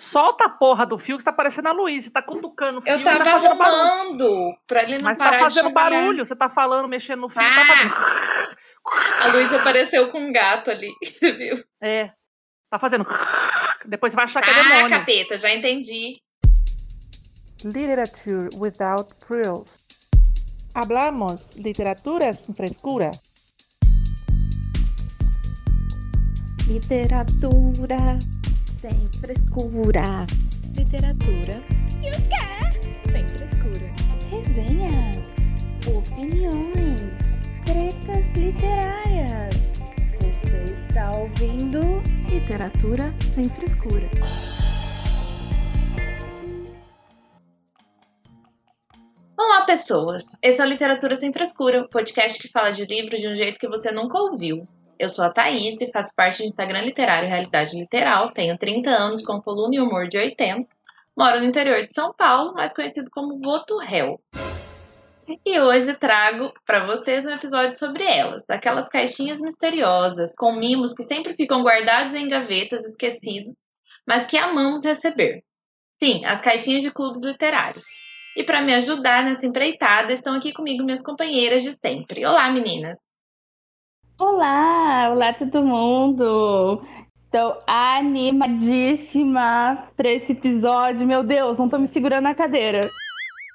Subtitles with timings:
[0.00, 2.06] Solta a porra do fio que está parecendo a Luísa.
[2.06, 3.82] Você tá cutucando o fio Eu e tá tava fazendo barulho.
[3.82, 6.24] arrumando pra ele não Mas parar tá fazendo barulho.
[6.24, 7.66] Você tá falando, mexendo no fio, tá Ah!
[7.66, 7.94] fazendo.
[9.22, 10.88] A Luísa apareceu com um gato ali,
[11.20, 11.62] viu?
[11.82, 12.12] É.
[12.70, 13.04] Tá fazendo.
[13.84, 14.88] Depois você vai achar que é Ah, demônio.
[14.98, 16.16] capeta, já entendi.
[17.62, 19.80] Literature without frills.
[20.74, 23.10] Hablamos literatura sem frescura.
[26.66, 28.18] Literatura
[28.80, 30.26] sem frescura.
[30.74, 31.62] Literatura.
[32.02, 33.10] E o quê?
[33.10, 33.92] Sem frescura.
[34.30, 35.18] Resenhas.
[35.86, 37.02] Opiniões.
[37.66, 39.82] Tretas literárias.
[40.22, 41.80] Você está ouvindo
[42.30, 44.08] Literatura sem frescura.
[49.38, 50.24] Olá, pessoas!
[50.42, 53.58] Esse é o Literatura Sem Frescura, um podcast que fala de livros de um jeito
[53.58, 54.66] que você nunca ouviu.
[55.00, 59.24] Eu sou a Thaís e faço parte do Instagram Literário Realidade Literal, tenho 30 anos
[59.24, 60.68] com coluna e humor de 80,
[61.16, 64.20] moro no interior de São Paulo, mais conhecido como Voto Réu.
[65.46, 71.04] E hoje trago para vocês um episódio sobre elas, aquelas caixinhas misteriosas, com mimos que
[71.04, 73.54] sempre ficam guardados em gavetas esquecidos,
[74.06, 75.42] mas que amamos receber.
[75.98, 77.86] Sim, as caixinhas de clubes literários.
[78.36, 82.26] E para me ajudar nessa empreitada, estão aqui comigo minhas companheiras de sempre.
[82.26, 82.98] Olá, meninas!
[84.20, 86.84] Olá, olá todo mundo.
[87.24, 91.06] Estou animadíssima para esse episódio.
[91.06, 92.82] Meu Deus, não tô me segurando na cadeira.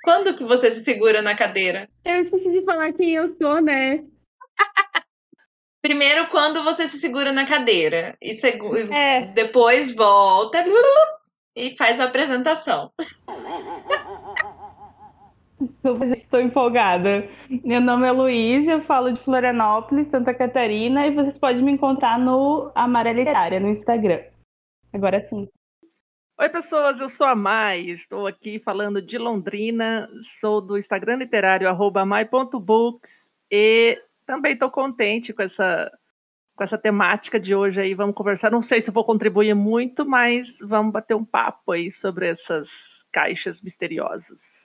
[0.04, 1.88] Quando que você se segura na cadeira?
[2.04, 4.04] Eu esqueci de falar quem eu sou, né?
[5.84, 8.18] Primeiro, quando você se segura na cadeira.
[8.20, 8.34] E
[8.92, 9.22] É.
[9.36, 10.66] depois volta
[11.56, 12.90] e faz a apresentação.
[15.62, 17.30] Estou empolgada.
[17.64, 22.20] Meu nome é Luísa, eu falo de Florianópolis, Santa Catarina, e vocês podem me encontrar
[22.20, 24.22] no Amarela no Instagram.
[24.92, 25.48] Agora sim.
[26.38, 31.70] Oi, pessoas, eu sou a Mai, estou aqui falando de Londrina, sou do Instagram literário
[31.70, 35.90] arroba mai.books e também estou contente com essa,
[36.54, 40.60] com essa temática de hoje aí, vamos conversar, não sei se vou contribuir muito, mas
[40.62, 44.65] vamos bater um papo aí sobre essas caixas misteriosas.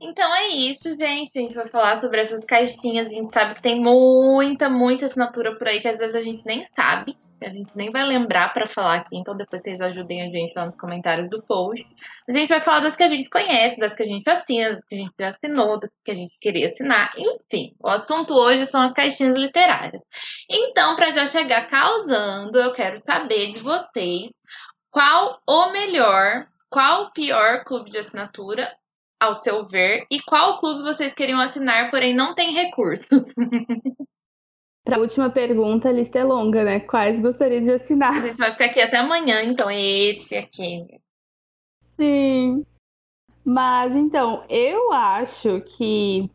[0.00, 1.38] Então é isso, gente.
[1.38, 3.06] A gente vai falar sobre essas caixinhas.
[3.06, 6.44] A gente sabe que tem muita, muita assinatura por aí que às vezes a gente
[6.46, 7.16] nem sabe.
[7.42, 9.16] A gente nem vai lembrar pra falar aqui.
[9.16, 11.86] Então depois vocês ajudem a gente lá nos comentários do post.
[12.26, 14.84] A gente vai falar das que a gente conhece, das que a gente assina, das
[14.86, 17.12] que a gente já assinou, das que a gente queria assinar.
[17.16, 20.02] Enfim, o assunto hoje são as caixinhas literárias.
[20.48, 24.30] Então, pra já chegar causando, eu quero saber de vocês
[24.90, 28.70] qual o melhor, qual o pior clube de assinatura
[29.20, 33.04] ao seu ver, e qual clube vocês queriam assinar, porém não tem recurso.
[34.82, 36.80] Para a última pergunta, a lista é longa, né?
[36.80, 38.22] Quais gostaria de A assinar?
[38.22, 40.86] gente vai ficar aqui até amanhã, então esse aqui.
[41.96, 42.64] Sim.
[43.44, 46.30] Mas então, eu acho que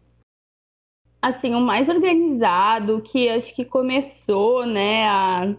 [1.22, 5.56] assim, o mais organizado, que acho que começou, né, a,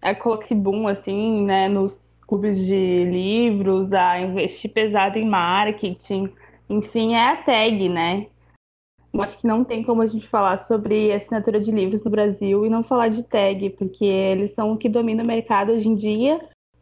[0.00, 1.92] a esse boom assim, né, nos
[2.28, 6.32] clubes de livros, a investir pesado em marketing,
[6.70, 8.26] enfim, é a tag, né?
[9.12, 12.64] Eu acho que não tem como a gente falar sobre assinatura de livros no Brasil
[12.64, 15.96] e não falar de tag, porque eles são o que domina o mercado hoje em
[15.96, 16.40] dia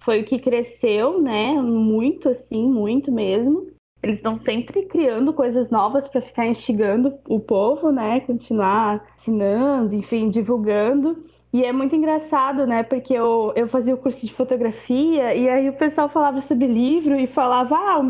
[0.08, 1.52] foi o que cresceu, né?
[1.60, 3.70] Muito assim, muito mesmo.
[4.02, 8.20] Eles estão sempre criando coisas novas para ficar instigando o povo, né?
[8.20, 11.24] Continuar assinando, enfim, divulgando.
[11.52, 12.82] E é muito engraçado, né?
[12.82, 17.18] Porque eu, eu fazia o curso de fotografia e aí o pessoal falava sobre livro
[17.18, 18.06] e falava: ah, o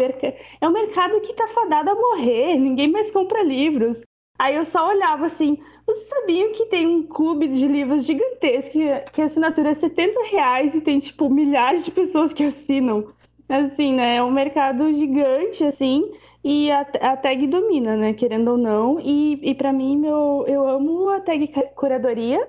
[0.60, 3.96] é um mercado que tá fadado a morrer, ninguém mais compra livros.
[4.38, 5.56] Aí eu só olhava assim:
[5.86, 8.72] vocês sabiam que tem um clube de livros gigantesco
[9.12, 13.08] que, a assinatura é 70 reais e tem, tipo, milhares de pessoas que assinam?
[13.48, 14.16] Assim, né?
[14.16, 16.04] É um mercado gigante, assim,
[16.44, 18.12] e a, a tag domina, né?
[18.12, 19.00] Querendo ou não.
[19.00, 22.46] E, e para mim, meu, eu amo a tag curadoria.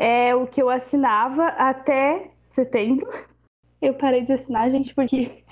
[0.00, 3.08] É o que eu assinava até setembro.
[3.82, 5.42] Eu parei de assinar, gente, porque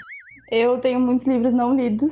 [0.50, 2.10] eu tenho muitos livros não lidos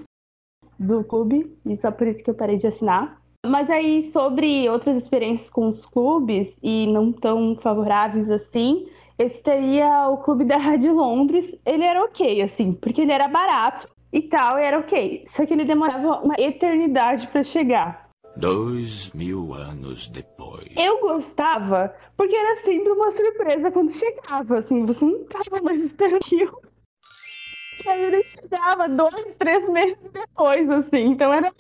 [0.79, 3.19] do clube, e só por isso que eu parei de assinar.
[3.47, 8.87] Mas aí, sobre outras experiências com os clubes, e não tão favoráveis assim,
[9.19, 11.59] esse teria o clube da Rádio Londres.
[11.65, 15.25] Ele era ok, assim, porque ele era barato e tal, e era ok.
[15.29, 18.08] Só que ele demorava uma eternidade para chegar.
[18.39, 20.69] Dois mil anos depois.
[20.77, 26.21] Eu gostava, porque era sempre uma surpresa quando chegava, assim, você não tava mais esperando.
[26.31, 31.53] E aí ele chegava dois, três meses depois, assim, então era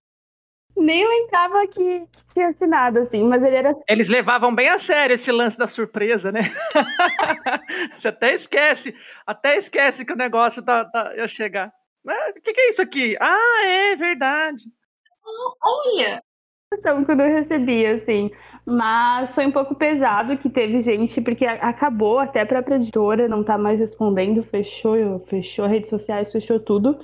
[0.76, 3.74] nem lembrava que, que, tinha assinado, assim, mas ele era.
[3.88, 6.42] Eles levavam bem a sério esse lance da surpresa, né?
[7.90, 8.94] Você até esquece,
[9.26, 11.72] até esquece que o negócio tá, tá, ia chegar.
[12.04, 13.16] O que, que é isso aqui?
[13.20, 14.62] Ah, é verdade.
[15.60, 16.22] Olha!
[17.06, 18.30] Quando eu recebi, assim.
[18.64, 23.42] Mas foi um pouco pesado que teve gente, porque acabou até a própria editora não
[23.42, 26.98] tá mais respondendo, fechou, fechou redes sociais, fechou tudo.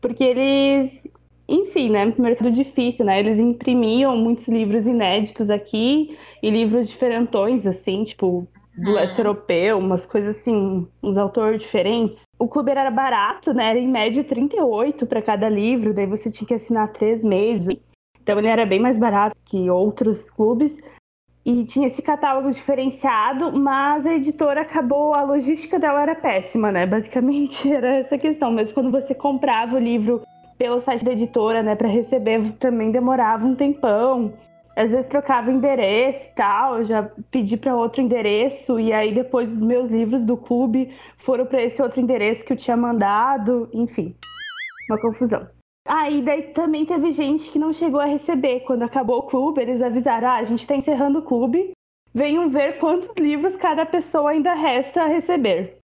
[0.00, 0.98] Porque eles,
[1.46, 3.20] enfim, né, mercado difícil, né?
[3.20, 9.26] Eles imprimiam muitos livros inéditos aqui e livros diferentões, assim, tipo, do leste uhum.
[9.26, 12.18] europeu, umas coisas assim, uns autores diferentes.
[12.38, 13.70] O clube era barato, né?
[13.70, 17.78] Era em média 38 para cada livro, daí você tinha que assinar três meses.
[18.22, 20.72] Então ele era bem mais barato que outros clubes
[21.44, 26.86] e tinha esse catálogo diferenciado, mas a editora acabou, a logística dela era péssima, né?
[26.86, 28.52] Basicamente era essa questão.
[28.52, 30.22] Mas quando você comprava o livro
[30.58, 34.34] pelo site da editora, né, para receber, também demorava um tempão.
[34.76, 39.58] Às vezes trocava endereço e tal, já pedi para outro endereço e aí depois os
[39.58, 44.14] meus livros do clube foram para esse outro endereço que eu tinha mandado, enfim,
[44.88, 45.59] uma confusão.
[45.92, 48.60] Aí daí também teve gente que não chegou a receber.
[48.60, 51.72] Quando acabou o clube, eles avisaram: ah, a gente está encerrando o clube.
[52.14, 55.78] Venham ver quantos livros cada pessoa ainda resta a receber.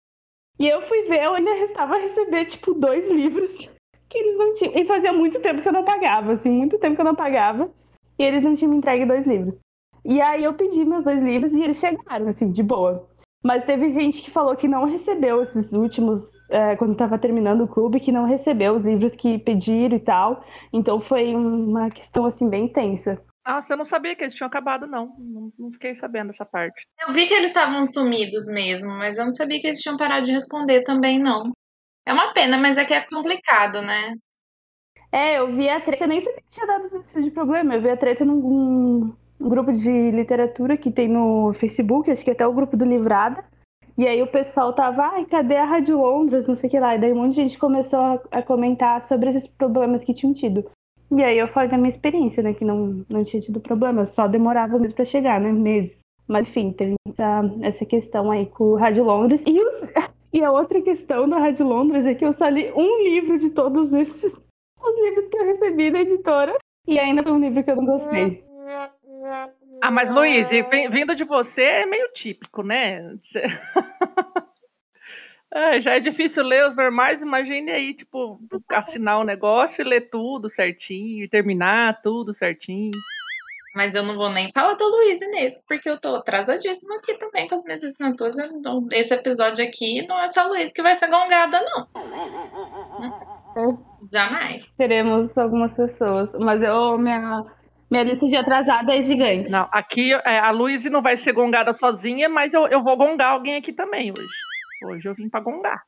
[0.60, 3.50] E eu fui ver, eu ainda restava receber, tipo, dois livros
[4.08, 4.74] que eles não tinham.
[4.76, 7.68] E fazia muito tempo que eu não pagava, assim, muito tempo que eu não pagava.
[8.16, 9.56] E eles não tinham me entregue dois livros.
[10.04, 13.08] E aí eu pedi meus dois livros e eles chegaram, assim, de boa.
[13.44, 17.68] Mas teve gente que falou que não recebeu esses últimos é, quando estava terminando o
[17.68, 20.44] clube, que não recebeu os livros que pediram e tal.
[20.72, 23.20] Então foi uma questão assim bem tensa.
[23.46, 25.14] Nossa, eu não sabia que eles tinham acabado, não.
[25.18, 26.84] Não, não fiquei sabendo dessa parte.
[27.06, 30.26] Eu vi que eles estavam sumidos mesmo, mas eu não sabia que eles tinham parado
[30.26, 31.52] de responder também, não.
[32.04, 34.14] É uma pena, mas é que é complicado, né?
[35.12, 37.74] É, eu vi a treta, nem sabia que tinha dado esse tipo de problema.
[37.74, 42.30] Eu vi a treta num um grupo de literatura que tem no Facebook, acho que
[42.30, 43.44] até o grupo do Livrada.
[43.98, 46.46] E aí o pessoal tava, ai, cadê a Rádio Londres?
[46.46, 46.94] Não sei o que lá.
[46.94, 50.34] E daí um monte de gente começou a, a comentar sobre esses problemas que tinham
[50.34, 50.68] tido.
[51.10, 52.52] E aí eu falei da minha experiência, né?
[52.52, 55.50] Que não, não tinha tido problema, só demorava mesmo pra chegar, né?
[55.50, 55.96] Meses.
[56.28, 59.40] Mas enfim, teve essa, essa questão aí com o Rádio Londres.
[59.46, 59.88] E, os,
[60.32, 63.50] e a outra questão da Rádio Londres é que eu só li um livro de
[63.50, 64.24] todos esses
[64.82, 66.54] os livros que eu recebi da editora.
[66.86, 68.44] E ainda foi um livro que eu não gostei.
[69.82, 70.50] Ah, mas Luiz,
[70.90, 73.16] vindo de você é meio típico, né?
[75.56, 78.38] É, já é difícil ler os normais, imagine aí, tipo,
[78.68, 82.90] assinar o um negócio e ler tudo certinho, terminar tudo certinho.
[83.74, 87.48] Mas eu não vou nem falar do Luiz nesse, porque eu tô atrasadíssimo aqui também
[87.48, 88.36] com as minhas assinaturas.
[88.36, 91.88] Então, esse episódio aqui não é só o Luiz que vai um gado, não.
[94.12, 94.62] Jamais.
[94.76, 97.44] Teremos algumas pessoas, mas eu, minha,
[97.90, 99.48] minha lista de atrasada é gigante.
[99.48, 103.32] Não, aqui é, a Luiz não vai ser gongada sozinha, mas eu, eu vou gongar
[103.32, 104.45] alguém aqui também hoje.
[104.82, 105.84] Hoje eu vim pra gongar.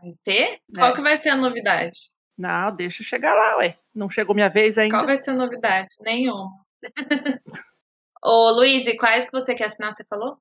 [0.00, 0.54] Vai ser?
[0.54, 0.60] É.
[0.74, 1.98] Qual que vai ser a novidade?
[2.36, 3.76] Não, deixa eu chegar lá, ué.
[3.96, 4.96] Não chegou minha vez ainda.
[4.96, 5.88] Qual vai ser a novidade?
[6.02, 6.50] Nenhuma.
[8.22, 10.38] Ô, Luiz, e quais que você quer assinar, você falou?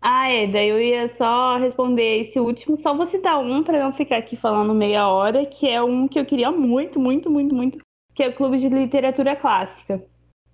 [0.00, 3.92] Ah, é, daí eu ia só responder esse último, só vou citar um para não
[3.92, 7.78] ficar aqui falando meia hora, que é um que eu queria muito, muito, muito, muito,
[8.14, 10.02] que é o Clube de Literatura Clássica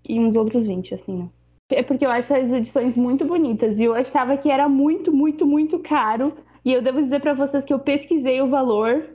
[0.08, 1.30] e uns outros 20, assim, né?
[1.70, 5.46] É porque eu acho as edições muito bonitas e eu achava que era muito, muito,
[5.46, 6.36] muito caro.
[6.66, 9.08] E eu devo dizer para vocês que eu pesquisei o valor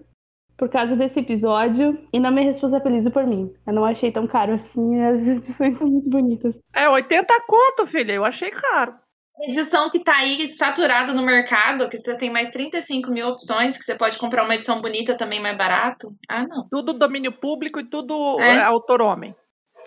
[0.57, 3.54] por causa desse episódio e não me responsabilizo por mim.
[3.68, 6.56] Eu não achei tão caro assim, as edições são muito bonitas.
[6.73, 8.94] É, 80 conto, filha, eu achei caro.
[9.42, 13.83] Edição que tá aí saturada no mercado, que você tem mais 35 mil opções, que
[13.83, 16.07] você pode comprar uma edição bonita também mais barato.
[16.30, 16.64] Ah, não.
[16.69, 18.56] Tudo domínio público e tudo é.
[18.56, 19.35] é autor homem.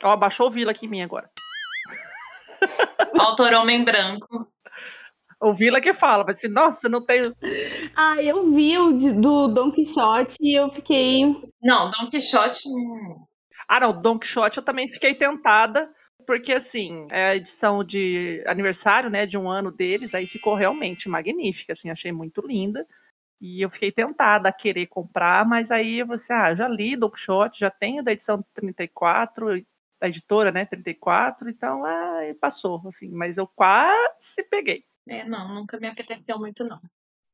[0.02, 1.30] Ó, baixou o Vila aqui em mim agora.
[3.18, 4.52] Autor homem branco.
[5.44, 7.36] O Vila que fala, vai assim, nossa, não tenho.
[7.94, 11.22] Ah, eu vi o de, do Don Quixote e eu fiquei.
[11.62, 12.62] Não, Don Quixote.
[13.68, 15.92] Ah, não, Don Quixote eu também fiquei tentada,
[16.26, 21.10] porque assim, é a edição de aniversário, né, de um ano deles, aí ficou realmente
[21.10, 22.86] magnífica, assim, achei muito linda.
[23.38, 27.60] E eu fiquei tentada a querer comprar, mas aí você, ah, já li Don Quixote,
[27.60, 29.62] já tenho da edição 34,
[30.00, 34.86] da editora, né, 34, então ah, passou, assim, mas eu quase peguei.
[35.08, 36.80] É, não, nunca me apeteceu muito, não.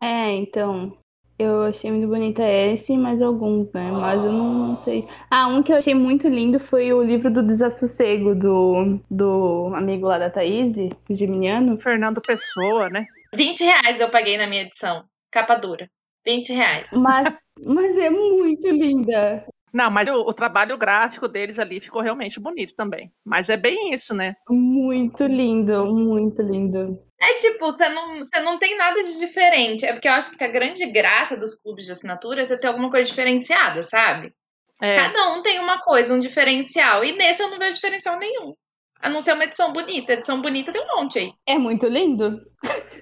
[0.02, 0.96] É, então,
[1.38, 3.90] eu achei muito bonita esse, mas alguns, né?
[3.90, 5.08] Mas eu não, não, sei.
[5.30, 10.06] Ah, um que eu achei muito lindo foi o livro do Desassossego, do, do amigo
[10.06, 10.74] lá da Thaís,
[11.08, 11.80] Geminiano.
[11.80, 13.06] Fernando Pessoa, né?
[13.34, 15.04] 20 reais eu paguei na minha edição.
[15.30, 15.88] Capa dura.
[16.26, 16.90] 20 reais.
[16.92, 17.34] Mas,
[17.64, 19.46] mas é muito linda.
[19.72, 23.12] Não, mas o, o, trabalho gráfico deles ali ficou realmente bonito também.
[23.24, 24.34] Mas é bem isso, né?
[24.48, 26.98] Muito lindo, muito lindo.
[27.20, 29.86] É tipo, você não, você não tem nada de diferente.
[29.86, 32.66] É porque eu acho que a grande graça dos clubes de assinatura é você ter
[32.66, 34.32] alguma coisa diferenciada, sabe?
[34.80, 34.96] É.
[34.96, 37.04] Cada um tem uma coisa, um diferencial.
[37.04, 38.54] E nesse eu não vejo diferencial nenhum.
[39.02, 40.12] A não ser uma edição bonita.
[40.12, 41.32] Edição bonita tem um monte aí.
[41.46, 42.38] É muito lindo.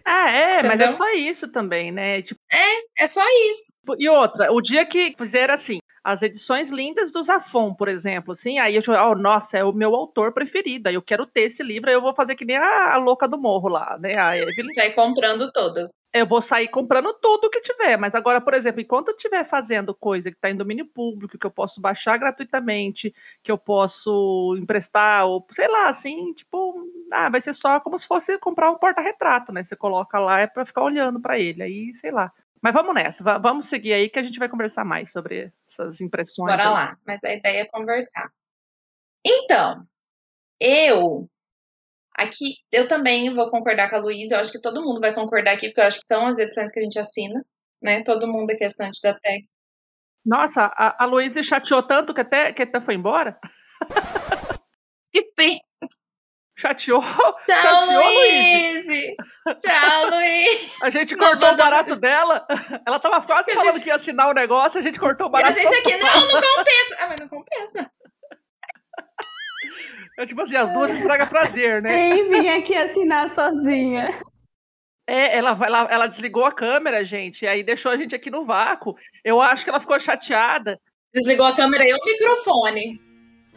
[0.05, 0.71] Ah, é, Entendeu?
[0.71, 2.23] mas é só isso também, né?
[2.23, 2.41] Tipo...
[2.51, 3.73] É, é só isso.
[3.99, 8.59] E outra, o dia que fizer assim, as edições lindas do Zafon, por exemplo, assim,
[8.59, 11.91] aí eu oh, nossa, é o meu autor preferido, aí eu quero ter esse livro,
[11.91, 14.17] aí eu vou fazer que nem a, a louca do morro lá, né?
[14.17, 14.73] A Evelyn.
[14.73, 15.91] Sai comprando todas.
[16.11, 19.95] Eu vou sair comprando tudo que tiver, mas agora, por exemplo, enquanto eu estiver fazendo
[19.95, 23.13] coisa que está em domínio público, que eu posso baixar gratuitamente,
[23.43, 28.07] que eu posso emprestar, ou sei lá, assim, tipo, ah, vai ser só como se
[28.07, 29.63] fosse comprar um porta-retrato, né?
[29.63, 32.33] Você coloca lá, é para ficar olhando para ele, aí, sei lá.
[32.63, 36.51] Mas vamos nessa, vamos seguir aí que a gente vai conversar mais sobre essas impressões.
[36.51, 36.75] Bora aí.
[36.75, 38.29] lá, mas a ideia é conversar.
[39.25, 39.85] Então,
[40.61, 41.29] eu
[42.17, 45.55] aqui eu também vou concordar com a Luísa, eu acho que todo mundo vai concordar
[45.55, 47.45] aqui, porque eu acho que são as edições que a gente assina,
[47.81, 48.03] né?
[48.03, 49.49] Todo mundo aqui é assinante da tag.
[50.25, 53.39] Nossa, a, a Luísa chateou tanto que até, que até foi embora.
[55.13, 55.61] que pena.
[56.59, 57.01] Chateou?
[57.47, 59.15] Tchau, Chateou, Luiz!
[59.63, 60.77] Tchau, Luiz!
[60.83, 62.45] A gente cortou o barato dela.
[62.85, 63.85] Ela tava quase falando gente...
[63.85, 65.57] que ia assinar o negócio, a gente cortou o barato.
[65.57, 66.97] A gente aqui, não, não compensa.
[66.99, 67.91] Ah, mas não compensa.
[70.19, 71.95] É tipo assim, as duas estraga prazer, né?
[71.95, 74.21] Quem vinha aqui assinar sozinha.
[75.07, 78.45] É, ela, ela, ela desligou a câmera, gente, e aí deixou a gente aqui no
[78.45, 78.97] vácuo.
[79.23, 80.81] Eu acho que ela ficou chateada.
[81.15, 83.08] Desligou a câmera e o microfone.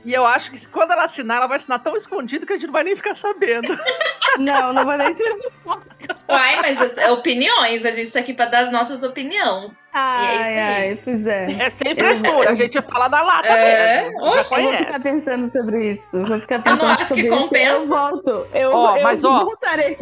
[0.04, 2.66] E eu acho que quando ela assinar, ela vai assinar tão escondido que a gente
[2.66, 3.78] não vai nem ficar sabendo.
[4.40, 5.38] Não, não vai nem ser.
[6.30, 9.86] Uai, mas é opiniões, a gente tá aqui pra dar as nossas opiniões.
[9.92, 10.60] Ai, e é isso aí.
[10.60, 11.46] Ai, pois é.
[11.66, 14.04] É sem frescura, a gente ia falar da lata é?
[14.04, 14.24] mesmo.
[14.24, 16.04] Oxe, eu vou ficar pensando sobre isso.
[16.14, 17.74] Vou ficar pensando eu não acho que compensa.
[17.74, 18.48] Isso, eu volto.
[18.54, 19.98] Eu, ó, eu mas, ó, voltarei.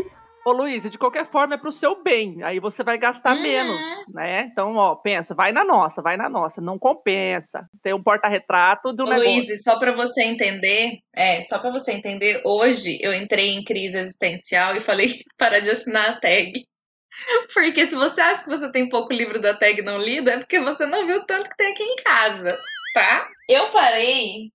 [0.45, 2.41] Ô, Luiz, de qualquer forma é pro seu bem.
[2.43, 3.41] Aí você vai gastar uhum.
[3.41, 3.81] menos,
[4.13, 4.47] né?
[4.51, 6.61] Então, ó, pensa, vai na nossa, vai na nossa.
[6.61, 7.67] Não compensa.
[7.81, 9.33] Tem um porta-retrato do Ô, negócio.
[9.33, 13.97] Luiz, só para você entender, é, só para você entender, hoje eu entrei em crise
[13.97, 16.65] existencial e falei para de assinar a tag.
[17.53, 20.59] Porque se você acha que você tem pouco livro da tag não lido, é porque
[20.59, 22.57] você não viu tanto que tem aqui em casa,
[22.93, 23.27] tá?
[23.47, 24.51] Eu parei.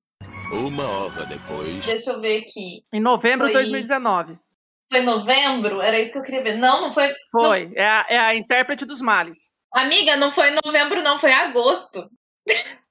[0.51, 1.85] Uma hora depois.
[1.85, 2.85] Deixa eu ver aqui.
[2.93, 4.39] Em novembro de 2019.
[4.91, 5.81] Foi novembro?
[5.81, 6.57] Era isso que eu queria ver.
[6.57, 7.09] Não, não foi.
[7.31, 7.67] Foi.
[7.67, 7.73] Não...
[7.77, 9.53] É, a, é a intérprete dos males.
[9.73, 12.09] Amiga, não foi novembro, não, foi agosto.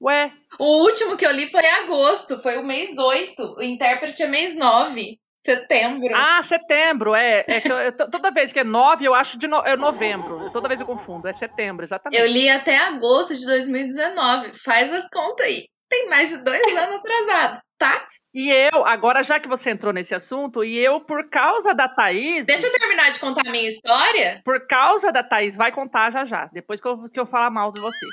[0.01, 0.33] Ué?
[0.59, 3.55] O último que eu li foi agosto, foi o mês 8.
[3.57, 5.17] O intérprete é mês 9.
[5.45, 6.15] Setembro.
[6.15, 7.43] Ah, setembro, é.
[7.47, 10.49] é eu, eu, toda vez que é 9, eu acho de no, é novembro.
[10.51, 11.27] Toda vez eu confundo.
[11.27, 12.19] É setembro, exatamente.
[12.19, 14.53] Eu li até agosto de 2019.
[14.63, 15.67] Faz as contas aí.
[15.89, 18.07] Tem mais de dois anos atrasado, tá?
[18.33, 22.47] E eu, agora já que você entrou nesse assunto, e eu, por causa da Thaís.
[22.47, 24.41] Deixa eu terminar de contar a minha história.
[24.43, 27.71] Por causa da Thaís, vai contar já já, depois que eu, que eu falar mal
[27.71, 28.05] de você.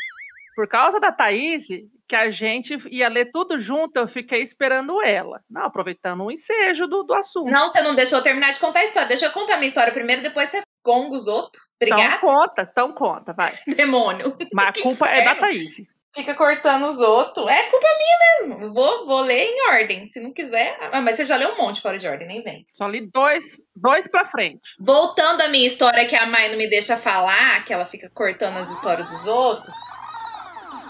[0.54, 1.68] Por causa da Thaís,
[2.06, 5.40] que a gente ia ler tudo junto, eu fiquei esperando ela.
[5.48, 7.50] Não, aproveitando o ensejo do, do assunto.
[7.50, 9.08] Não, você não deixou eu terminar de contar a história.
[9.08, 11.62] Deixa eu contar a minha história primeiro, depois você gonga os outros.
[11.76, 12.16] Obrigada.
[12.16, 13.58] Então conta, então conta, vai.
[13.74, 14.36] Demônio.
[14.52, 15.80] Mas a culpa é da Thaís
[16.14, 17.46] fica cortando os outros.
[17.46, 18.74] É culpa minha mesmo.
[18.74, 20.06] Vou, vou ler em ordem.
[20.06, 20.76] Se não quiser.
[20.92, 22.66] Ah, mas você já leu um monte fora de ordem, nem vem.
[22.72, 24.60] Só li dois, dois pra frente.
[24.78, 28.58] Voltando à minha história que a mãe não me deixa falar, que ela fica cortando
[28.58, 29.74] as histórias dos outros.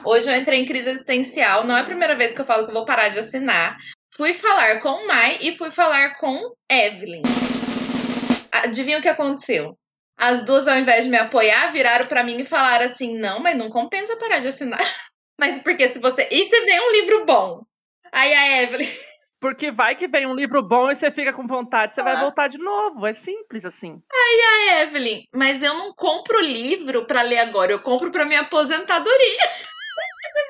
[0.05, 1.65] Hoje eu entrei em crise existencial.
[1.65, 3.77] Não é a primeira vez que eu falo que eu vou parar de assinar.
[4.17, 6.39] Fui falar com Mai e fui falar com
[6.71, 7.23] Evelyn.
[8.51, 9.77] Adivinha o que aconteceu?
[10.21, 13.57] As duas, ao invés de me apoiar, viraram para mim e falaram assim: não, mas
[13.57, 14.79] não compensa parar de assinar.
[15.41, 16.29] Mas porque se você.
[16.31, 17.65] E se vem um livro bom?
[18.13, 18.89] Aí a Evelyn.
[19.41, 22.05] Porque vai que vem um livro bom e você fica com vontade, você ah.
[22.05, 23.07] vai voltar de novo.
[23.07, 23.99] É simples assim.
[24.13, 28.43] Aí a Evelyn, mas eu não compro livro para ler agora, eu compro para minha
[28.43, 29.09] aposentadoria.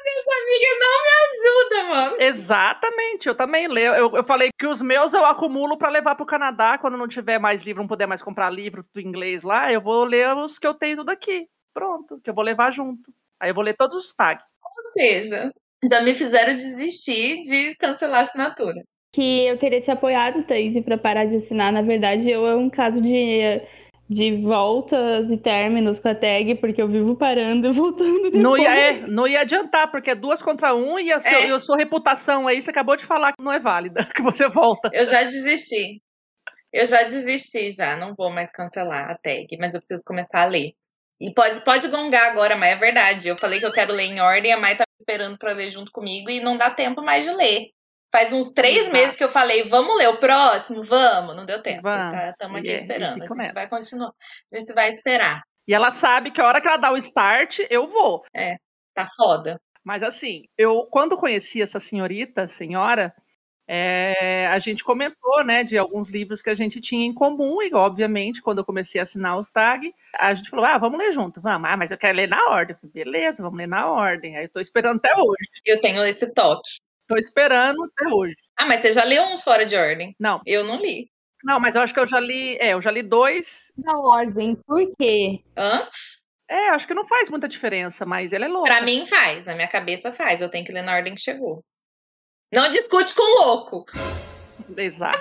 [0.03, 2.17] Minhas amigas não me ajudam, mano.
[2.21, 3.95] Exatamente, eu também leio.
[3.95, 7.39] Eu, eu falei que os meus eu acumulo para levar pro Canadá quando não tiver
[7.39, 10.67] mais livro, não puder mais comprar livro do inglês lá, eu vou ler os que
[10.67, 11.47] eu tenho tudo aqui.
[11.73, 13.13] Pronto, que eu vou levar junto.
[13.39, 14.45] Aí eu vou ler todos os tags.
[14.81, 15.53] Ou seja,
[15.89, 18.83] já me fizeram desistir de cancelar a assinatura.
[19.13, 21.73] Que eu teria te apoiado, Thaís, para parar de assinar.
[21.73, 23.61] Na verdade, eu é um caso de,
[24.09, 28.31] de voltas e términos com a tag, porque eu vivo parando e voltando.
[28.31, 28.43] Depois.
[28.43, 31.49] Não ia, é, não ia adiantar, porque é duas contra um e a, seu, é.
[31.49, 34.49] e a sua reputação aí, você acabou de falar que não é válida, que você
[34.49, 34.91] volta.
[34.93, 36.01] Eu já desisti.
[36.73, 37.97] Eu já desisti, já.
[37.97, 40.73] Não vou mais cancelar a tag, mas eu preciso começar a ler.
[41.21, 43.29] E pode, pode gongar agora, mas é verdade.
[43.29, 45.93] Eu falei que eu quero ler em ordem, a Mai tá esperando para ler junto
[45.93, 47.69] comigo e não dá tempo mais de ler.
[48.13, 48.93] Faz uns três Exato.
[48.97, 50.83] meses que eu falei, vamos ler o próximo?
[50.83, 51.87] Vamos, não deu tempo.
[51.89, 53.23] Estamos aqui E é- e esperando.
[53.23, 53.53] A gente nessa.
[53.53, 54.13] vai continuar.
[54.53, 55.43] A gente vai esperar.
[55.69, 58.25] E ela sabe que a hora que ela dá o start, eu vou.
[58.95, 59.61] Tá foda.
[59.85, 63.15] Mas assim, eu quando conheci essa senhorita, senhora,
[63.73, 67.73] é, a gente comentou, né, de alguns livros que a gente tinha em comum, e
[67.73, 71.41] obviamente, quando eu comecei a assinar os tag, a gente falou, ah, vamos ler junto,
[71.41, 72.75] vamos, ah, mas eu quero ler na ordem.
[72.75, 74.37] Eu falei, beleza, vamos ler na ordem.
[74.37, 75.49] Aí eu tô esperando até hoje.
[75.65, 76.69] Eu tenho esse toque.
[77.07, 78.35] Tô esperando até hoje.
[78.59, 80.17] Ah, mas você já leu uns fora de ordem?
[80.19, 81.09] Não, Eu não li.
[81.45, 83.71] não, mas eu acho que eu já li, é, eu já li dois.
[83.77, 85.39] Da ordem, por quê?
[85.57, 85.87] Hã?
[86.49, 88.67] É, acho que não faz muita diferença, mas ele é louco.
[88.67, 90.41] Pra mim faz, na minha cabeça faz.
[90.41, 91.63] Eu tenho que ler na ordem que chegou.
[92.53, 93.87] Não discute com o louco.
[94.77, 95.19] Exato.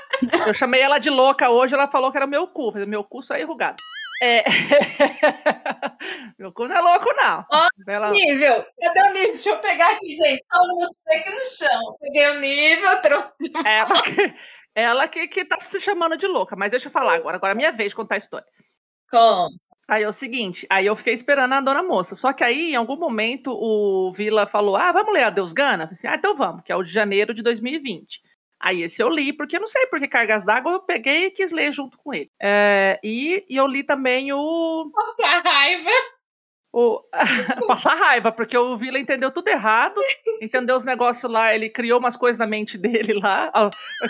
[0.47, 2.71] Eu chamei ela de louca hoje, ela falou que era meu cu.
[2.71, 3.77] Falei, meu cu só é enrugado.
[4.21, 4.43] É...
[6.37, 7.45] meu cu não é louco, não.
[7.51, 8.65] Ó, Ela- Nível.
[8.81, 9.31] Cadê o nível?
[9.33, 10.43] Deixa eu pegar aqui, gente.
[10.49, 11.97] Tá um aqui no chão.
[12.01, 13.33] Peguei o nível, trouxe.
[13.65, 14.35] Ela, que,
[14.75, 16.55] ela que, que tá se chamando de louca.
[16.55, 17.37] Mas deixa eu falar agora.
[17.37, 18.47] Agora é minha vez de contar a história.
[19.09, 19.47] Com.
[19.89, 22.13] Aí é o seguinte, aí eu fiquei esperando a dona moça.
[22.13, 25.83] Só que aí, em algum momento, o Vila falou: Ah, vamos ler a Deus Gana?
[25.83, 28.21] Eu falei assim, ah, então vamos, que é o de janeiro de 2020.
[28.59, 31.51] Aí esse eu li, porque eu não sei porque Cargas d'Água eu peguei e quis
[31.51, 32.29] ler junto com ele.
[32.39, 34.91] É, e, e eu li também o.
[34.93, 35.89] Nossa, a raiva.
[36.71, 37.01] o
[37.65, 39.99] passar raiva, porque o Vila entendeu tudo errado,
[40.39, 43.51] entendeu os negócios lá, ele criou umas coisas na mente dele lá.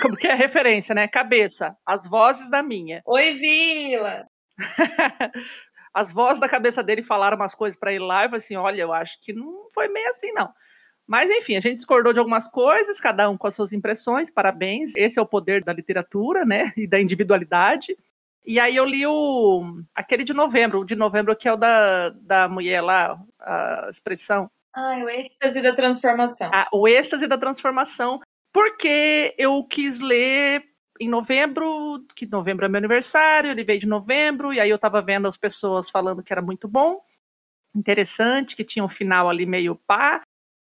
[0.01, 1.07] Como que é a referência, né?
[1.07, 3.01] Cabeça, as vozes da minha.
[3.05, 4.27] Oi, Vila.
[5.99, 8.55] as vozes da cabeça dele falaram umas coisas para ele lá, e eu falei assim:
[8.55, 10.49] olha, eu acho que não foi meio assim, não.
[11.05, 14.93] Mas enfim, a gente discordou de algumas coisas, cada um com as suas impressões, parabéns.
[14.95, 16.71] Esse é o poder da literatura, né?
[16.77, 17.97] E da individualidade.
[18.45, 22.09] E aí eu li o aquele de novembro, o de novembro que é o da,
[22.09, 26.49] da mulher lá, a expressão, Ai, o êxtase da transformação.
[26.53, 28.19] a- o êxtase da transformação,
[28.53, 30.63] porque eu quis ler
[30.99, 35.01] em novembro, que novembro é meu aniversário, ele veio de novembro, e aí eu tava
[35.01, 37.01] vendo as pessoas falando que era muito bom,
[37.73, 40.21] interessante, que tinha um final ali meio pá.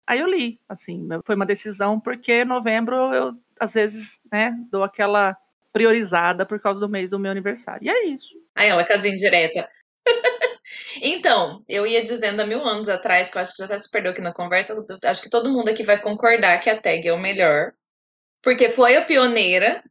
[0.07, 5.37] Aí eu li, assim, foi uma decisão, porque novembro eu, às vezes, né, dou aquela
[5.73, 7.85] priorizada por causa do mês do meu aniversário.
[7.85, 8.35] E é isso.
[8.55, 9.69] Aí ela, casinha direta.
[11.03, 13.91] então, eu ia dizendo há mil anos atrás, que eu acho que já até se
[13.91, 17.13] perdeu aqui na conversa, acho que todo mundo aqui vai concordar que a tag é
[17.13, 17.73] o melhor.
[18.43, 19.83] Porque foi a pioneira.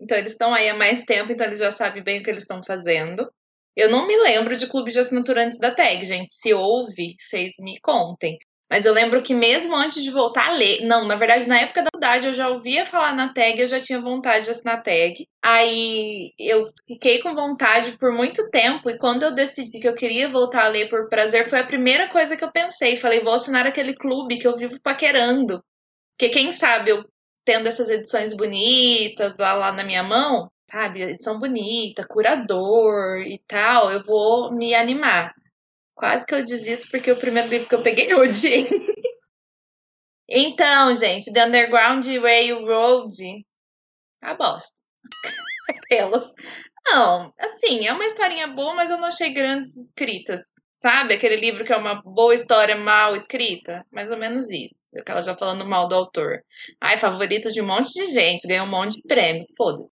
[0.00, 2.44] Então, eles estão aí há mais tempo, então eles já sabem bem o que eles
[2.44, 3.30] estão fazendo.
[3.76, 6.32] Eu não me lembro de clube de assinatura antes da tag, gente.
[6.32, 8.38] Se houve, vocês me contem.
[8.68, 11.82] Mas eu lembro que mesmo antes de voltar a ler, não, na verdade, na época
[11.82, 15.26] da faculdade eu já ouvia falar na tag, eu já tinha vontade de assinar tag.
[15.42, 20.28] Aí eu fiquei com vontade por muito tempo, e quando eu decidi que eu queria
[20.28, 22.96] voltar a ler por prazer, foi a primeira coisa que eu pensei.
[22.96, 25.62] Falei, vou assinar aquele clube que eu vivo paquerando.
[26.18, 27.04] Porque quem sabe eu
[27.46, 33.90] tendo essas edições bonitas lá, lá na minha mão, sabe, edição bonita, curador e tal,
[33.92, 35.32] eu vou me animar.
[35.94, 38.68] Quase que eu desisto porque o primeiro livro que eu peguei odiei.
[40.28, 43.46] então, gente, The Underground Railroad.
[44.20, 44.74] A bosta.
[45.70, 46.32] Aquelas.
[46.88, 50.42] Não, assim, é uma historinha boa, mas eu não achei grandes escritas.
[50.80, 51.14] Sabe?
[51.14, 53.84] Aquele livro que é uma boa história mal escrita?
[53.90, 54.76] Mais ou menos isso.
[54.96, 56.40] Aquela já falando mal do autor.
[56.80, 59.46] Ai, favorito de um monte de gente, ganhou um monte de prêmios.
[59.56, 59.88] Foda-se.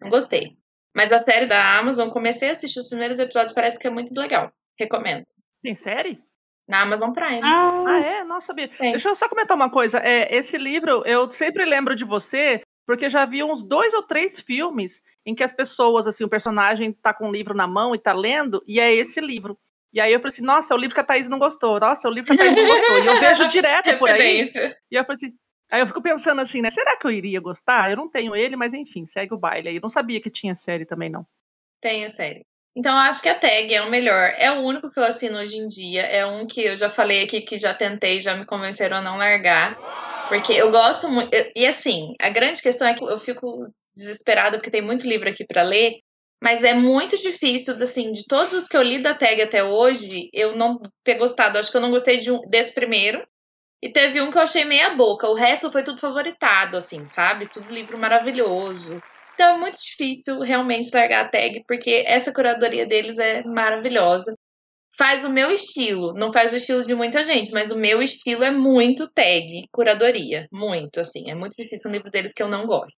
[0.00, 0.56] Não gostei.
[0.94, 4.14] Mas a série da Amazon, comecei a assistir os primeiros episódios, parece que é muito
[4.14, 4.52] legal.
[4.78, 5.24] Recomendo.
[5.62, 6.18] Tem série?
[6.68, 7.40] Na Amazon Prime.
[7.42, 8.24] Ah, Ah, é?
[8.24, 8.68] Não sabia.
[8.68, 8.92] Tem.
[8.92, 9.98] Deixa eu só comentar uma coisa.
[9.98, 14.40] É, esse livro, eu sempre lembro de você, porque já vi uns dois ou três
[14.40, 17.98] filmes em que as pessoas, assim, o personagem tá com o livro na mão e
[17.98, 19.56] tá lendo, e é esse livro.
[19.92, 21.80] E aí eu falei assim, nossa, é o livro que a Thaís não gostou.
[21.80, 23.02] Nossa, é o livro que a Thaís não gostou.
[23.02, 24.52] E eu vejo direto por aí.
[24.90, 25.32] E eu falei assim,
[25.70, 26.70] aí eu fico pensando assim, né?
[26.70, 27.90] Será que eu iria gostar?
[27.90, 29.76] Eu não tenho ele, mas enfim, segue o baile aí.
[29.76, 31.26] Eu não sabia que tinha série também, não.
[31.80, 32.44] Tem a série.
[32.76, 34.34] Então, eu acho que a tag é o melhor.
[34.36, 36.02] É o único que eu assino hoje em dia.
[36.02, 39.16] É um que eu já falei aqui que já tentei, já me convenceram a não
[39.16, 39.76] largar.
[40.28, 41.30] Porque eu gosto muito.
[41.54, 45.42] E assim, a grande questão é que eu fico desesperada porque tem muito livro aqui
[45.42, 46.00] pra ler.
[46.42, 50.28] Mas é muito difícil, assim, de todos os que eu li da tag até hoje,
[50.32, 51.58] eu não ter gostado.
[51.58, 53.26] Acho que eu não gostei de um, desse primeiro.
[53.82, 55.28] E teve um que eu achei meia boca.
[55.28, 57.48] O resto foi tudo favoritado, assim, sabe?
[57.48, 59.00] Tudo livro maravilhoso.
[59.34, 64.34] Então é muito difícil realmente largar a tag, porque essa curadoria deles é maravilhosa.
[64.98, 68.42] Faz o meu estilo, não faz o estilo de muita gente, mas o meu estilo
[68.44, 70.48] é muito tag, curadoria.
[70.50, 71.30] Muito, assim.
[71.30, 72.96] É muito difícil um livro deles que eu não gosto.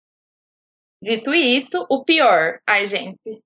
[1.06, 2.58] Dito isso, o pior.
[2.66, 3.40] Ai, gente.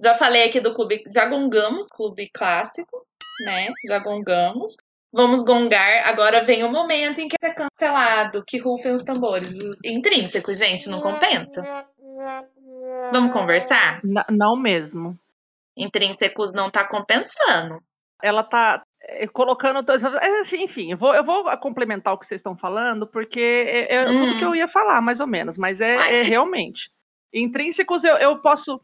[0.00, 1.02] Já falei aqui do clube.
[1.12, 3.04] Já gongamos, clube clássico,
[3.44, 3.66] né?
[3.84, 4.76] Já gongamos.
[5.12, 6.06] Vamos gongar.
[6.06, 9.52] Agora vem o momento em que é cancelado, que rufem os tambores.
[9.84, 11.84] Intrínseco, gente, não compensa.
[13.10, 14.00] Vamos conversar?
[14.04, 15.18] N não mesmo.
[15.76, 17.82] Intrínsecos não tá compensando.
[18.22, 19.84] Ela tá é, colocando.
[20.40, 23.40] Assim, enfim, eu vou, eu vou complementar o que vocês estão falando, porque
[23.90, 24.20] é, é hum.
[24.20, 26.88] tudo que eu ia falar, mais ou menos, mas é, é realmente.
[27.32, 28.80] Intrínsecos, eu, eu posso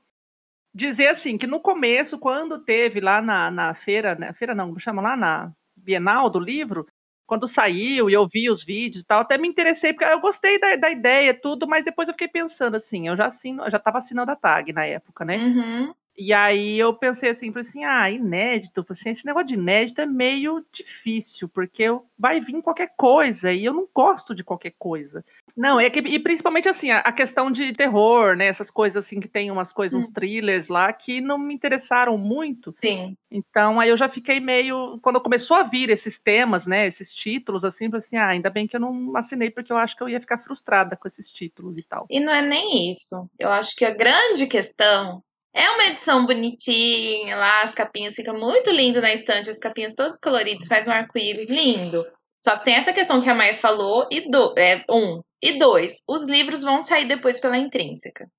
[0.74, 4.80] dizer assim, que no começo, quando teve lá na, na feira, né, feira não, como
[4.80, 6.86] chama lá na Bienal do livro,
[7.26, 10.60] quando saiu e eu vi os vídeos e tal, até me interessei, porque eu gostei
[10.60, 13.78] da, da ideia, tudo, mas depois eu fiquei pensando assim, eu já assino, eu já
[13.78, 15.36] estava assinando a tag na época, né?
[15.38, 15.94] Uhum.
[16.16, 20.06] E aí eu pensei assim, falei assim, ah, inédito, assim, esse negócio de inédito é
[20.06, 21.84] meio difícil, porque
[22.18, 25.24] vai vir qualquer coisa, e eu não gosto de qualquer coisa.
[25.54, 29.20] Não, é que, e principalmente assim, a, a questão de terror, né, essas coisas assim,
[29.20, 29.98] que tem umas coisas, hum.
[29.98, 32.74] uns thrillers lá, que não me interessaram muito.
[32.82, 33.16] Sim.
[33.30, 37.64] Então aí eu já fiquei meio, quando começou a vir esses temas, né, esses títulos,
[37.64, 40.08] assim, falei assim, ah, ainda bem que eu não assinei, porque eu acho que eu
[40.08, 42.06] ia ficar frustrada com esses títulos e tal.
[42.08, 45.22] E não é nem isso, eu acho que a grande questão
[45.56, 50.20] é uma edição bonitinha lá, as capinhas ficam muito lindo na estante, as capinhas todas
[50.20, 52.04] coloridas, faz um arco-íris lindo.
[52.38, 55.22] Só que tem essa questão que a Maia falou, e do, é, um.
[55.42, 58.30] E dois, os livros vão sair depois pela intrínseca.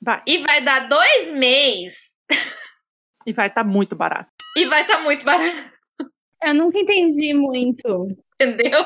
[0.00, 0.22] Vai.
[0.26, 2.14] E vai dar dois meses.
[3.26, 4.30] E vai estar tá muito barato.
[4.56, 5.72] E vai estar tá muito barato.
[6.42, 8.08] Eu nunca entendi muito.
[8.40, 8.84] Entendeu?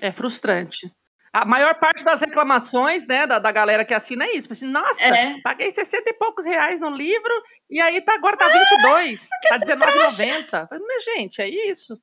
[0.00, 0.90] É frustrante.
[1.32, 4.52] A maior parte das reclamações, né, da, da galera que assina é isso.
[4.52, 5.40] Assim, Nossa, é.
[5.40, 7.32] paguei 60 e poucos reais no livro
[7.70, 10.68] e aí tá, agora tá 22, ah, tá R$19,90.
[10.70, 11.98] Mas, gente, é isso.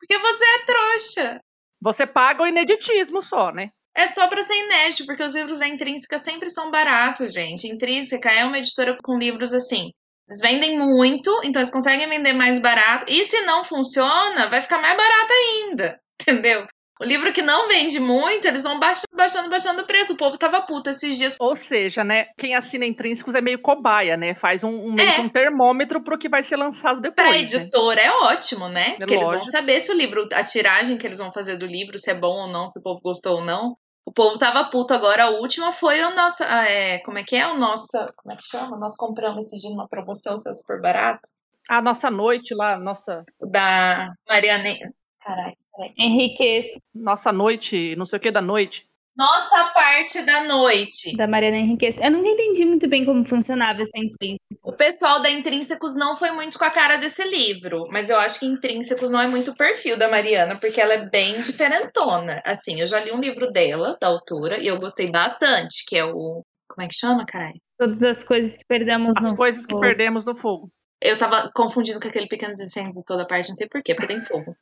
[0.00, 1.40] Porque você é trouxa.
[1.80, 3.70] Você paga o ineditismo só, né?
[3.94, 7.68] É só para ser inédito, porque os livros da Intrínseca sempre são baratos, gente.
[7.68, 9.90] Intrínseca é uma editora com livros assim.
[10.28, 13.06] Eles vendem muito, então eles conseguem vender mais barato.
[13.08, 16.00] E se não funciona, vai ficar mais barato ainda.
[16.20, 16.66] Entendeu?
[16.98, 20.14] O livro que não vende muito, eles vão baixando, baixando, baixando o preço.
[20.14, 21.36] O povo tava puto esses dias.
[21.38, 22.28] Ou seja, né?
[22.38, 24.34] Quem assina intrínsecos é meio cobaia, né?
[24.34, 25.20] Faz um, um é.
[25.20, 27.28] um termômetro pro que vai ser lançado depois.
[27.28, 28.06] Pra editora né?
[28.06, 28.94] é ótimo, né?
[28.94, 29.34] É Porque lógico.
[29.34, 32.10] eles vão saber se o livro, a tiragem que eles vão fazer do livro, se
[32.10, 33.76] é bom ou não, se o povo gostou ou não.
[34.06, 35.24] O povo tava puto agora.
[35.24, 36.44] A última foi o nosso.
[36.44, 37.46] É, como é que é?
[37.46, 37.90] O nosso.
[38.16, 38.78] Como é que chama?
[38.78, 41.28] Nós compramos esse dia numa promoção, saiu super barato.
[41.68, 43.24] A nossa noite lá, nossa.
[43.40, 44.78] Da Mariane.
[45.20, 45.56] Caralho.
[45.98, 46.80] Henrique.
[46.94, 48.86] Nossa noite, não sei o que da noite.
[49.16, 51.16] Nossa parte da noite.
[51.16, 51.96] Da Mariana Henrique.
[51.98, 54.44] Eu nunca entendi muito bem como funcionava essa intrínseco.
[54.62, 58.40] O pessoal da Intrínsecos não foi muito com a cara desse livro, mas eu acho
[58.40, 62.42] que Intrínsecos não é muito o perfil da Mariana, porque ela é bem diferentona.
[62.44, 66.04] Assim, eu já li um livro dela, da autora, e eu gostei bastante, que é
[66.04, 66.42] o.
[66.68, 67.58] Como é que chama, caralho?
[67.78, 70.70] Todas as coisas que perdemos as no As coisas que perdemos no fogo.
[71.00, 74.54] Eu tava confundindo com aquele pequeno incêndio toda parte, não sei porquê, porque tem fogo.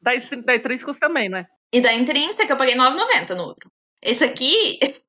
[0.00, 0.12] Da,
[0.44, 1.46] da Intrínsecos também, né?
[1.72, 3.70] E da Intrínseca eu paguei R$9,90 no outro.
[4.02, 4.78] Esse aqui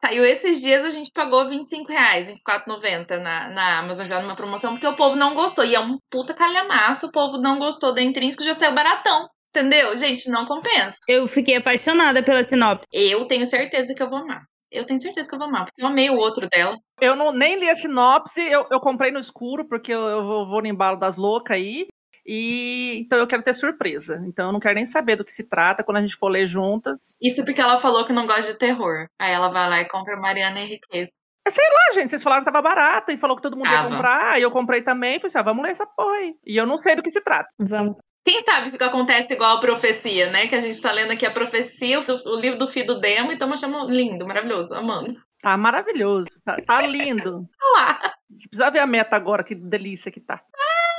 [0.00, 4.72] saiu esses dias, a gente pagou 25 reais, 24,90 na, na Amazon já numa promoção,
[4.72, 5.64] porque o povo não gostou.
[5.64, 9.28] E é um puta calhamaço, o povo não gostou da Intrínseca, já saiu baratão.
[9.50, 9.96] Entendeu?
[9.96, 10.98] Gente, não compensa.
[11.08, 12.84] Eu fiquei apaixonada pela sinopse.
[12.92, 14.42] Eu tenho certeza que eu vou amar.
[14.70, 16.76] Eu tenho certeza que eu vou amar, porque eu amei o outro dela.
[17.00, 20.60] Eu não, nem li a sinopse, eu, eu comprei no escuro, porque eu, eu vou
[20.60, 21.86] no embalo das loucas aí.
[22.26, 24.20] E então eu quero ter surpresa.
[24.26, 26.46] Então eu não quero nem saber do que se trata quando a gente for ler
[26.46, 27.16] juntas.
[27.22, 29.06] Isso porque ela falou que não gosta de terror.
[29.18, 31.08] Aí ela vai lá e compra Mariana Henriquez.
[31.46, 33.84] É, sei lá, gente, vocês falaram que tava barato e falou que todo mundo tava.
[33.84, 36.34] ia comprar, e eu comprei também, falei assim, ah, vamos ler essa porra aí.
[36.44, 37.48] E eu não sei do que se trata.
[37.56, 37.96] Vamos.
[38.24, 40.48] Quem sabe que acontece igual a profecia, né?
[40.48, 43.34] Que a gente tá lendo aqui a profecia, o, o livro do Fido Demo, e
[43.34, 45.14] estamos achando lindo, maravilhoso, amando.
[45.40, 47.44] Tá maravilhoso, tá, tá lindo.
[47.76, 48.00] lá.
[48.28, 50.42] Você precisa ver a meta agora, que delícia que tá.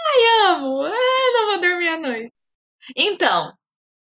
[0.09, 0.83] Ai, amo!
[0.83, 2.33] Ah, não vou dormir à noite.
[2.95, 3.51] Então,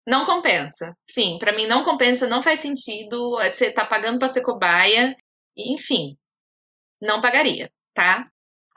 [0.07, 0.93] não compensa.
[1.09, 3.31] Enfim, para mim não compensa, não faz sentido.
[3.37, 5.15] Você tá pagando pra ser cobaia.
[5.57, 6.17] Enfim,
[7.01, 8.27] não pagaria, tá?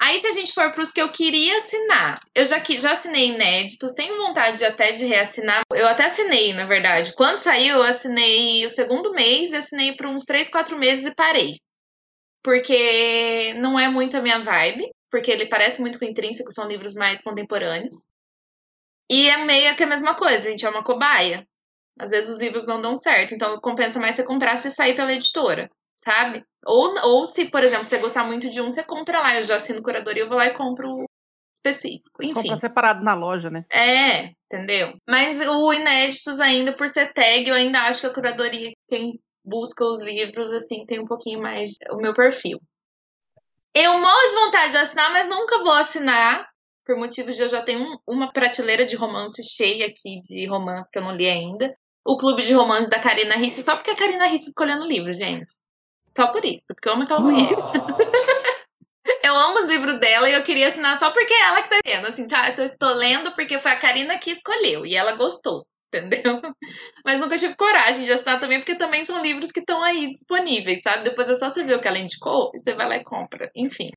[0.01, 3.31] Aí, se a gente for para os que eu queria assinar, eu já, já assinei
[3.31, 5.63] inéditos, tenho vontade de, até de reassinar.
[5.73, 7.13] Eu até assinei, na verdade.
[7.17, 11.61] Quando saiu, eu assinei o segundo mês, assinei por uns 3, 4 meses e parei.
[12.45, 16.69] Porque não é muito a minha vibe porque ele parece muito com o Intrínseco, são
[16.69, 17.97] livros mais contemporâneos.
[19.11, 21.47] E é meio que a mesma coisa, a gente é uma cobaia.
[21.99, 25.13] Às vezes os livros não dão certo, então compensa mais você comprar se sair pela
[25.13, 26.45] editora, sabe?
[26.65, 29.37] Ou, ou se, por exemplo, você gostar muito de um, você compra lá.
[29.37, 31.07] Eu já assino curadoria, eu vou lá e compro
[31.57, 32.23] específico.
[32.23, 32.35] Enfim.
[32.35, 33.65] Compra separado na loja, né?
[33.71, 34.97] É, entendeu?
[35.09, 39.85] Mas o Inéditos, ainda por ser tag, eu ainda acho que a curadoria, quem busca
[39.85, 42.61] os livros, assim, tem um pouquinho mais o meu perfil.
[43.75, 46.49] Eu morro de vontade de assinar, mas nunca vou assinar,
[46.85, 50.89] por motivos de eu já tenho um, uma prateleira de romance cheia aqui de romance
[50.91, 51.75] que eu não li ainda.
[52.05, 55.17] O clube de romance da Karina Risse, só porque a Karina Risse fica olhando livros,
[55.17, 55.53] gente.
[56.17, 57.51] Só por isso, porque eu amo aquela mulher.
[59.23, 61.77] eu amo os livros dela e eu queria assinar só porque é ela que tá
[61.85, 62.07] lendo.
[62.07, 66.41] Assim, tá, eu estou lendo porque foi a Karina que escolheu e ela gostou, entendeu?
[67.05, 70.83] Mas nunca tive coragem de assinar também, porque também são livros que estão aí disponíveis,
[70.83, 71.05] sabe?
[71.05, 73.51] Depois é só você ver o que ela indicou e você vai lá e compra.
[73.55, 73.91] Enfim.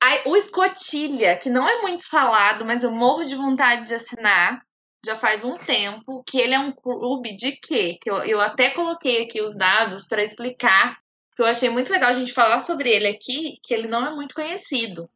[0.00, 4.62] Aí, o Escotilha, que não é muito falado, mas eu morro de vontade de assinar
[5.04, 7.98] já faz um tempo, que ele é um clube de quê?
[8.00, 10.98] Que eu, eu até coloquei aqui os dados para explicar,
[11.36, 14.14] que eu achei muito legal a gente falar sobre ele aqui, que ele não é
[14.14, 15.08] muito conhecido.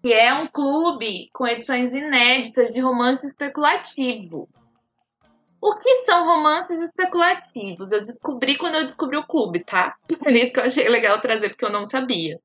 [0.00, 4.48] Que é um clube com edições inéditas de romance especulativo.
[5.60, 7.90] O que são romances especulativos?
[7.90, 9.96] Eu descobri quando eu descobri o clube, tá?
[10.18, 12.38] Por isso que eu achei legal trazer, porque eu não sabia.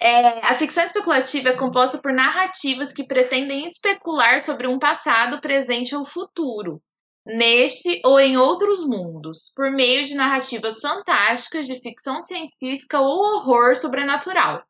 [0.00, 5.92] É, a ficção especulativa é composta por narrativas que pretendem especular sobre um passado, presente
[5.92, 6.80] ou futuro,
[7.26, 13.74] neste ou em outros mundos, por meio de narrativas fantásticas de ficção científica ou horror
[13.74, 14.62] sobrenatural,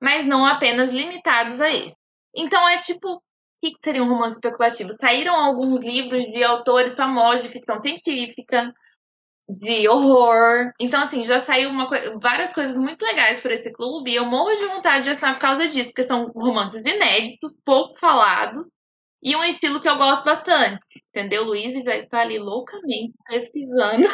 [0.00, 1.96] mas não apenas limitados a esse.
[2.32, 3.20] Então é tipo,
[3.68, 4.94] o que seria um romance especulativo?
[5.00, 8.72] Saíram alguns livros de autores famosos de ficção científica,
[9.48, 10.72] de horror.
[10.80, 11.88] Então, assim, já saiu uma
[12.20, 15.40] várias coisas muito legais por esse clube e eu morro de vontade de assinar por
[15.40, 18.66] causa disso, porque são romances inéditos, pouco falados
[19.22, 20.80] e um estilo que eu gosto bastante.
[21.08, 21.44] Entendeu?
[21.44, 24.06] Luiz já está ali loucamente pesquisando.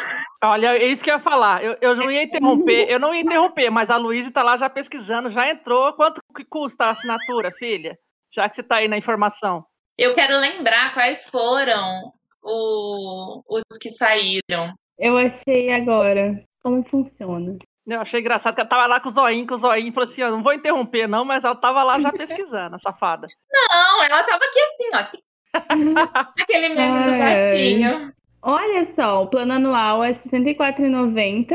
[0.43, 1.63] Olha, é isso que eu ia falar.
[1.63, 4.69] Eu, eu não ia interromper, eu não ia interromper, mas a Luísa está lá já
[4.69, 5.93] pesquisando, já entrou.
[5.93, 7.97] Quanto que custa a assinatura, filha?
[8.33, 9.65] Já que você está aí na informação.
[9.97, 12.11] Eu quero lembrar quais foram
[12.43, 14.73] o, os que saíram.
[14.97, 17.57] Eu achei agora como funciona.
[17.87, 20.21] Eu achei engraçado que ela tava lá com o zoinho, com o zoinho, falou assim:
[20.21, 23.27] ó, não vou interromper, não, mas ela tava lá já pesquisando, a safada.
[23.49, 25.27] Não, ela tava aqui assim, ó.
[26.41, 28.13] Aquele meme do gatinho.
[28.41, 31.47] Olha só, o plano anual é R$ 64,90,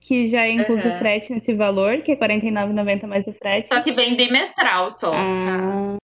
[0.00, 0.94] que já inclui uhum.
[0.94, 3.68] o frete nesse valor, que é R$ 49,90 mais o frete.
[3.68, 5.12] Só que vem bimestral só.
[5.14, 5.96] Ah,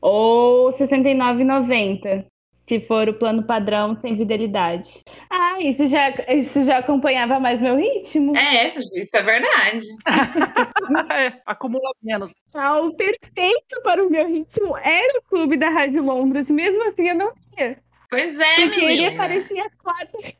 [0.00, 2.24] ou R$ 69,90
[2.68, 5.02] se for o plano padrão sem fidelidade.
[5.30, 8.36] Ah, isso já, isso já acompanhava mais meu ritmo.
[8.36, 9.86] É, isso é verdade.
[11.10, 12.34] é, acumula menos.
[12.54, 17.08] Ah, o perfeito para o meu ritmo era o clube da Rádio Londres, mesmo assim
[17.08, 17.78] eu não tinha.
[18.10, 18.92] Pois é, Porque menina.
[18.92, 20.34] ele aparecia quatro,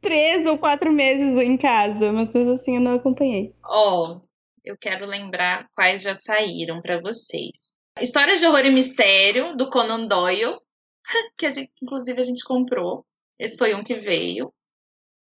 [0.00, 3.54] três ou quatro meses em casa, mas coisa assim eu não acompanhei.
[3.64, 4.20] Ó, oh,
[4.64, 7.73] eu quero lembrar quais já saíram para vocês.
[8.00, 10.58] Histórias de Horror e Mistério, do Conan Doyle,
[11.38, 13.06] que a gente, inclusive a gente comprou.
[13.38, 14.52] Esse foi um que veio.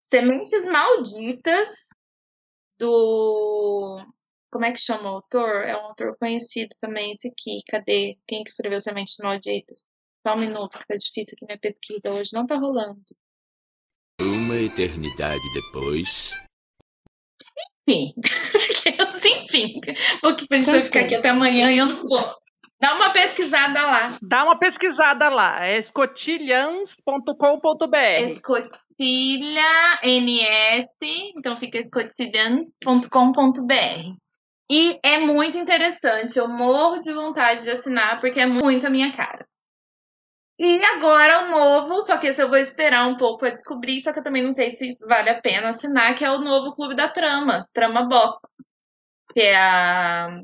[0.04, 1.70] Sementes Malditas,
[2.78, 4.04] do.
[4.52, 5.64] Como é que chama o autor?
[5.64, 7.60] É um autor conhecido também, esse aqui.
[7.68, 8.18] Cadê?
[8.28, 9.88] Quem que escreveu Sementes Malditas?
[10.26, 12.32] Só um minuto, que tá difícil aqui minha pesquisa hoje.
[12.34, 13.02] Não tá rolando.
[14.20, 16.32] Uma eternidade depois.
[17.88, 18.14] Enfim.
[19.44, 19.80] Enfim.
[20.22, 22.49] Porque a gente vai ficar aqui até amanhã e eu não vou.
[22.82, 24.18] Dá uma pesquisada lá.
[24.22, 25.66] Dá uma pesquisada lá.
[25.66, 28.24] É escotilhans.com.br.
[28.24, 30.88] Escotilha NS,
[31.36, 34.16] então fica escotilhans.com.br.
[34.72, 36.38] E é muito interessante.
[36.38, 39.46] Eu morro de vontade de assinar porque é muito a minha cara.
[40.58, 44.12] E agora o novo, só que esse eu vou esperar um pouco para descobrir, só
[44.12, 46.98] que eu também não sei se vale a pena assinar, que é o novo Clube
[46.98, 48.42] da Trama, Trama Box.
[49.34, 50.42] Que é a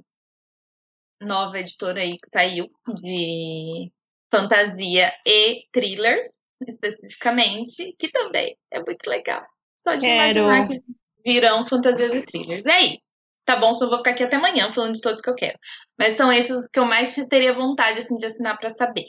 [1.22, 3.92] nova editora aí que saiu de
[4.32, 9.46] fantasia e thrillers, especificamente, que também é muito legal.
[9.82, 10.16] Só de Quero.
[10.16, 10.84] imaginar que
[11.24, 12.66] virão fantasias e thrillers.
[12.66, 13.06] É isso.
[13.46, 15.58] Tá bom, só vou ficar aqui até amanhã falando de todos que eu quero.
[15.98, 19.06] Mas são esses que eu mais teria vontade assim, de assinar para saber.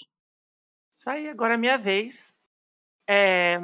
[0.96, 2.32] Isso aí, agora é minha vez.
[3.08, 3.58] É,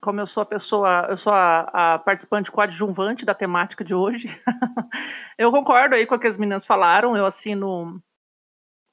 [0.00, 4.28] como eu sou a pessoa, eu sou a, a participante coadjuvante da temática de hoje,
[5.38, 8.02] eu concordo aí com o que as meninas falaram, eu assino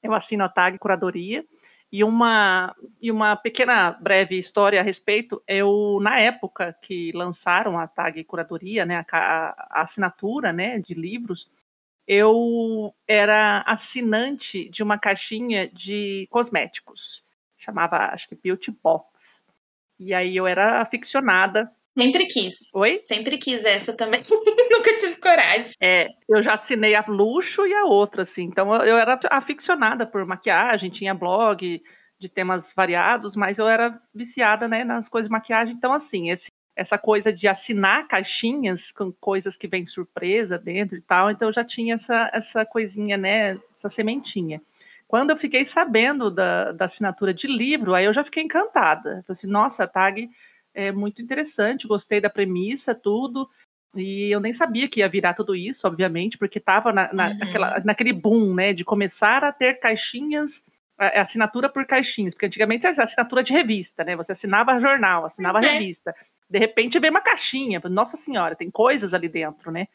[0.02, 1.44] eu assino a tag curadoria
[1.90, 7.86] e uma e uma pequena breve história a respeito, eu na época que lançaram a
[7.86, 11.50] tag curadoria, né, a, a assinatura, né, de livros,
[12.06, 17.24] eu era assinante de uma caixinha de cosméticos,
[17.56, 19.44] chamava acho que Beauty Box.
[19.98, 21.70] E aí eu era aficionada.
[21.96, 22.54] Sempre quis.
[22.74, 23.00] Oi?
[23.04, 24.20] Sempre quis essa também.
[24.70, 25.72] Nunca tive coragem.
[25.80, 28.42] É, eu já assinei a luxo e a outra, assim.
[28.42, 31.80] Então eu era aficionada por maquiagem, tinha blog
[32.18, 35.74] de temas variados, mas eu era viciada, né, nas coisas de maquiagem.
[35.74, 41.00] Então, assim, esse, essa coisa de assinar caixinhas com coisas que vem surpresa dentro e
[41.00, 44.60] tal, então eu já tinha essa, essa coisinha, né, essa sementinha.
[45.14, 49.22] Quando eu fiquei sabendo da, da assinatura de livro, aí eu já fiquei encantada.
[49.24, 50.28] Falei assim, nossa, a tag
[50.74, 53.48] é muito interessante, gostei da premissa, tudo.
[53.94, 57.38] E eu nem sabia que ia virar tudo isso, obviamente, porque estava na, na, uhum.
[57.38, 60.64] naquela, naquele boom, né, de começar a ter caixinhas,
[60.98, 65.24] a, a assinatura por caixinhas, porque antigamente era assinatura de revista, né, você assinava jornal,
[65.24, 65.64] assinava uhum.
[65.64, 66.12] revista.
[66.50, 69.86] De repente veio uma caixinha, nossa senhora, tem coisas ali dentro, né.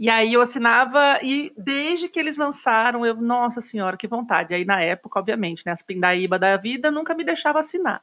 [0.00, 4.54] E aí eu assinava, e desde que eles lançaram, eu, nossa senhora, que vontade.
[4.54, 8.00] Aí na época, obviamente, né, as pindaíba da vida nunca me deixava assinar.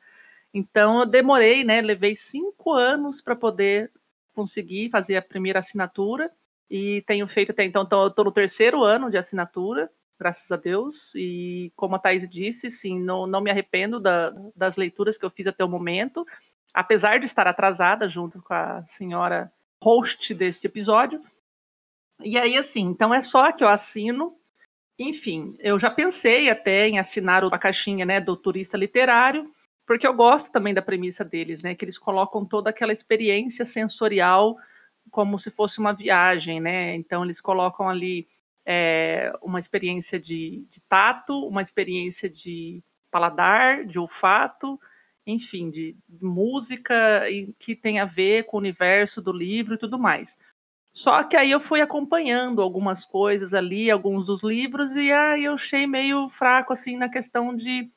[0.53, 3.89] Então eu demorei, né, levei cinco anos para poder
[4.33, 6.29] conseguir fazer a primeira assinatura,
[6.69, 10.57] e tenho feito até então, então eu estou no terceiro ano de assinatura, graças a
[10.57, 15.23] Deus, e como a Thais disse, sim, não, não me arrependo da, das leituras que
[15.23, 16.25] eu fiz até o momento,
[16.73, 19.49] apesar de estar atrasada junto com a senhora
[19.81, 21.21] host desse episódio,
[22.23, 24.35] e aí, assim, então é só que eu assino.
[24.97, 29.51] Enfim, eu já pensei até em assinar a caixinha né, do turista literário,
[29.85, 31.75] porque eu gosto também da premissa deles, né?
[31.75, 34.57] Que eles colocam toda aquela experiência sensorial
[35.11, 36.95] como se fosse uma viagem, né?
[36.95, 38.27] Então eles colocam ali
[38.65, 44.79] é, uma experiência de, de, tato, uma experiência de paladar, de olfato,
[45.27, 47.23] enfim, de, de música
[47.59, 50.39] que tem a ver com o universo do livro e tudo mais.
[50.95, 55.55] Só que aí eu fui acompanhando algumas coisas ali, alguns dos livros, e aí eu
[55.55, 57.91] achei meio fraco, assim, na questão de,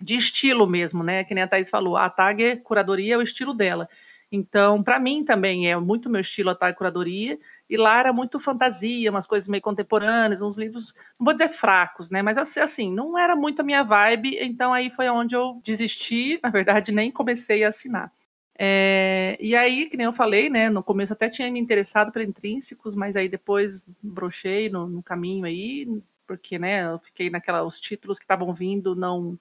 [0.00, 1.24] de estilo mesmo, né?
[1.24, 3.88] Que nem a Thaís falou, a tag curadoria é o estilo dela.
[4.32, 7.38] Então, para mim também é muito meu estilo a tag curadoria,
[7.70, 12.10] e lá era muito fantasia, umas coisas meio contemporâneas, uns livros, não vou dizer fracos,
[12.10, 12.20] né?
[12.22, 16.50] Mas assim, não era muito a minha vibe, então aí foi onde eu desisti, na
[16.50, 18.12] verdade, nem comecei a assinar.
[18.56, 22.22] É, e aí, que nem eu falei, né, no começo até tinha me interessado por
[22.22, 27.80] intrínsecos, mas aí depois brochei no, no caminho aí, porque, né, eu fiquei naquela, os
[27.80, 29.38] títulos que estavam vindo não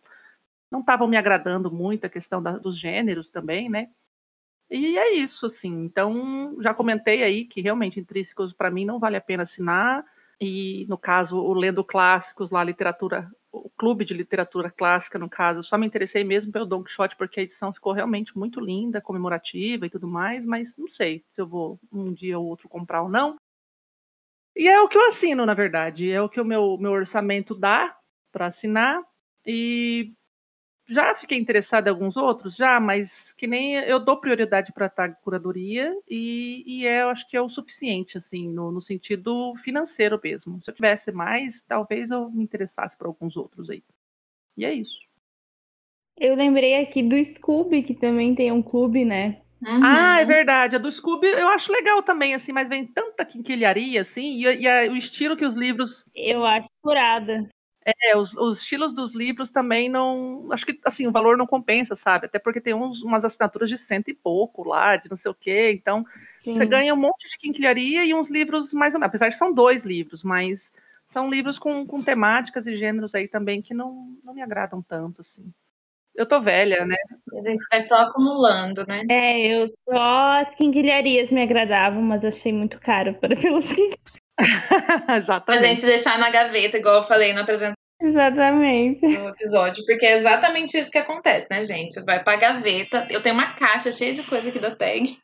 [0.71, 3.89] não estavam me agradando muito, a questão da, dos gêneros também, né,
[4.69, 9.17] e é isso, assim, então já comentei aí que realmente intrínsecos para mim não vale
[9.17, 10.03] a pena assinar,
[10.41, 15.61] e no caso, o Lendo Clássicos, lá, literatura o clube de literatura clássica, no caso,
[15.61, 19.85] só me interessei mesmo pelo Don Quixote, porque a edição ficou realmente muito linda, comemorativa
[19.85, 23.09] e tudo mais, mas não sei se eu vou um dia ou outro comprar ou
[23.09, 23.37] não.
[24.55, 27.53] E é o que eu assino, na verdade, é o que o meu, meu orçamento
[27.53, 27.95] dá
[28.31, 29.03] para assinar,
[29.45, 30.13] e
[30.87, 34.89] já fiquei interessada em alguns outros, já, mas que nem eu dou prioridade para a
[34.89, 39.53] tag curadoria e, e é, eu acho que é o suficiente, assim, no, no, sentido
[39.55, 40.61] financeiro mesmo.
[40.61, 43.83] Se eu tivesse mais, talvez eu me interessasse por alguns outros aí.
[44.57, 44.99] E é isso.
[46.17, 49.41] Eu lembrei aqui do Scooby, que também tem um clube, né?
[49.65, 49.81] Uhum.
[49.81, 50.75] Ah, é verdade.
[50.75, 54.67] A do Scooby eu acho legal também, assim, mas vem tanta quinquilharia, assim, e, e
[54.67, 56.05] a, o estilo que os livros.
[56.13, 57.49] Eu acho curada.
[57.85, 60.47] É, os, os, estilos dos livros também não.
[60.51, 62.25] Acho que assim, o valor não compensa, sabe?
[62.25, 65.35] Até porque tem uns, umas assinaturas de cento e pouco lá, de não sei o
[65.35, 65.71] quê.
[65.73, 66.05] Então,
[66.43, 66.53] Sim.
[66.53, 69.09] você ganha um monte de quinquilharia e uns livros mais ou menos.
[69.09, 70.71] Apesar de são dois livros, mas
[71.05, 75.21] são livros com, com temáticas e gêneros aí também que não, não me agradam tanto,
[75.21, 75.51] assim.
[76.15, 76.95] Eu tô velha, né?
[77.33, 79.03] A gente vai só acumulando, né?
[79.09, 83.65] É, eu só as quinquilharias me agradavam, mas achei muito caro para pelos
[85.15, 85.65] exatamente.
[85.65, 87.75] A gente deixar na gaveta, igual eu falei na apresentação.
[88.01, 89.05] Exatamente.
[89.07, 92.03] No episódio, porque é exatamente isso que acontece, né, gente?
[92.03, 93.07] Vai pra gaveta.
[93.09, 95.17] Eu tenho uma caixa cheia de coisa aqui da tag.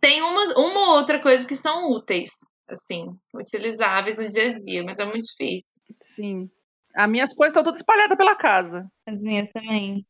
[0.00, 2.30] Tem uma, uma outra coisa que são úteis,
[2.68, 5.68] assim, utilizáveis no dia a dia, mas é muito difícil.
[6.00, 6.50] Sim.
[6.94, 8.86] As minhas coisas estão todas espalhadas pela casa.
[9.06, 10.04] As minhas também.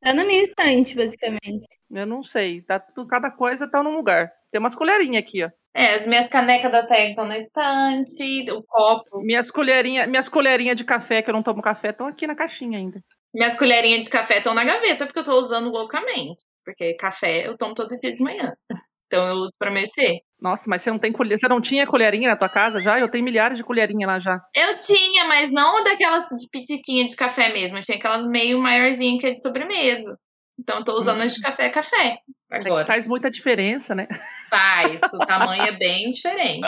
[0.00, 1.66] Tá na minha estante, basicamente.
[1.90, 2.62] Eu não sei.
[2.62, 4.30] Tá, cada coisa tá num lugar.
[4.54, 5.50] Tem umas colherinhas aqui, ó.
[5.74, 9.20] É, as minhas canecas da Teg estão na estante, o copo.
[9.20, 12.78] Minhas colherinhas minhas colherinha de café, que eu não tomo café, estão aqui na caixinha
[12.78, 13.00] ainda.
[13.34, 16.42] Minhas colherinhas de café estão na gaveta, porque eu tô usando loucamente.
[16.64, 18.52] Porque café eu tomo todo dia de manhã.
[19.06, 20.20] Então eu uso para mexer.
[20.40, 21.38] Nossa, mas você não tem colher...
[21.38, 22.98] você não tinha colherinha na tua casa já?
[22.98, 24.40] Eu tenho milhares de colherinha lá já.
[24.52, 27.78] Eu tinha, mas não daquelas de pitiquinha de café mesmo.
[27.78, 30.18] Eu tinha aquelas meio maiorzinhas que é de sobremesa.
[30.58, 32.18] Então eu tô usando as de café café.
[32.54, 32.84] Agora.
[32.84, 34.06] Faz muita diferença, né?
[34.48, 35.00] Faz.
[35.12, 36.66] O tamanho é bem diferente,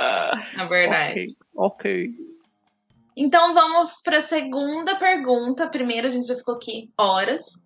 [0.57, 1.25] na verdade.
[1.55, 2.07] Ok.
[2.07, 2.37] okay.
[3.17, 5.69] Então vamos para a segunda pergunta.
[5.69, 7.61] Primeiro a gente já ficou aqui horas.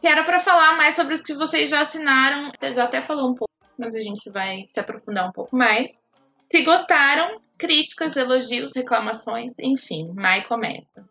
[0.00, 2.52] que era para falar mais sobre os que vocês já assinaram.
[2.74, 6.00] Já até falou um pouco, mas a gente vai se aprofundar um pouco mais.
[6.50, 11.04] Se gostaram, críticas, elogios, reclamações, enfim, Mai começa.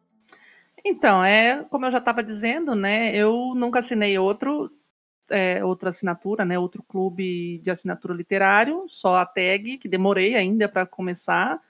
[0.86, 3.14] Então, é como eu já estava dizendo, né?
[3.14, 4.72] Eu nunca assinei outro,
[5.30, 6.58] é, outra assinatura, né?
[6.60, 11.62] Outro clube de assinatura literário, só a tag, que demorei ainda para começar.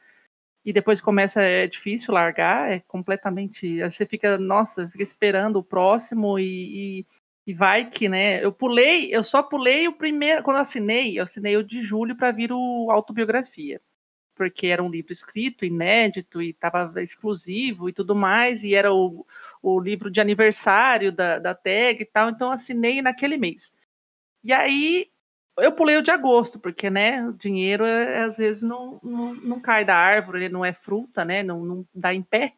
[0.66, 3.82] e depois começa, é difícil largar, é completamente.
[3.82, 7.06] Você fica, nossa, fica esperando o próximo e, e,
[7.48, 8.44] e vai que, né?
[8.44, 12.16] Eu pulei, eu só pulei o primeiro, quando eu assinei, eu assinei o de julho
[12.18, 13.82] para vir o autobiografia
[14.36, 19.26] porque era um livro escrito, inédito e estava exclusivo e tudo mais, e era o,
[19.62, 23.74] o livro de aniversário da, da tag e tal, então assinei naquele mês.
[24.44, 25.10] E aí
[25.58, 29.60] eu pulei o de agosto, porque né, o dinheiro é, às vezes não, não, não,
[29.60, 31.42] cai da árvore, ele não é fruta, né?
[31.42, 32.54] Não, não dá em pé.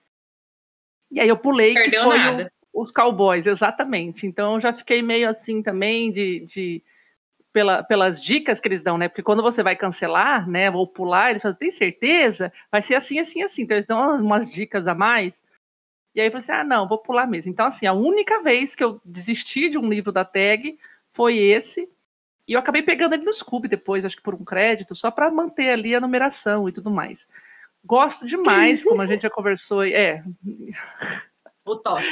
[1.11, 4.25] E aí eu pulei Perdeu que foi o, os cowboys, exatamente.
[4.25, 6.83] Então eu já fiquei meio assim também de, de
[7.57, 9.07] pela, pelas dicas que eles dão, né?
[9.07, 12.53] Porque quando você vai cancelar, né, ou pular, eles falam, tem certeza?
[12.71, 13.63] Vai ser assim, assim, assim.
[13.63, 15.43] Então eles dão umas dicas a mais.
[16.13, 17.51] E aí você, ah, não, vou pular mesmo.
[17.51, 20.77] Então, assim, a única vez que eu desisti de um livro da tag
[21.09, 21.89] foi esse.
[22.47, 25.31] E eu acabei pegando ele no Scooby depois, acho que por um crédito, só para
[25.31, 27.27] manter ali a numeração e tudo mais.
[27.83, 29.83] Gosto demais, como a gente já conversou.
[29.83, 30.23] É.
[31.65, 32.03] O top.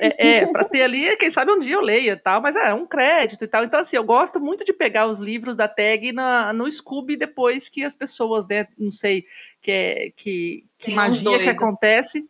[0.00, 2.86] É, é para ter ali, quem sabe um dia eu leia tal, mas é um
[2.86, 3.62] crédito e tal.
[3.62, 7.68] Então, assim, eu gosto muito de pegar os livros da tag na, no Scooby depois
[7.68, 9.26] que as pessoas, né, não sei,
[9.60, 12.26] que, é, que, que magia que acontece.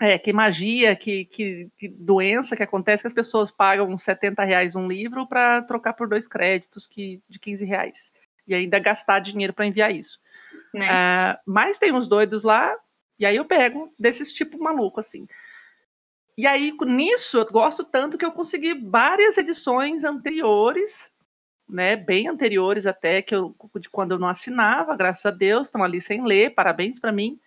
[0.00, 4.74] É, que magia, que, que, que, doença que acontece que as pessoas pagam 70 reais
[4.74, 8.12] um livro para trocar por dois créditos que, de 15 reais.
[8.48, 10.18] E ainda gastar dinheiro para enviar isso.
[10.74, 10.88] Né?
[10.90, 12.74] Uh, mas tem uns doidos lá,
[13.18, 15.28] e aí eu pego desses tipo maluco, assim.
[16.36, 21.12] E aí, nisso, eu gosto tanto que eu consegui várias edições anteriores,
[21.68, 25.82] né, bem anteriores até, que eu, de quando eu não assinava, graças a Deus, estão
[25.82, 27.38] ali sem ler, parabéns para mim.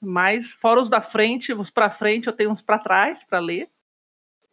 [0.00, 3.68] Mas, fora os da frente, os para frente, eu tenho uns para trás para ler.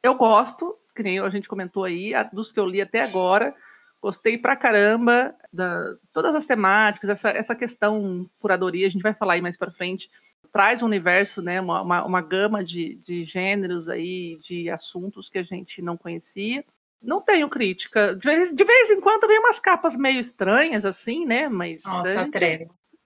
[0.01, 3.55] Eu gosto, que nem a gente comentou aí, dos que eu li até agora,
[4.01, 9.33] gostei pra caramba da todas as temáticas, essa, essa questão curadoria, a gente vai falar
[9.33, 10.09] aí mais para frente
[10.51, 15.37] traz um universo, né, uma, uma, uma gama de, de gêneros aí, de assuntos que
[15.37, 16.63] a gente não conhecia.
[17.01, 18.15] Não tenho crítica.
[18.15, 21.49] De vez, de vez em quando vem umas capas meio estranhas, assim, né?
[21.49, 22.29] Mas Nossa,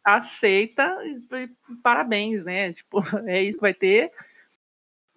[0.04, 1.50] aceita e,
[1.82, 2.72] parabéns, né?
[2.74, 4.12] Tipo, é isso que vai ter.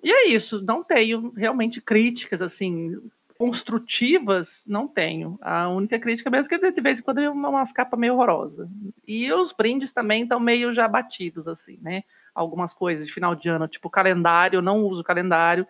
[0.02, 2.96] E é isso, não tenho realmente críticas, assim,
[3.38, 5.38] construtivas, não tenho.
[5.40, 8.68] A única crítica mesmo é que de vez em quando é umas capas meio horrorosas.
[9.06, 12.02] E os brindes também estão meio já batidos, assim, né?
[12.34, 15.66] Algumas coisas de final de ano, tipo calendário, eu não uso calendário.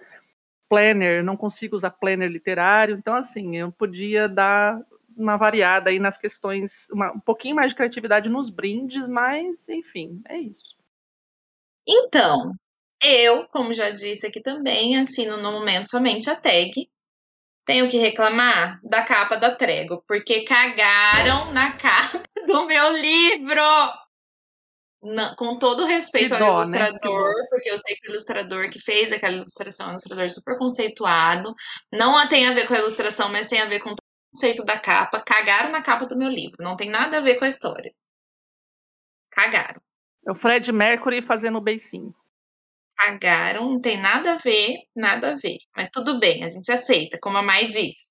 [0.67, 2.97] Planner, não consigo usar planner literário.
[2.97, 4.81] Então, assim, eu podia dar
[5.15, 10.23] uma variada aí nas questões, uma, um pouquinho mais de criatividade nos brindes, mas, enfim,
[10.27, 10.77] é isso.
[11.87, 12.55] Então,
[13.03, 16.89] eu, como já disse aqui também, assino no momento somente a tag,
[17.69, 23.63] tenho que reclamar da capa da Trego, porque cagaram na capa do meu livro.
[25.03, 26.53] Na, com todo respeito ao dó, né?
[26.55, 27.47] ilustrador, né?
[27.51, 31.55] porque eu sei que o ilustrador que fez aquela ilustração é um ilustrador super conceituado.
[31.93, 33.97] Não tem a ver com a ilustração, mas tem a ver com o
[34.33, 35.23] conceito da capa.
[35.25, 36.57] Cagaram na capa do meu livro.
[36.61, 37.93] Não tem nada a ver com a história.
[39.31, 39.81] Cagaram.
[40.27, 42.15] É o Fred Mercury fazendo o beicinho
[42.99, 45.59] pagaram, não tem nada a ver, nada a ver.
[45.77, 48.09] Mas tudo bem, a gente aceita, como a Mai disse.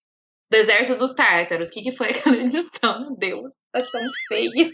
[0.49, 3.01] Deserto dos Tártaros, o que, que foi aquela edição?
[3.01, 4.71] Meu Deus, tá tão feia.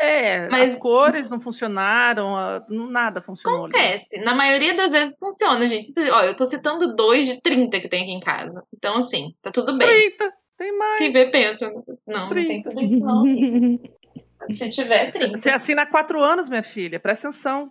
[0.00, 2.34] É, Mas, as cores não funcionaram,
[2.70, 3.66] nada funcionou.
[3.66, 4.16] Acontece.
[4.16, 4.24] Ali.
[4.24, 5.92] Na maioria das vezes funciona, gente.
[6.10, 8.64] Ó, eu tô citando dois de 30 que tem aqui em casa.
[8.74, 9.86] Então, assim, tá tudo bem.
[9.86, 10.98] 30, tem mais.
[10.98, 11.70] Que vê, pensa.
[12.06, 12.34] Não, 30.
[12.34, 13.24] não tem tudo isso, não.
[14.52, 15.28] Se tivesse.
[15.28, 17.70] Você assina há quatro anos, minha filha, presta atenção.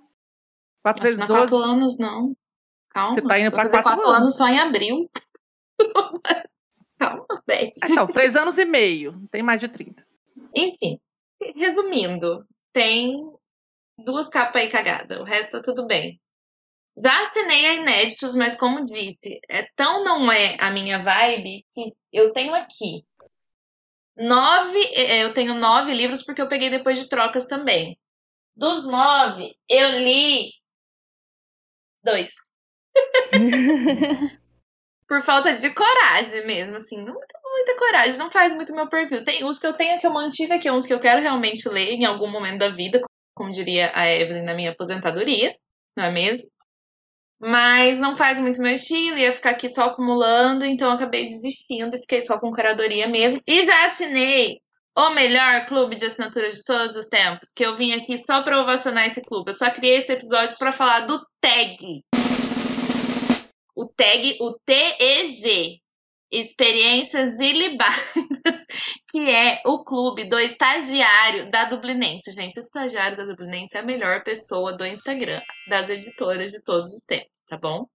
[0.83, 1.49] 4 vezes 12.
[1.49, 2.35] 4 anos, não.
[2.89, 3.09] Calma.
[3.09, 4.15] Você tá indo pra 4 anos.
[4.15, 5.09] anos só em abril.
[6.99, 7.73] Calma, Beth.
[7.85, 9.27] Então, 3 anos e meio.
[9.31, 10.05] Tem mais de 30.
[10.55, 10.99] Enfim,
[11.55, 13.23] resumindo, tem
[13.97, 15.19] duas capas aí cagadas.
[15.19, 16.19] O resto tá tudo bem.
[17.01, 21.93] Já assinei a inéditos, mas como disse, é tão não é a minha vibe que
[22.11, 23.05] eu tenho aqui
[24.17, 24.79] nove.
[24.93, 27.97] É, eu tenho nove livros porque eu peguei depois de trocas também.
[28.55, 30.51] Dos nove, eu li
[32.03, 32.29] Dois.
[35.07, 36.97] Por falta de coragem mesmo, assim.
[36.97, 39.25] Não tenho muita coragem, não faz muito meu perfil.
[39.25, 41.93] Tem os que eu tenho que eu mantive aqui, uns que eu quero realmente ler
[41.93, 43.01] em algum momento da vida,
[43.35, 45.55] como diria a Evelyn na minha aposentadoria,
[45.97, 46.47] não é mesmo?
[47.41, 52.01] Mas não faz muito meu estilo, ia ficar aqui só acumulando, então acabei desistindo e
[52.01, 53.41] fiquei só com curadoria mesmo.
[53.47, 54.59] E já assinei
[54.97, 58.61] o melhor clube de assinaturas de todos os tempos, que eu vim aqui só para
[58.61, 59.51] ovacionar esse clube.
[59.51, 62.03] Eu só criei esse episódio para falar do TAG.
[63.75, 65.79] O TAG, o TEG,
[66.31, 68.03] Experiências Ilibadas,
[69.09, 72.31] que é o clube do estagiário da Dublinense.
[72.31, 76.93] Gente, o estagiário da Dublinense é a melhor pessoa do Instagram, das editoras de todos
[76.93, 77.87] os tempos, tá bom?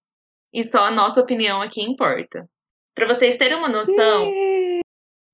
[0.52, 2.48] E só a nossa opinião aqui importa.
[2.94, 4.32] Para vocês terem uma noção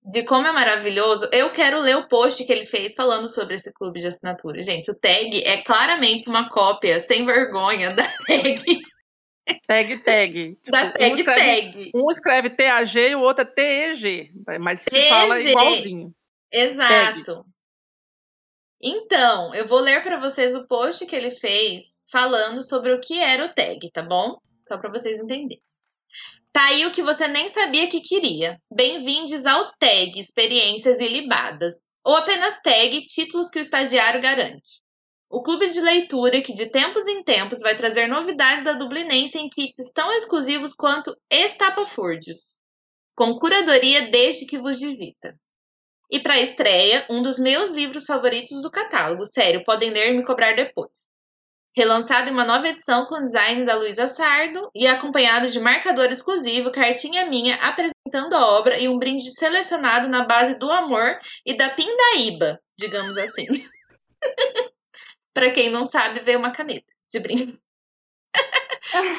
[0.02, 3.70] de como é maravilhoso, eu quero ler o post que ele fez falando sobre esse
[3.72, 4.62] clube de assinatura.
[4.62, 8.80] Gente, o tag é claramente uma cópia sem vergonha da tag.
[9.66, 10.54] Tag, tag.
[10.56, 11.90] Tipo, Da tag, um, escreve, tag.
[11.94, 14.32] um escreve TAG e o outro é TEG.
[14.60, 16.14] Mas se fala igualzinho.
[16.52, 17.44] Exato.
[18.82, 23.20] Então, eu vou ler para vocês o post que ele fez falando sobre o que
[23.20, 24.38] era o tag, tá bom?
[24.66, 25.62] Só para vocês entenderem.
[26.52, 28.58] Tá aí o que você nem sabia que queria.
[28.68, 31.74] Bem-vindos ao tag Experiências Ilibadas.
[32.04, 34.82] Ou apenas tag Títulos que o estagiário garante.
[35.30, 39.48] O clube de leitura que de tempos em tempos vai trazer novidades da Dublinense em
[39.48, 42.60] kits tão exclusivos quanto estapafúrdios.
[43.14, 45.36] Com curadoria desde que vos divita.
[46.10, 49.24] E para a estreia, um dos meus livros favoritos do catálogo.
[49.24, 51.09] Sério, podem ler e me cobrar depois.
[51.76, 56.72] Relançado em uma nova edição com design da Luísa Sardo e acompanhado de marcador exclusivo,
[56.72, 61.70] cartinha minha apresentando a obra e um brinde selecionado na base do amor e da
[61.70, 63.46] pindaíba, digamos assim.
[65.32, 67.58] para quem não sabe, veio uma caneta de brinde.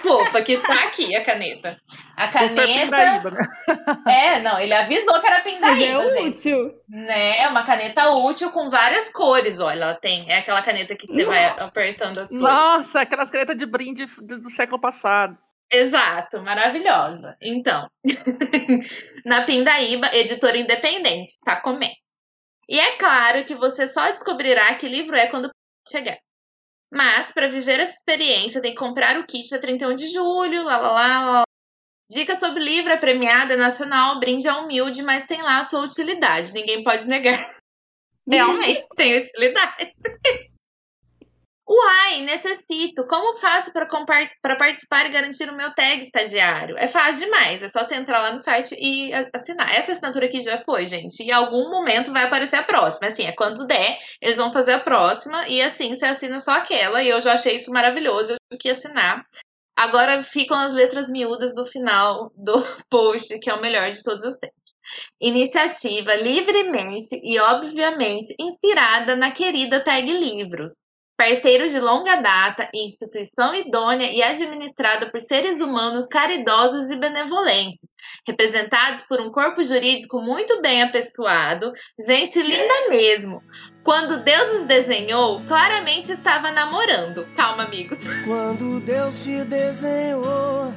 [0.01, 1.79] Fofa, que tá aqui a caneta.
[2.17, 2.83] A Super caneta.
[2.83, 3.37] pindaíba, né?
[4.07, 6.53] É, não, ele avisou que era Mas é pindaíba, gente.
[6.53, 6.71] útil.
[6.89, 7.39] Né?
[7.39, 10.29] É uma caneta útil com várias cores, olha, ela tem.
[10.29, 12.43] É aquela caneta que você vai apertando as cores.
[12.43, 15.37] Nossa, aquelas canetas de brinde do, do século passado.
[15.71, 17.37] Exato, maravilhosa.
[17.41, 17.87] Então,
[19.25, 21.95] na Pindaíba, editora independente, tá comendo.
[22.67, 25.49] E é claro que você só descobrirá que livro é quando
[25.89, 26.17] chegar.
[26.91, 30.77] Mas, para viver essa experiência, tem que comprar o kit a 31 de julho, lá,
[30.77, 31.43] lá, lá, lá.
[32.09, 35.85] Dica sobre livro é premiada, é nacional, brinde é humilde, mas tem lá a sua
[35.85, 36.53] utilidade.
[36.53, 37.55] Ninguém pode negar.
[38.27, 39.95] Realmente tem utilidade.
[41.73, 43.07] Uai, necessito.
[43.07, 46.77] Como faço para participar e garantir o meu tag estagiário?
[46.77, 47.63] É fácil demais.
[47.63, 49.73] É só você entrar lá no site e assinar.
[49.73, 51.23] Essa assinatura aqui já foi, gente.
[51.23, 53.07] Em algum momento vai aparecer a próxima.
[53.07, 55.47] Assim, é quando der, eles vão fazer a próxima.
[55.47, 57.01] E assim, você assina só aquela.
[57.01, 58.33] E eu já achei isso maravilhoso.
[58.33, 59.25] Eu tive que assinar.
[59.73, 62.61] Agora ficam as letras miúdas do final do
[62.91, 64.75] post, que é o melhor de todos os tempos.
[65.21, 70.90] Iniciativa livremente e, obviamente, inspirada na querida Tag Livros.
[71.21, 77.87] Parceiro de longa data, instituição idônea e administrada por seres humanos caridosos e benevolentes,
[78.27, 81.71] representados por um corpo jurídico muito bem apessoado,
[82.07, 83.39] gente linda mesmo.
[83.83, 87.23] Quando Deus os desenhou, claramente estava namorando.
[87.35, 87.95] Calma, amigo.
[88.25, 90.73] Quando Deus te desenhou,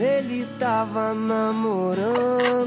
[0.00, 2.58] ele tava namorando.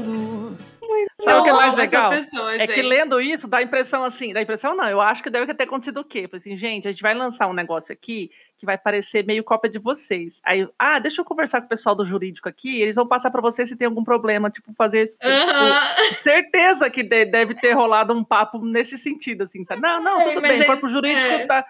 [1.20, 2.10] Sabe o que é mais legal?
[2.10, 5.22] pessoa, É que lendo isso dá a impressão assim, dá a impressão não, eu acho
[5.22, 6.22] que deve ter acontecido o quê?
[6.28, 9.70] Falei assim, gente, a gente vai lançar um negócio aqui que vai parecer meio cópia
[9.70, 10.40] de vocês.
[10.44, 13.40] Aí, ah, deixa eu conversar com o pessoal do jurídico aqui, eles vão passar para
[13.40, 18.24] vocês se tem algum problema, tipo, fazer, tipo, certeza que de- deve ter rolado um
[18.24, 19.80] papo nesse sentido, assim, sabe?
[19.82, 21.46] Não, não, É, tudo mas bem, o corpo jurídico é.
[21.46, 21.64] tá,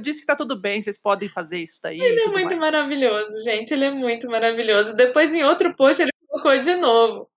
[0.00, 2.00] disse que tá tudo bem, vocês podem fazer isso daí.
[2.00, 2.58] Ele é muito mais.
[2.58, 3.72] maravilhoso, gente.
[3.72, 4.94] Ele é muito maravilhoso.
[4.94, 7.28] Depois, em outro post, ele colocou de novo.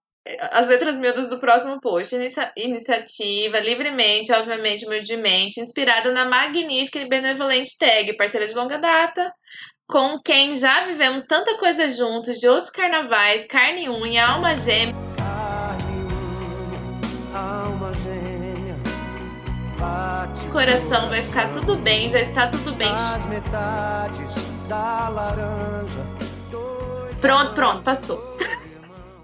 [0.52, 2.16] As letras miúdas do próximo post.
[2.16, 9.32] Inicia- iniciativa, livremente, obviamente, humildemente, inspirada na magnífica e benevolente tag, parceira de longa data,
[9.88, 14.96] com quem já vivemos tanta coisa juntos, de outros carnavais, carne e unha, alma gêmea.
[20.52, 22.88] Coração vai ficar tudo bem, já está tudo bem.
[27.22, 28.38] Pronto, pronto, passou.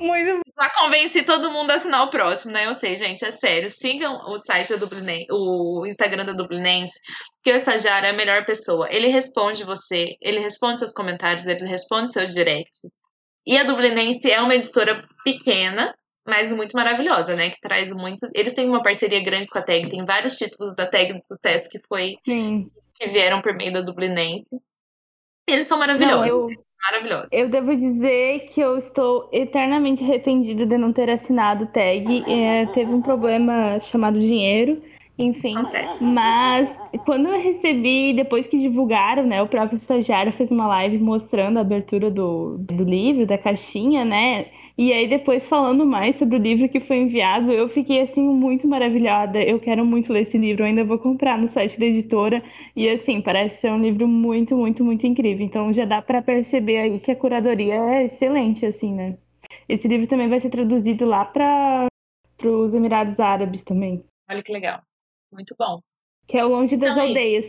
[0.02, 2.66] Muito Já convenci todo mundo a assinar o próximo, né?
[2.66, 3.70] Eu sei, gente, é sério.
[3.70, 7.00] Sigam o site da Dublinense, o Instagram da Dublinense,
[7.44, 8.88] que o estagiário é a melhor pessoa.
[8.92, 12.82] Ele responde você, ele responde seus comentários, ele responde seus directs.
[13.46, 15.94] E a Dublinense é uma editora pequena,
[16.28, 17.52] mas muito maravilhosa, né?
[17.52, 18.28] Que traz muito.
[18.34, 21.70] Ele tem uma parceria grande com a Tag, tem vários títulos da Tag do sucesso
[21.70, 22.72] que foi sim.
[22.96, 24.48] que vieram por meio da Dublinense.
[25.48, 27.28] Eles são Não, maravilhosos, eu, maravilhosos.
[27.32, 32.24] eu devo dizer que eu estou eternamente arrependida de não ter assinado o tag.
[32.28, 34.82] É, teve um problema chamado dinheiro,
[35.18, 35.58] enfim.
[35.58, 36.04] Acontece.
[36.04, 36.70] Mas
[37.06, 41.62] quando eu recebi, depois que divulgaram, né, o próprio estagiário fez uma live mostrando a
[41.62, 44.48] abertura do, do livro, da caixinha, né?
[44.84, 48.68] E aí depois falando mais sobre o livro que foi enviado, eu fiquei assim muito
[48.68, 49.40] maravilhada.
[49.40, 52.44] Eu quero muito ler esse livro, eu ainda vou comprar no site da editora.
[52.76, 55.46] E assim, parece ser um livro muito, muito, muito incrível.
[55.46, 59.20] Então já dá para perceber aí que a curadoria é excelente, assim, né?
[59.70, 61.86] Esse livro também vai ser traduzido lá para
[62.36, 64.04] pros Emirados Árabes também.
[64.28, 64.82] Olha que legal.
[65.32, 65.80] Muito bom.
[66.28, 67.46] Que é o Longe das Então é Aldeias.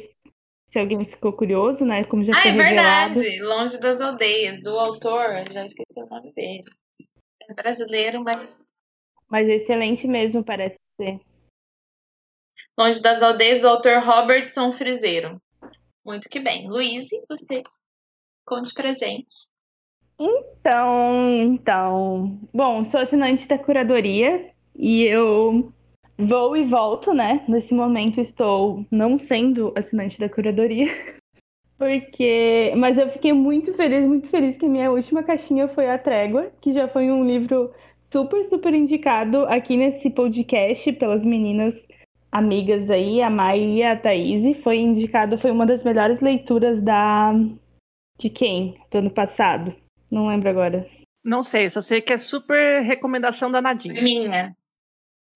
[0.70, 2.04] Se alguém ficou curioso, né?
[2.04, 3.14] Como já Ah, foi é revelado.
[3.14, 3.42] verdade.
[3.42, 6.64] Longe das Aldeias, do autor, já esqueci o nome dele.
[7.48, 8.56] É brasileiro, mas
[9.28, 11.20] Mas excelente mesmo, parece ser.
[12.78, 15.40] Longe das Aldeias, do autor Robertson Frizeiro.
[16.04, 16.68] Muito que bem.
[16.68, 17.62] Luiz, você
[18.46, 19.50] conte pra gente.
[20.18, 22.38] Então, então.
[22.52, 25.72] Bom, sou assinante da curadoria e eu
[26.18, 27.44] vou e volto, né?
[27.48, 30.86] Nesse momento estou não sendo assinante da curadoria.
[31.82, 32.72] Porque.
[32.76, 36.52] Mas eu fiquei muito feliz, muito feliz que a minha última caixinha foi A Trégua,
[36.60, 37.72] que já foi um livro
[38.12, 41.74] super, super indicado aqui nesse podcast pelas meninas
[42.30, 44.62] amigas aí, a Mai e a Thaís.
[44.62, 47.32] Foi indicado, foi uma das melhores leituras da.
[48.16, 48.78] De quem?
[48.90, 49.74] Do ano passado.
[50.08, 50.86] Não lembro agora.
[51.24, 54.02] Não sei, só sei que é super recomendação da Foi Nadine.
[54.02, 54.54] minha.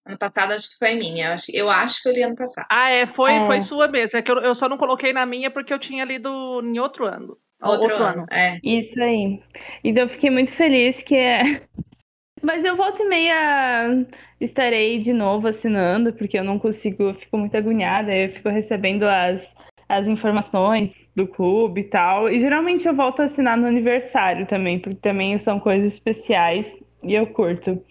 [0.06, 1.26] Ano passado acho que foi minha.
[1.26, 2.66] Eu acho, eu acho que eu li ano passado.
[2.70, 3.40] Ah, é, foi, É.
[3.40, 4.18] foi sua mesmo.
[4.18, 7.06] É que eu, eu só não coloquei na minha porque eu tinha lido em outro
[7.06, 7.36] ano.
[7.60, 8.26] Outro, ano.
[8.30, 8.60] É.
[8.62, 9.40] Isso aí.
[9.82, 11.62] Então eu fiquei muito feliz que é.
[12.42, 14.06] Mas eu volto e meia
[14.40, 19.04] estarei de novo assinando, porque eu não consigo, eu fico muito agoniada, eu fico recebendo
[19.04, 19.40] as,
[19.88, 22.30] as informações do clube e tal.
[22.30, 26.66] E geralmente eu volto a assinar no aniversário também, porque também são coisas especiais
[27.02, 27.82] e eu curto.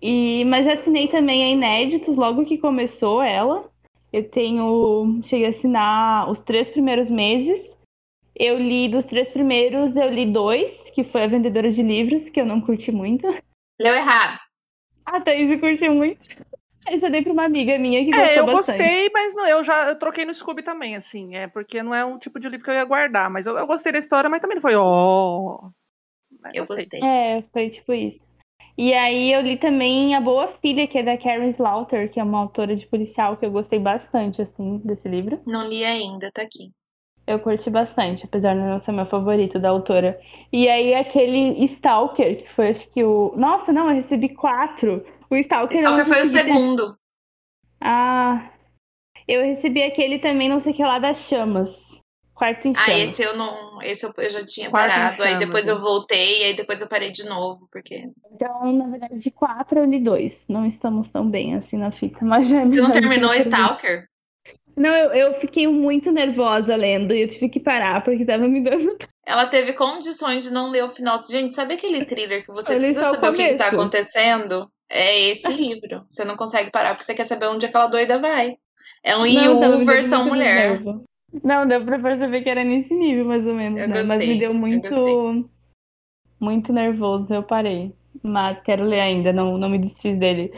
[0.00, 3.68] E, mas já assinei também a Inéditos logo que começou ela.
[4.12, 5.20] Eu tenho.
[5.24, 7.68] Cheguei a assinar os três primeiros meses.
[8.34, 12.40] Eu li dos três primeiros, eu li dois, que foi a vendedora de livros, que
[12.40, 13.26] eu não curti muito.
[13.78, 14.38] Leu errado.
[15.04, 16.20] A Thaís curtiu muito.
[16.88, 18.78] Eu já dei pra uma amiga minha que gostou É, eu bastante.
[18.78, 22.04] gostei, mas não, eu já eu troquei no Scooby também, assim, é porque não é
[22.04, 24.40] um tipo de livro que eu ia guardar, mas eu, eu gostei da história, mas
[24.40, 25.70] também não foi, ó.
[26.40, 27.00] Mas Eu gostei.
[27.02, 28.29] É, foi tipo isso.
[28.80, 32.24] E aí eu li também A Boa Filha, que é da Karen Slaughter, que é
[32.24, 35.38] uma autora de policial que eu gostei bastante, assim, desse livro.
[35.46, 36.70] Não li ainda, tá aqui.
[37.26, 40.18] Eu curti bastante, apesar de não ser meu favorito da autora.
[40.50, 43.34] E aí aquele Stalker, que foi acho que o.
[43.36, 45.04] Nossa, não, eu recebi quatro.
[45.28, 46.96] O Stalker que foi o consegui ter- segundo?
[47.82, 48.50] Ah.
[49.28, 51.68] Eu recebi aquele também, não sei o que lá, das chamas.
[52.40, 53.02] Quarto Ah, chamas.
[53.02, 53.82] esse eu não.
[53.82, 55.22] Esse eu, eu já tinha Quarto parado.
[55.24, 55.70] aí depois é.
[55.72, 58.02] eu voltei, aí depois eu parei de novo, porque.
[58.32, 60.32] Então, na verdade, de quatro eu li dois.
[60.48, 63.34] Não estamos tão bem assim na fita, mas já Você não terminou.
[63.34, 64.06] Stalker?
[64.74, 68.64] Não, eu, eu fiquei muito nervosa lendo e eu tive que parar porque tava me
[68.64, 68.96] dando.
[69.26, 71.18] Ela teve condições de não ler o final.
[71.18, 73.66] Gente, sabe aquele thriller que você Eu precisa só o saber o que, que tá
[73.68, 74.66] acontecendo?
[74.88, 76.06] É esse livro.
[76.08, 78.54] Você não consegue parar porque você quer saber onde aquela doida vai.
[79.04, 80.80] É um Não, IU versão mulher.
[81.44, 84.02] Não, deu pra perceber que era nesse nível, mais ou menos, né?
[84.02, 85.48] Mas me deu eu muito.
[86.40, 87.94] Muito nervoso, eu parei.
[88.22, 90.52] Mas quero ler ainda, não, não me desfiz dele.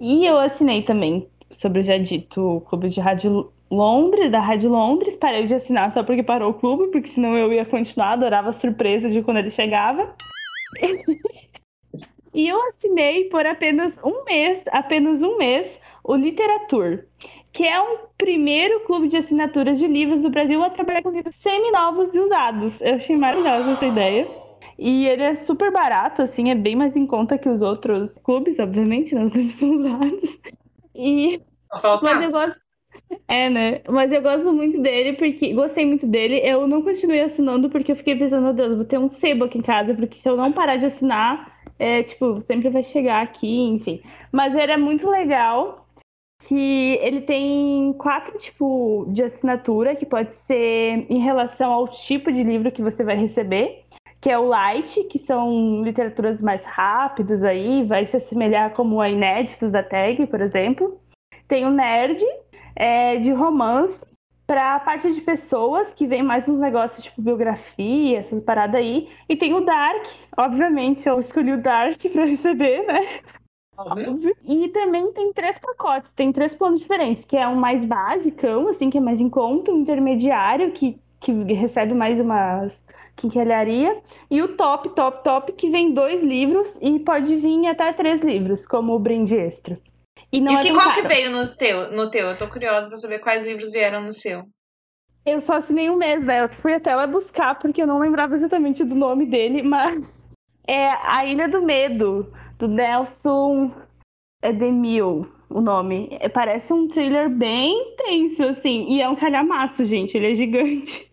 [0.00, 4.70] E eu assinei também, sobre o já dito, o Clube de Rádio Londres, da Rádio
[4.70, 5.16] Londres.
[5.16, 8.60] Parei de assinar só porque parou o clube, porque senão eu ia continuar, adorava a
[8.60, 10.14] surpresa de quando ele chegava.
[12.34, 17.04] e eu assinei por apenas um mês, apenas um mês, o Literatur,
[17.56, 21.34] que é um primeiro clube de assinaturas de livros do Brasil a trabalhar com livros
[21.42, 22.78] semi-novos e usados.
[22.82, 24.28] Eu achei maravilhosa essa ideia.
[24.78, 28.58] E ele é super barato, assim, é bem mais em conta que os outros clubes,
[28.58, 29.24] obviamente, né?
[29.24, 30.38] Os livros são usados.
[30.94, 31.40] E
[32.02, 32.56] mas eu gosto.
[33.26, 33.80] É, né?
[33.88, 35.54] Mas eu gosto muito dele porque.
[35.54, 36.40] Gostei muito dele.
[36.44, 39.56] Eu não continuei assinando porque eu fiquei pensando, meu Deus, vou ter um sebo aqui
[39.56, 43.48] em casa, porque se eu não parar de assinar, é, tipo, sempre vai chegar aqui,
[43.48, 44.02] enfim.
[44.30, 45.85] Mas ele é muito legal.
[46.40, 52.42] Que ele tem quatro tipos de assinatura, que pode ser em relação ao tipo de
[52.42, 53.84] livro que você vai receber,
[54.20, 59.08] que é o light, que são literaturas mais rápidas aí, vai se assemelhar como a
[59.08, 61.00] inéditos da tag, por exemplo.
[61.48, 62.22] Tem o nerd,
[62.74, 63.98] é, de romance,
[64.46, 69.08] pra parte de pessoas que vem mais uns negócios tipo biografia, essas paradas aí.
[69.28, 70.06] E tem o dark,
[70.36, 73.20] obviamente, eu escolhi o dark pra receber, né?
[73.78, 74.34] Óbvio.
[74.44, 78.90] E também tem três pacotes, tem três planos diferentes, que é um mais basicão, assim,
[78.90, 82.72] que é mais em conta, um intermediário, que, que recebe mais umas
[83.16, 83.98] quinquilharia,
[84.30, 88.66] e o top, top, top, que vem dois livros e pode vir até três livros,
[88.66, 89.78] como o brinde extra.
[90.30, 92.26] E não e é que, qual que veio no teu, no teu?
[92.26, 94.44] Eu tô curiosa pra saber quais livros vieram no seu.
[95.24, 96.42] Eu só assinei um mês, né?
[96.42, 100.22] Eu fui até lá buscar, porque eu não lembrava exatamente do nome dele, mas
[100.68, 103.72] é A Ilha do Medo, do Nelson
[104.42, 106.08] Edemil, o nome.
[106.20, 111.10] É, parece um thriller bem tenso, assim, e é um calhamaço, gente, ele é gigante.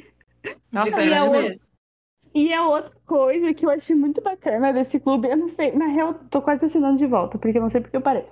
[0.72, 1.36] Nossa, e é mesmo.
[1.36, 1.54] outro-
[2.36, 5.86] E a outra coisa que eu achei muito bacana desse clube, eu não sei, na
[5.88, 8.26] real, tô quase assinando de volta, porque eu não sei porque eu parei.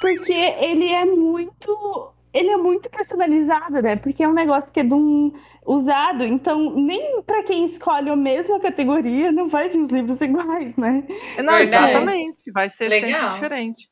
[0.00, 2.12] Porque ele é muito.
[2.34, 3.94] Ele é muito personalizado, né?
[3.94, 5.32] Porque é um negócio que é de um
[5.64, 10.76] usado, então nem pra quem escolhe a mesma categoria não vai vir os livros iguais,
[10.76, 11.04] né?
[11.42, 12.50] Não, exatamente.
[12.52, 13.30] Vai ser sempre Legal.
[13.30, 13.88] diferente.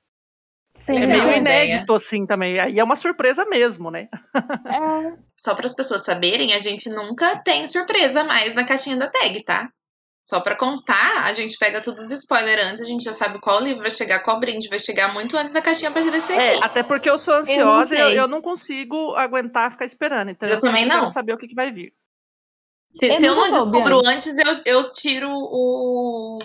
[0.85, 2.59] Tem É meio inédito, assim, também.
[2.59, 4.09] Aí é uma surpresa mesmo, né?
[4.35, 9.09] É, Só para as pessoas saberem, a gente nunca tem surpresa mais na caixinha da
[9.09, 9.71] tag, tá?
[10.25, 13.61] Só pra constar, a gente pega todos os spoilers antes, a gente já sabe qual
[13.61, 16.65] livro vai chegar, qual brinde vai chegar muito antes da caixinha pra descer É, aqui.
[16.65, 20.31] até porque eu sou ansiosa e eu, eu não consigo aguentar ficar esperando.
[20.31, 20.95] Então Eu eu, também não.
[20.97, 21.93] quero saber o que, que vai vir.
[22.93, 26.39] Se, Eu se eu nunca não descubro antes, eu, eu tiro o.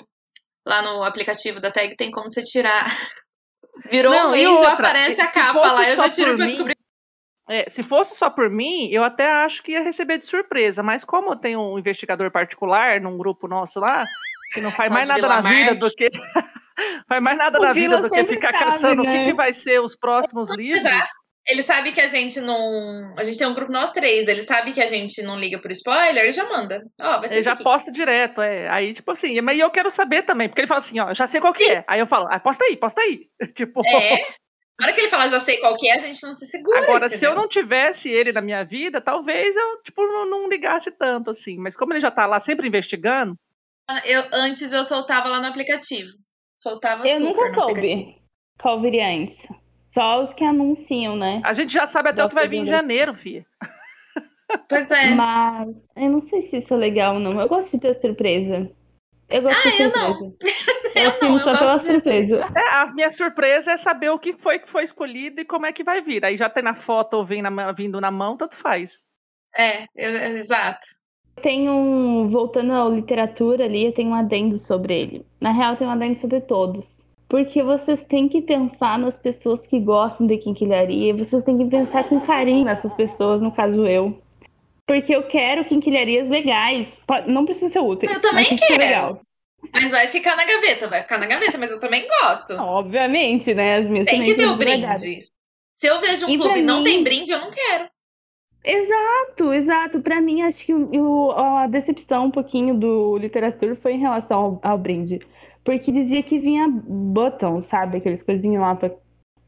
[0.65, 2.85] Lá no aplicativo da tag tem como você tirar.
[3.91, 6.45] Virou Não, um e mês, já aparece a capa lá, eu só já tiro pra
[6.45, 6.75] mim, descobrir.
[7.49, 10.83] É, se fosse só por mim, eu até acho que ia receber de surpresa.
[10.83, 14.05] Mas como eu tenho um investigador particular num grupo nosso lá,
[14.53, 16.09] que não faz mais nada na vida do que.
[17.07, 19.23] faz mais nada O na vida Vila do que ficar sabe, caçando o que, né?
[19.23, 20.83] que vai ser os próximos livros.
[20.83, 20.99] Já.
[21.47, 23.13] Ele sabe que a gente não.
[23.17, 24.27] A gente tem um grupo nós três.
[24.27, 26.83] Ele sabe que a gente não liga pro spoiler, ele já manda.
[26.99, 27.63] Ó, Ele já aqui.
[27.63, 28.67] posta direto, é.
[28.67, 31.39] Aí, tipo assim, mas eu quero saber também, porque ele fala assim, ó, já sei
[31.39, 31.85] qual que é.
[31.87, 33.27] Aí eu falo, ah, posta aí, posta aí.
[33.55, 34.17] tipo, É.
[34.79, 36.79] Na hora que ele fala, já sei qual que é, a gente não se segura.
[36.83, 37.41] agora, se eu entendeu?
[37.41, 41.57] não tivesse ele na minha vida, talvez eu, tipo, não, não ligasse tanto, assim.
[41.57, 43.35] Mas como ele já tá lá sempre investigando,
[44.05, 46.11] Eu, antes eu soltava lá no aplicativo.
[46.61, 48.01] Soltava eu super nunca no aplicativo.
[48.03, 48.21] soube
[48.61, 49.37] qual viria antes.
[49.93, 51.37] Só os que anunciam, né?
[51.43, 53.45] a gente já sabe até o que vai vir em janeiro, filha.
[54.69, 55.09] Pois é.
[55.15, 57.39] Mas eu não sei se isso é legal ou não.
[57.41, 58.71] Eu gosto de ter surpresa.
[59.29, 60.09] Eu gosto de ter Ah, eu surpresa.
[60.19, 60.33] não.
[60.97, 62.35] Eu, Eu não, eu só pela de- surpresa.
[62.55, 65.71] É, a minha surpresa é saber o que foi que foi escolhido e como é
[65.71, 66.25] que vai vir.
[66.25, 69.03] Aí já tem na foto ou vem na mão- vindo na mão, tanto faz.
[69.55, 70.87] É, eu- exato.
[71.43, 72.29] Tem um.
[72.29, 75.25] Voltando à literatura ali, eu tenho um adendo sobre ele.
[75.39, 76.89] Na real, tem um adendo sobre todos.
[77.29, 81.09] Porque vocês têm que pensar nas pessoas que gostam de quinquilharia.
[81.11, 84.19] e Vocês têm que pensar com carinho nessas pessoas, no caso eu.
[84.87, 86.87] Porque eu quero quinquilharias legais.
[87.27, 88.09] Não precisa ser útil.
[88.09, 88.81] Eu também mas quero.
[88.81, 89.21] legal.
[89.73, 92.53] Mas vai ficar na gaveta, vai ficar na gaveta, mas eu também gosto.
[92.53, 93.77] Obviamente, né?
[93.77, 95.19] As minhas Tem que ter o brinde.
[95.75, 97.89] Se eu vejo um E clube e não mim- tem brinde, eu não quero.
[98.63, 100.01] Exato, exato.
[100.01, 104.71] Pra mim, acho que o- a decepção um pouquinho do literatura foi em relação ao,
[104.71, 105.19] ao brinde.
[105.63, 107.97] Porque dizia que vinha botão, sabe?
[107.97, 108.91] Aqueles coisinhos lá pra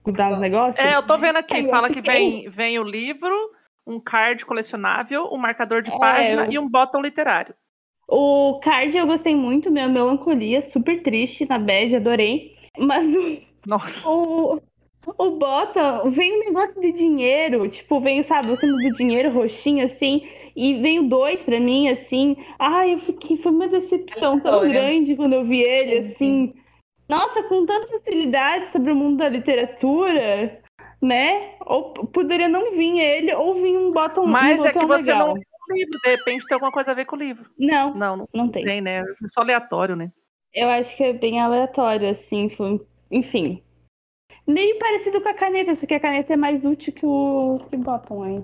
[0.08, 0.78] dar os negócios.
[0.84, 3.34] É, eu tô vendo aqui, eu fala que vem, vem o livro,
[3.90, 7.56] um card colecionável, um marcador de É, página eu- e um botão literário.
[8.08, 12.56] O card eu gostei muito, minha melancolia, super triste na bad, adorei.
[12.78, 13.38] Mas o,
[13.68, 14.10] Nossa.
[14.10, 14.60] o,
[15.18, 19.86] o bottom vem um negócio de dinheiro, tipo, vem, sabe, o símbolo do dinheiro roxinho
[19.86, 20.28] assim.
[20.56, 22.36] E veio dois pra mim, assim.
[22.58, 26.54] Ai, eu fiquei, foi uma decepção tão grande quando eu vi ele, Sim, assim.
[27.08, 30.59] Nossa, com tanta facilidade sobre o mundo da literatura,
[31.02, 31.56] né?
[31.66, 35.12] Ou poderia não vir ele, ou vir um bottom um Mas é que botão você
[35.12, 35.28] legal.
[35.28, 37.50] não leu o livro, de repente tem alguma coisa a ver com o livro.
[37.58, 38.64] Não, Não, não não tem.
[38.64, 39.00] tem, né?
[39.00, 40.12] É só aleatório, né?
[40.54, 42.50] Eu acho que é bem aleatório, assim.
[42.50, 42.82] Foi...
[43.12, 43.62] Enfim.
[44.48, 47.78] Meio parecido com a caneta, só que a caneta é mais útil que o que
[47.78, 48.44] bottom aí.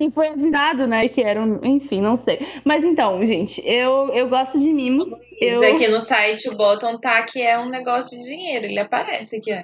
[0.00, 1.08] E foi avisado, né?
[1.08, 1.58] Que era um.
[1.64, 2.38] Enfim, não sei.
[2.64, 5.08] Mas então, gente, eu, eu gosto de mimos.
[5.40, 5.60] Eu...
[5.60, 8.66] Diz aqui no site o bottom tá que é um negócio de dinheiro.
[8.66, 9.62] Ele aparece aqui, ó.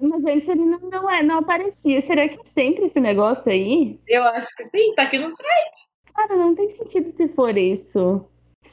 [0.00, 2.02] Mas antes ele não, não, é, não aparecia.
[2.02, 3.98] Será que é sempre esse negócio aí?
[4.08, 5.94] Eu acho que sim, tá aqui no site.
[6.14, 8.24] Cara, não tem sentido se for isso.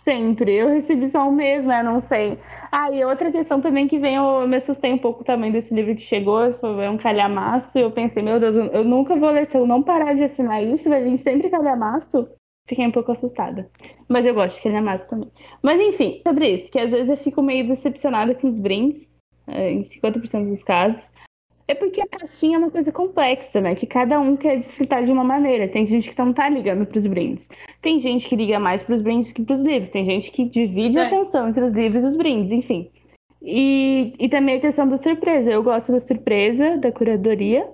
[0.03, 0.53] Sempre.
[0.55, 1.83] Eu recebi só um mês, né?
[1.83, 2.37] Não sei.
[2.71, 5.95] Ah, e outra questão também que vem, eu me assustei um pouco também desse livro
[5.95, 9.57] que chegou, foi um calhamaço, e eu pensei, meu Deus, eu nunca vou ler, se
[9.57, 12.29] eu não parar de assinar isso, vai vir sempre calhamaço.
[12.67, 13.69] Fiquei um pouco assustada.
[14.07, 15.29] Mas eu gosto de calhamaço também.
[15.61, 19.10] Mas enfim, sobre isso, que às vezes eu fico meio decepcionada com os brindes, é,
[19.53, 21.01] em 50% dos casos.
[21.67, 23.75] É porque a caixinha é uma coisa complexa, né?
[23.75, 25.69] Que cada um quer desfrutar de uma maneira.
[25.69, 27.47] Tem gente que não tá ligando pros brindes.
[27.81, 29.89] Tem gente que liga mais pros brindes que pros livros.
[29.89, 31.07] Tem gente que divide a É.
[31.07, 32.91] atenção entre os livros e os brindes, enfim.
[33.41, 35.49] E, e também a questão da surpresa.
[35.49, 37.69] Eu gosto da surpresa, da curadoria.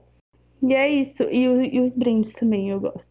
[0.62, 1.24] E é isso.
[1.24, 3.10] E, o- e os brindes também eu gosto.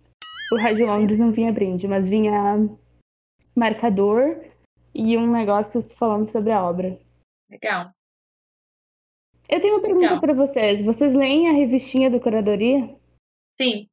[0.53, 2.69] O Rádio Londres não vinha brinde, mas vinha
[3.57, 4.37] marcador
[4.95, 6.97] e um negócio falando sobre a obra.
[7.51, 7.91] Legal.
[9.49, 10.21] Eu tenho uma pergunta Legal.
[10.21, 10.85] para vocês.
[10.85, 12.89] Vocês leem a revistinha do Curadoria?
[13.61, 13.89] Sim.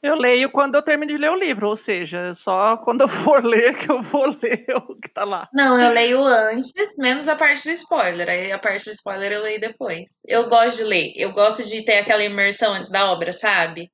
[0.00, 3.42] Eu leio quando eu termino de ler o livro, ou seja, só quando eu for
[3.44, 5.48] ler que eu vou ler o que tá lá.
[5.52, 8.28] Não, eu leio antes, menos a parte do spoiler.
[8.28, 10.22] Aí a parte do spoiler eu leio depois.
[10.26, 11.12] Eu gosto de ler.
[11.16, 13.90] Eu gosto de ter aquela imersão antes da obra, sabe?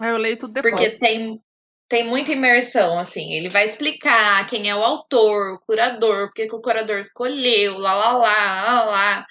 [0.00, 0.98] Aí eu leio tudo Porque depois.
[0.98, 1.40] tem.
[1.88, 3.32] tem muita imersão, assim.
[3.32, 7.94] Ele vai explicar quem é o autor, o curador, por que o curador escolheu, lá,
[7.94, 9.26] lá, lá, lá, lá.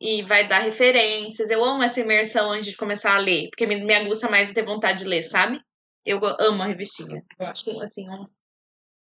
[0.00, 1.50] E vai dar referências.
[1.50, 4.64] Eu amo essa imersão antes de começar a ler, porque me, me aguça mais ter
[4.64, 5.60] vontade de ler, sabe?
[6.04, 7.22] Eu amo a revistinha.
[7.38, 8.24] Eu acho, assim, um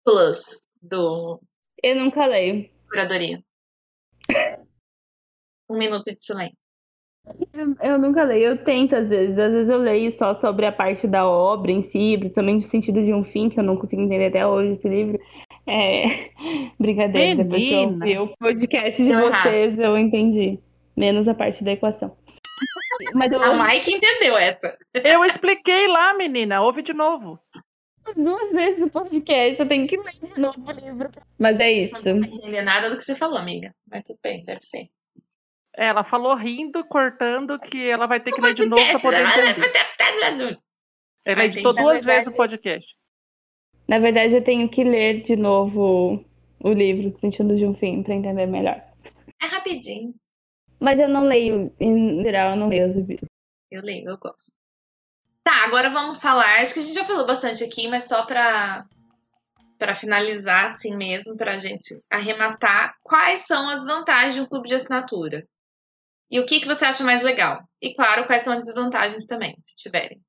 [0.04, 1.40] plus do
[1.84, 2.70] Eu nunca leio.
[2.90, 3.42] curadoria.
[5.70, 6.58] Um minuto de silêncio.
[7.54, 9.38] Eu, eu nunca leio, eu tento às vezes.
[9.38, 13.04] Às vezes eu leio só sobre a parte da obra em si, principalmente no sentido
[13.04, 15.20] de um fim, que eu não consigo entender até hoje esse livro.
[15.68, 16.32] É...
[16.80, 18.06] Brincadeira, depois que eu Menina.
[18.06, 19.44] ouvi o podcast de errado.
[19.44, 20.60] vocês, eu entendi.
[21.00, 22.14] Menos a parte da equação.
[23.14, 24.78] Mas eu A Mike entendeu essa.
[24.94, 26.62] Eu expliquei lá, menina.
[26.62, 27.40] Ouve de novo.
[28.18, 31.10] duas vezes o podcast, eu tenho que ler de novo o livro.
[31.40, 32.04] Mas é isso.
[32.04, 33.74] Não entendi nada do que você falou, amiga.
[33.90, 34.90] Mas tudo bem, deve ser.
[35.74, 40.60] Ela falou rindo, cortando, que ela vai ter que ler de novo para poder entender.
[41.24, 42.94] Ela editou duas vezes o podcast.
[43.88, 46.26] Na verdade, eu tenho que ler de novo
[46.60, 48.84] o livro, Sentido de um Fim, pra entender melhor.
[49.42, 50.14] É rapidinho.
[50.80, 53.30] Mas eu não leio, em geral, eu não leio os livros.
[53.70, 54.60] Eu leio, eu gosto.
[55.44, 56.62] Tá, agora vamos falar.
[56.62, 58.86] Acho que a gente já falou bastante aqui, mas só pra,
[59.78, 62.96] pra finalizar, assim mesmo, pra gente arrematar.
[63.04, 65.46] Quais são as vantagens de um clube de assinatura?
[66.32, 67.64] E o que, que você acha mais legal?
[67.82, 70.22] E, claro, quais são as desvantagens também, se tiverem.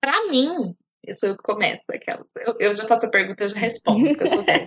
[0.00, 2.24] Pra mim, eu sou eu que começo aquela.
[2.36, 4.66] Eu, eu já faço a pergunta, eu já respondo, porque eu sou dela.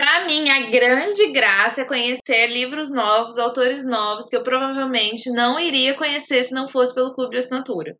[0.00, 5.60] Pra mim, a grande graça é conhecer livros novos, autores novos, que eu provavelmente não
[5.60, 7.94] iria conhecer se não fosse pelo clube de assinatura.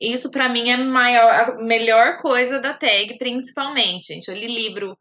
[0.00, 4.26] Isso, pra mim, é a, maior, a melhor coisa da tag, principalmente, gente.
[4.26, 4.98] Eu li livro.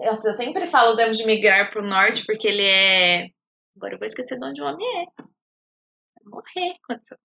[0.00, 3.30] Eu sempre falo Demos de Migrar pro Norte, porque ele é.
[3.76, 5.06] Agora eu vou esquecer de onde o homem é.
[5.16, 7.16] Vai morrer quando isso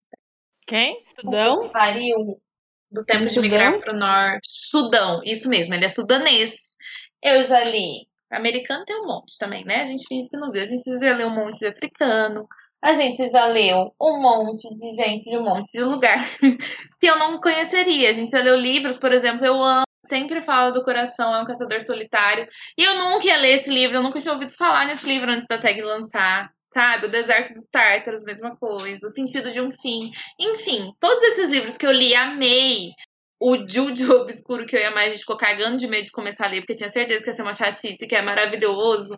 [0.66, 1.04] Quem?
[1.22, 1.70] Sudão?
[1.70, 2.42] pariu
[2.90, 4.48] do tempo de migrar para o norte.
[4.50, 6.76] Sudão, isso mesmo, ele é sudanês.
[7.22, 8.09] Eu já li.
[8.32, 9.82] Americano tem um monte também, né?
[9.82, 10.64] A gente finge que não viu.
[10.64, 12.48] A gente já leu um monte de africano.
[12.82, 16.30] A gente já leu um monte de gente de um monte de lugar
[17.00, 18.12] que eu não conheceria.
[18.12, 19.84] A gente já leu livros, por exemplo, eu amo.
[20.06, 22.48] Sempre fala do coração, é um caçador solitário.
[22.78, 25.46] E eu nunca ia ler esse livro, eu nunca tinha ouvido falar nesse livro antes
[25.48, 26.50] da tag lançar.
[26.74, 27.08] Sabe?
[27.08, 29.08] O Deserto dos Tártaros, mesma coisa.
[29.08, 30.12] O Sentido de um Fim.
[30.40, 32.92] Enfim, todos esses livros que eu li, amei.
[33.40, 36.12] O Jude Obscuro, que eu e a Mai, a gente ficou cagando de medo de
[36.12, 39.18] começar a ler, porque tinha certeza que ia ser uma chatice, que é maravilhoso.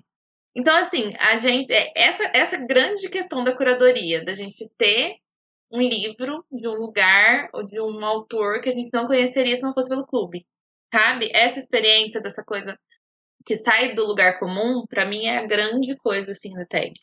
[0.55, 1.71] Então, assim, a gente.
[1.71, 5.17] é Essa, essa grande questão da curadoria, da gente ter
[5.71, 9.63] um livro de um lugar ou de um autor que a gente não conheceria se
[9.63, 10.45] não fosse pelo clube.
[10.93, 11.29] Sabe?
[11.33, 12.77] Essa experiência dessa coisa
[13.45, 16.93] que sai do lugar comum, pra mim é a grande coisa, assim, da tag.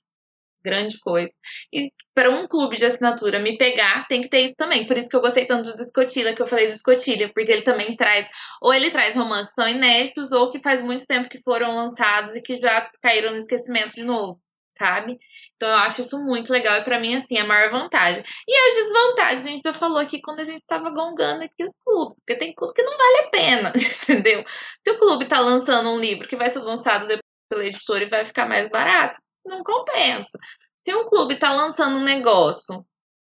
[0.64, 1.30] Grande coisa.
[1.72, 4.86] E para um clube de assinatura me pegar, tem que ter isso também.
[4.86, 7.62] Por isso que eu gostei tanto do Escotilha, que eu falei do Escotilha, porque ele
[7.62, 8.26] também traz,
[8.60, 12.40] ou ele traz romances são inéditos, ou que faz muito tempo que foram lançados e
[12.40, 14.40] que já caíram no esquecimento de novo,
[14.76, 15.16] sabe?
[15.56, 18.24] Então eu acho isso muito legal e pra mim, assim, é a maior vantagem.
[18.48, 21.74] E as desvantagens, a gente já falou aqui quando a gente tava gongando aqui os
[21.84, 24.44] clubes, porque tem clube que não vale a pena, entendeu?
[24.84, 28.08] Se o clube tá lançando um livro que vai ser lançado depois pela editora e
[28.08, 30.38] vai ficar mais barato, não compensa.
[30.86, 32.84] Se um clube tá lançando um negócio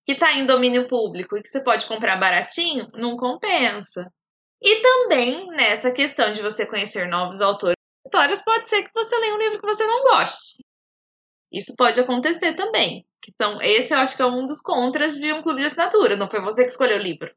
[0.04, 4.10] que tá em domínio público e que você pode comprar baratinho, não compensa.
[4.60, 9.16] E também nessa questão de você conhecer novos autores e histórias, pode ser que você
[9.16, 10.64] leia um livro que você não goste.
[11.52, 13.06] Isso pode acontecer também.
[13.22, 16.16] Que são, esse eu acho que é um dos contras de um clube de assinatura.
[16.16, 17.30] Não foi você que escolheu o livro.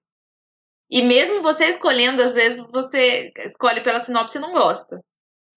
[0.90, 5.02] E mesmo você escolhendo, às vezes você escolhe pela sinopse e não gosta.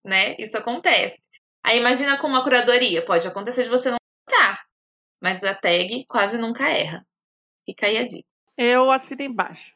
[0.05, 0.37] Né?
[0.39, 1.24] Isso acontece.
[1.65, 3.05] Aí imagina com uma curadoria.
[3.05, 3.97] Pode acontecer de você não
[4.29, 4.65] gostar.
[5.21, 7.07] Mas a tag quase nunca erra.
[7.65, 8.29] Fica aí a dica.
[8.57, 9.75] Eu assino embaixo.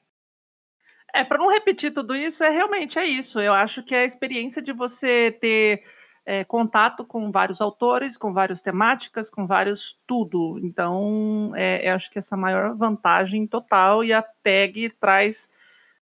[1.15, 3.41] É, para não repetir tudo isso, é realmente é isso.
[3.41, 5.83] Eu acho que é a experiência de você ter
[6.27, 10.59] é, contato com vários autores, com várias temáticas, com vários tudo.
[10.63, 15.51] Então, é, eu acho que essa é maior vantagem total e a tag traz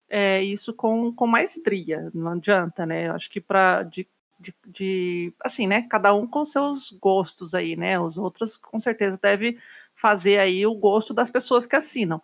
[0.07, 2.11] é, isso com, com maestria.
[2.13, 3.07] Não adianta, né?
[3.07, 4.07] Eu acho que para de,
[4.41, 5.83] de, de, assim, né?
[5.83, 7.99] Cada um com seus gostos aí, né?
[7.99, 9.57] Os outros com certeza devem
[9.95, 12.21] fazer aí o gosto das pessoas que assinam.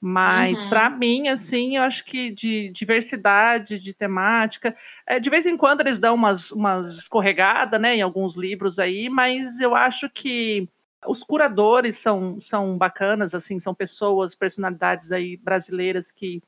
[0.00, 0.68] Mas Uhum.
[0.70, 4.74] para mim, assim, eu acho que de diversidade, de temática,
[5.06, 9.10] é, de vez em quando eles dão umas, umas escorregadas, né, em alguns livros aí,
[9.10, 10.66] mas eu acho que
[11.06, 16.42] os curadores são, são bacanas, assim, são pessoas, personalidades aí brasileiras que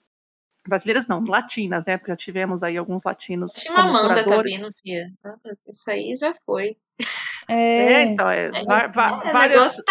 [0.69, 4.55] brasileiras não, latinas, né, porque já tivemos aí alguns latinos como Chimamanda tá curadores.
[4.55, 5.07] vindo, tia.
[5.69, 6.77] Isso aí já foi.
[7.49, 9.83] É, É, então, é, É, va- va- tá várias,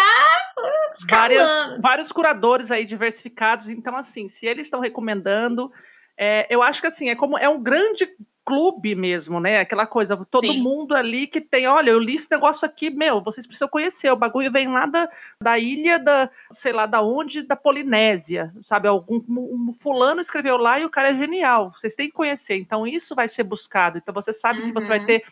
[0.98, 1.80] escalando.
[1.82, 3.68] vários curadores aí diversificados.
[3.68, 5.70] Então, assim, se eles estão recomendando,
[6.14, 8.06] É, eu acho que assim, é como é um grande
[8.44, 9.60] clube mesmo, né?
[9.60, 10.60] Aquela coisa, todo Sim.
[10.62, 14.16] mundo ali que tem, olha, eu li esse negócio aqui, meu, vocês precisam conhecer, o
[14.16, 15.08] bagulho vem lá da,
[15.40, 18.88] da ilha da, sei lá, da onde, da Polinésia, sabe?
[18.88, 22.56] Algum um fulano escreveu lá e o cara é genial, vocês têm que conhecer.
[22.56, 23.98] Então isso vai ser buscado.
[23.98, 25.06] Então você sabe que você vai Uhum.
[25.06, 25.24] ter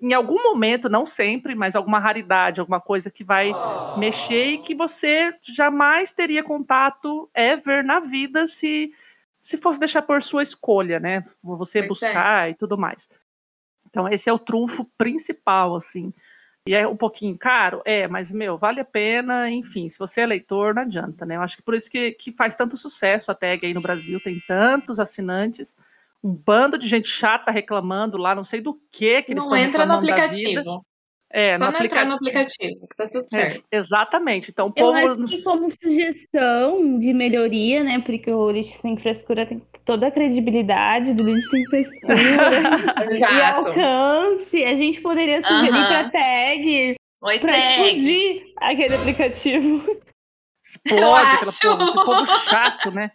[0.00, 3.56] em algum momento, não sempre, mas alguma raridade, alguma coisa que vai
[3.94, 8.92] mexer e que você jamais teria contato ever na vida se
[9.48, 11.24] se fosse deixar por sua escolha, né?
[11.42, 12.08] Você Pois é.
[12.08, 13.08] buscar e tudo mais.
[13.88, 16.12] Então esse é o trunfo principal, assim.
[16.66, 20.26] E é um pouquinho caro, é, mas meu, vale a pena, enfim, se você é
[20.26, 21.36] leitor, não adianta, né?
[21.36, 24.20] Eu acho que por isso que, que faz tanto sucesso a tag aí no Brasil,
[24.20, 25.78] tem tantos assinantes,
[26.22, 29.66] um bando de gente chata reclamando lá, não sei do que que eles Não estão
[29.66, 30.60] entra no reclamando da vida.
[30.60, 30.86] aplicativo.
[31.30, 32.48] É, Só no não entrar no aplicativo.
[32.78, 33.64] aplicativo, que tá tudo É, certo.
[33.70, 34.50] exatamente.
[34.50, 34.96] Então, o Eu povo.
[35.24, 38.02] acho que como sugestão de melhoria, né?
[38.04, 42.14] Porque o Lixo Sem Frescura tem toda a credibilidade do Lixo Sem Frescura
[43.18, 45.86] e alcance, a gente poderia sugerir Aham.
[45.88, 47.82] pra tag, Oi, pra tag.
[47.82, 49.98] explodir aquele aplicativo.
[50.64, 53.10] Explode aquela porra, que povo chato, né?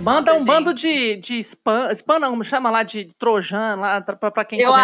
[0.00, 1.16] Manda um bando gente.
[1.16, 4.78] de, de spam, spam não, chama lá de Trojan, lá pra, pra quem Eu ser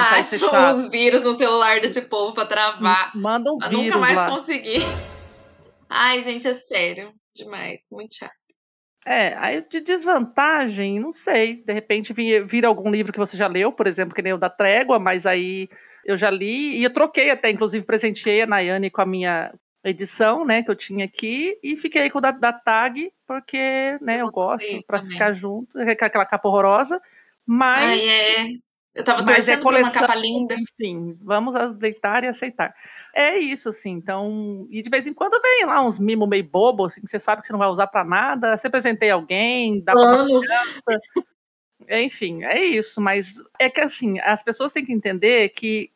[0.44, 3.12] acho os vírus no celular desse povo pra travar.
[3.16, 4.30] Manda uns Pra nunca vírus mais lá.
[4.30, 4.82] conseguir.
[5.88, 7.12] Ai, gente, é sério.
[7.34, 7.82] Demais.
[7.92, 8.32] Muito chato.
[9.06, 11.62] É, aí de desvantagem, não sei.
[11.62, 14.38] De repente vi- vira algum livro que você já leu, por exemplo, que nem o
[14.38, 15.68] da Trégua, mas aí
[16.06, 19.52] eu já li e eu troquei até, inclusive presenteei a Nayane com a minha
[19.84, 24.20] edição, né, que eu tinha aqui, e fiquei com o da, da tag, porque, né,
[24.20, 25.12] eu gosto, isso pra também.
[25.12, 27.00] ficar junto, é aquela capa horrorosa,
[27.46, 28.00] mas...
[28.02, 28.64] Ai, é.
[28.94, 30.54] Eu tava Mas é por uma coleção, capa linda.
[30.54, 32.72] enfim, vamos aceitar e aceitar.
[33.12, 36.84] É isso, assim, então, e de vez em quando vem lá uns mimos meio bobo,
[36.84, 39.94] assim, que você sabe que você não vai usar pra nada, você presentei alguém, dá
[39.94, 40.40] pra Plano.
[40.40, 41.00] criança,
[41.90, 45.90] enfim, é isso, mas é que assim, as pessoas têm que entender que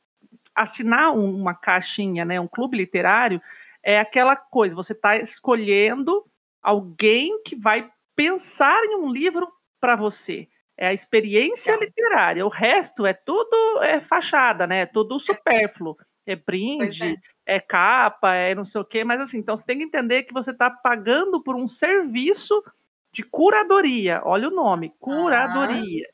[0.53, 3.41] assinar um- uma caixinha, né, um clube literário,
[3.89, 6.23] é aquela coisa, você está escolhendo
[6.63, 10.47] alguém que vai pensar em um livro para você.
[10.77, 11.87] É a experiência Legal.
[11.87, 12.47] literária.
[12.47, 14.81] O resto é tudo é fachada, né?
[14.81, 15.97] É tudo supérfluo.
[16.27, 17.59] É brinde, é.
[17.59, 20.51] capa, é não sei o quê, mas assim, então você tem que entender que você
[20.51, 22.63] está pagando por um serviço
[23.11, 24.21] de curadoria.
[24.23, 26.07] Olha o nome, curadoria.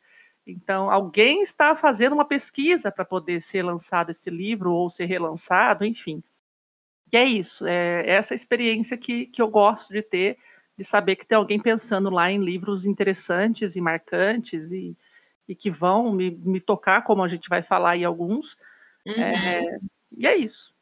[0.46, 5.84] Então, alguém está fazendo uma pesquisa para poder ser lançado esse livro ou ser relançado,
[5.84, 6.22] enfim.
[7.12, 10.36] E é isso, é essa experiência que, que eu gosto de ter,
[10.76, 14.96] de saber que tem alguém pensando lá em livros interessantes e marcantes e,
[15.48, 18.56] e que vão me, me tocar, como a gente vai falar em alguns.
[19.06, 19.14] Uhum.
[19.14, 19.78] É,
[20.16, 20.74] e é isso.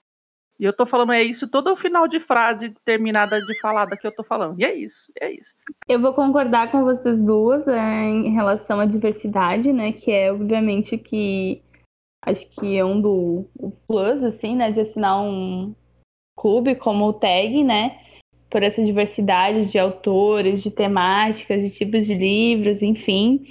[0.62, 3.96] E eu tô falando é isso todo o final de frase terminada de falar da
[3.96, 4.60] que eu tô falando.
[4.60, 5.54] E é isso, é isso.
[5.88, 9.92] Eu vou concordar com vocês duas é, em relação à diversidade, né?
[9.92, 11.60] Que é obviamente que
[12.24, 14.70] acho que é um do o plus, assim, né?
[14.70, 15.74] De assinar um
[16.42, 17.96] clube como o TAG, né?
[18.50, 23.46] Por essa diversidade de autores, de temáticas, de tipos de livros, enfim.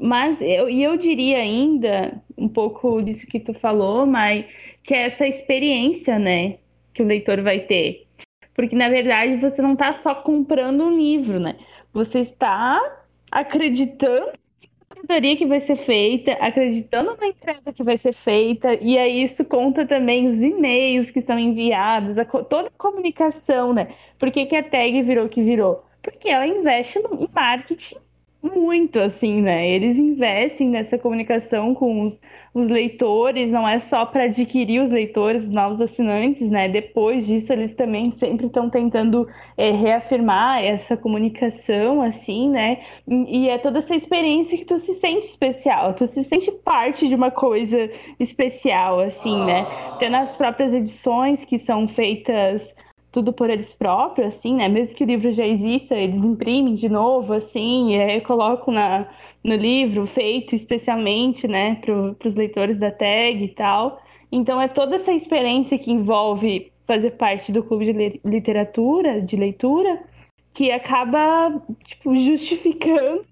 [0.00, 4.46] Mas eu, e eu diria ainda um pouco disso que tu falou, mas
[4.82, 6.56] que é essa experiência, né?
[6.94, 8.06] Que o leitor vai ter.
[8.54, 11.56] Porque, na verdade, você não está só comprando um livro, né?
[11.92, 12.80] Você está
[13.30, 14.32] acreditando
[15.00, 19.44] curadoria que vai ser feita, acreditando na entrega que vai ser feita, e aí isso
[19.44, 23.94] conta também os e-mails que são enviados, a toda a comunicação, né?
[24.18, 25.84] Por que, que a tag virou o que virou?
[26.02, 27.96] Porque ela investe em marketing
[28.42, 29.68] muito, assim, né?
[29.68, 32.18] Eles investem nessa comunicação com os,
[32.54, 36.68] os leitores, não é só para adquirir os leitores, os novos assinantes, né?
[36.68, 39.28] Depois disso, eles também sempre estão tentando
[39.58, 42.82] é, reafirmar essa comunicação, assim, né?
[43.06, 47.06] E, e é toda essa experiência que tu se sente especial, tu se sente parte
[47.06, 49.66] de uma coisa especial, assim, né?
[49.98, 52.62] Tendo as próprias edições que são feitas
[53.12, 54.68] tudo por eles próprios, assim, né?
[54.68, 59.08] Mesmo que o livro já exista, eles imprimem de novo, assim, e aí colocam na,
[59.42, 64.00] no livro, feito especialmente, né, para os leitores da tag e tal.
[64.30, 70.02] Então é toda essa experiência que envolve fazer parte do clube de literatura, de leitura,
[70.54, 73.24] que acaba, tipo, justificando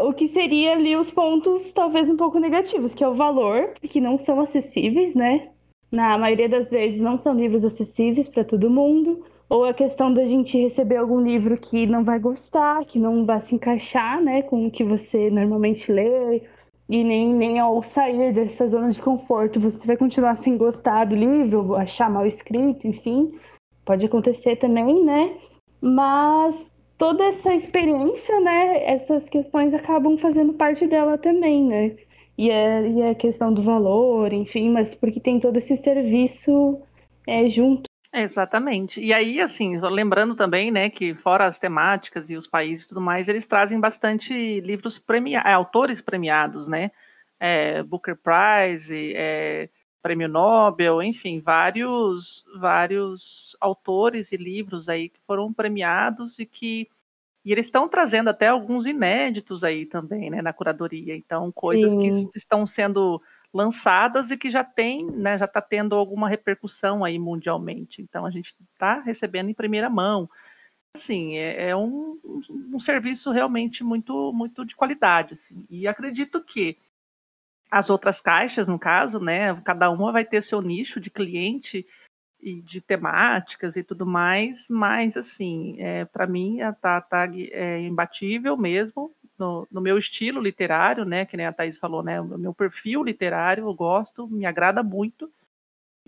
[0.00, 4.00] o que seria ali os pontos talvez um pouco negativos, que é o valor, que
[4.00, 5.48] não são acessíveis, né?
[5.92, 10.24] Na maioria das vezes não são livros acessíveis para todo mundo, ou a questão da
[10.24, 14.66] gente receber algum livro que não vai gostar, que não vai se encaixar, né, com
[14.66, 16.40] o que você normalmente lê,
[16.88, 21.14] e nem, nem ao sair dessa zona de conforto você vai continuar sem gostar do
[21.14, 23.30] livro, achar mal escrito, enfim,
[23.84, 25.34] pode acontecer também, né?
[25.80, 26.54] Mas
[26.96, 28.84] toda essa experiência, né?
[28.84, 31.96] Essas questões acabam fazendo parte dela também, né?
[32.36, 36.80] E é, e é questão do valor, enfim, mas porque tem todo esse serviço
[37.26, 37.84] é, junto.
[38.14, 39.00] Exatamente.
[39.00, 43.00] E aí, assim, lembrando também, né, que fora as temáticas e os países e tudo
[43.00, 46.90] mais, eles trazem bastante livros premiados, autores premiados, né?
[47.40, 49.68] É, Booker Prize, é,
[50.02, 56.88] Prêmio Nobel, enfim, vários, vários autores e livros aí que foram premiados e que
[57.44, 61.16] e eles estão trazendo até alguns inéditos aí também, né, na curadoria.
[61.16, 61.98] Então, coisas Sim.
[61.98, 63.20] que estão sendo
[63.52, 68.00] lançadas e que já tem, né, já está tendo alguma repercussão aí mundialmente.
[68.00, 70.30] Então, a gente está recebendo em primeira mão.
[70.94, 72.18] Assim, é, é um,
[72.72, 75.66] um, serviço realmente muito, muito de qualidade, assim.
[75.68, 76.76] E acredito que
[77.70, 81.86] as outras caixas, no caso, né, cada uma vai ter seu nicho de cliente
[82.42, 88.56] e de temáticas e tudo mais, mas assim, é, para mim a TAG é imbatível
[88.56, 92.52] mesmo, no, no, meu estilo literário, né, que nem a Thaís falou, né, o meu
[92.52, 95.30] perfil literário, eu gosto, me agrada muito,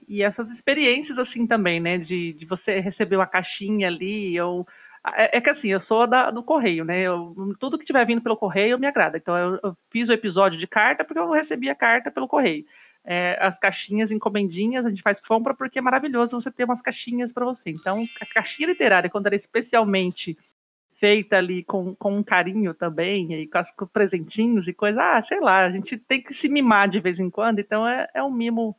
[0.09, 4.67] e essas experiências assim também, né, de, de você receber uma caixinha ali, ou
[5.15, 7.01] é, é que assim, eu sou da, do correio, né?
[7.01, 9.19] Eu, tudo que tiver vindo pelo correio me agrada.
[9.19, 12.65] Então eu, eu, fiz o episódio de carta porque eu recebi a carta pelo correio
[13.05, 17.33] é, as caixinhas encomendinhas, a gente faz compra porque é maravilhoso você ter umas caixinhas
[17.33, 17.71] para você.
[17.71, 20.37] Então, a caixinha literária, quando ela é especialmente
[20.91, 25.21] feita ali com, com um carinho também, e com, as, com presentinhos e coisa, ah,
[25.21, 28.23] sei lá, a gente tem que se mimar de vez em quando, então é, é
[28.23, 28.77] um mimo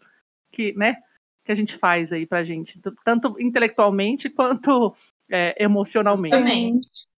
[0.51, 0.95] que, né,
[1.43, 4.95] que a gente faz aí pra gente, tanto intelectualmente quanto
[5.29, 6.35] é, emocionalmente.
[6.35, 7.14] Justamente.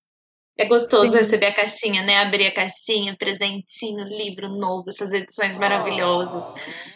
[0.58, 1.20] É gostoso Sim.
[1.20, 2.18] receber a caixinha, né?
[2.18, 6.44] Abrir a caixinha, presentinho, livro novo, essas edições maravilhosas.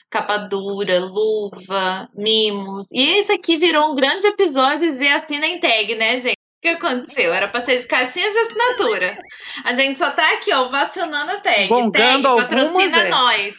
[0.09, 2.91] Capa dura, luva, mimos.
[2.91, 6.33] E esse aqui virou um grande episódio de assina em tag, né, gente?
[6.33, 7.33] O que aconteceu?
[7.33, 9.17] Era ser de caixinhas de assinatura.
[9.63, 11.67] A gente só tá aqui, ó, vacionando a tag.
[11.67, 13.09] Bongando tag, patrocina é.
[13.09, 13.55] nós.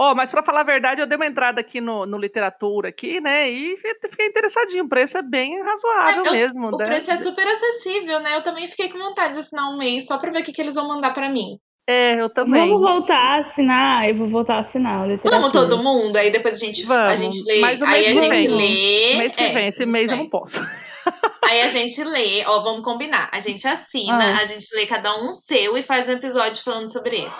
[0.00, 2.90] Ó, oh, mas para falar a verdade, eu dei uma entrada aqui no, no literatura
[2.90, 3.50] aqui, né?
[3.50, 3.76] E
[4.08, 4.84] fiquei interessadinho.
[4.84, 6.68] O preço é bem razoável é, eu, mesmo.
[6.68, 6.86] O né?
[6.86, 8.36] preço é super acessível, né?
[8.36, 10.62] Eu também fiquei com vontade de assinar um mês só para ver o que, que
[10.62, 11.58] eles vão mandar para mim.
[11.84, 12.68] É, eu também.
[12.68, 15.08] Vamos voltar a assinar, eu vou voltar a assinar.
[15.24, 17.60] Vamos todo mundo, aí depois a gente, Vamos, a gente lê.
[17.60, 18.56] Mas o aí mês a que gente vem.
[18.56, 19.16] lê.
[19.18, 20.18] Mês que é, vem, esse mês vem.
[20.18, 20.60] eu não posso.
[21.42, 23.30] Aí a gente lê, ó, vamos combinar.
[23.32, 24.40] A gente assina, ah.
[24.40, 27.32] a gente lê cada um seu e faz um episódio falando sobre ele.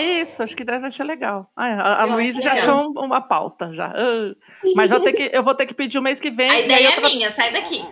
[0.00, 1.50] Isso, acho que deve ser legal.
[1.56, 3.88] Ah, a, a Luísa já achou uma pauta já.
[3.90, 4.36] Uh,
[4.74, 6.50] mas ter que, eu vou ter que pedir o mês que vem.
[6.50, 7.08] A ideia é tava...
[7.08, 7.84] minha, sai daqui.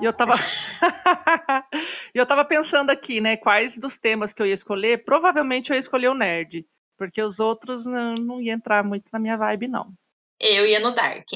[0.00, 0.34] E eu tava.
[2.14, 3.36] eu tava pensando aqui, né?
[3.36, 5.04] Quais dos temas que eu ia escolher.
[5.04, 6.66] Provavelmente eu ia escolher o nerd.
[6.96, 9.92] Porque os outros não, não ia entrar muito na minha vibe, não.
[10.40, 11.26] Eu ia no Dark.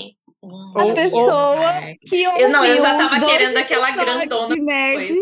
[0.42, 1.98] Hum, a pessoa dark.
[2.00, 5.16] que eu não, eu já tava querendo aquela grandona nerd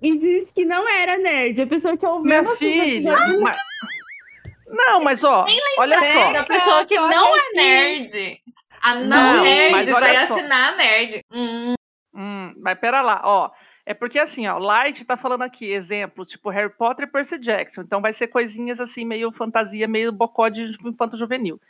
[0.00, 1.60] e disse que não era nerd.
[1.60, 3.56] A pessoa que ouviu Minha filha, mas...
[4.68, 5.46] Não, mas ó,
[5.78, 6.36] olha só.
[6.36, 8.42] A pessoa que não é nerd.
[8.82, 11.20] A não, não nerd vai assinar a nerd.
[11.32, 11.74] Hum.
[12.14, 13.50] Hum, mas pera lá, ó.
[13.84, 17.82] É porque assim, ó, Light tá falando aqui, exemplo, tipo Harry Potter e Percy Jackson.
[17.82, 21.60] Então vai ser coisinhas assim, meio fantasia, meio bocó de infanto juvenil.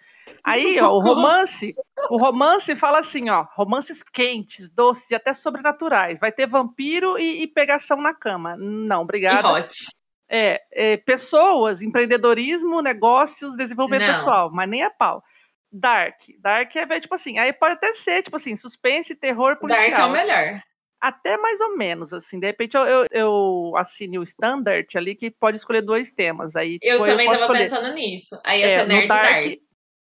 [0.43, 1.73] Aí, ó, o romance,
[2.09, 6.19] o romance fala assim, ó, romances quentes, doces e até sobrenaturais.
[6.19, 8.57] Vai ter vampiro e, e pegação na cama.
[8.57, 9.49] Não, obrigada.
[9.49, 9.87] E hot.
[10.29, 14.15] É, é, pessoas, empreendedorismo, negócios, desenvolvimento Não.
[14.15, 15.23] pessoal, mas nem a pau.
[15.71, 16.21] Dark.
[16.41, 19.91] Dark é tipo assim, aí pode até ser, tipo assim, suspense, terror, policial.
[19.91, 20.63] Dark é o melhor.
[21.01, 22.41] Até mais ou menos, assim.
[22.41, 26.57] De repente eu, eu, eu assine o standard ali que pode escolher dois temas.
[26.57, 27.71] Aí, tipo, eu também posso tava escolher.
[27.71, 28.41] pensando nisso.
[28.45, 29.59] Aí É, nerd no dark, dark.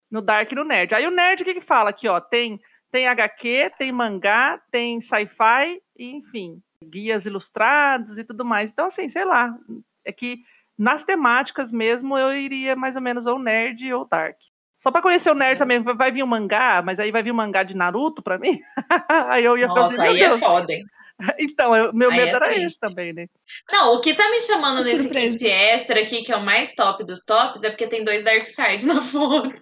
[0.09, 0.95] no Dark e no Nerd.
[0.95, 2.19] Aí o Nerd, o que que fala aqui, ó?
[2.19, 2.59] Tem,
[2.89, 8.71] tem HQ, tem mangá, tem sci-fi, enfim, guias ilustrados e tudo mais.
[8.71, 9.53] Então, assim, sei lá.
[10.05, 10.37] É que
[10.77, 14.37] nas temáticas mesmo eu iria mais ou menos ou Nerd ou Dark.
[14.77, 17.35] Só pra conhecer o Nerd também, vai vir um mangá, mas aí vai vir um
[17.35, 18.59] mangá de Naruto pra mim?
[19.29, 20.39] aí eu ia assim, Nossa, meu aí é Deus.
[20.39, 20.83] foda, hein?
[21.39, 22.65] Então, eu- meu Aí medo é era triste.
[22.65, 23.27] esse também, né?
[23.71, 25.37] Não, o que tá me chamando nesse Surpresa.
[25.37, 28.45] kit extra aqui, que é o mais top dos tops, é porque tem dois Dark
[28.45, 29.53] Side na foto.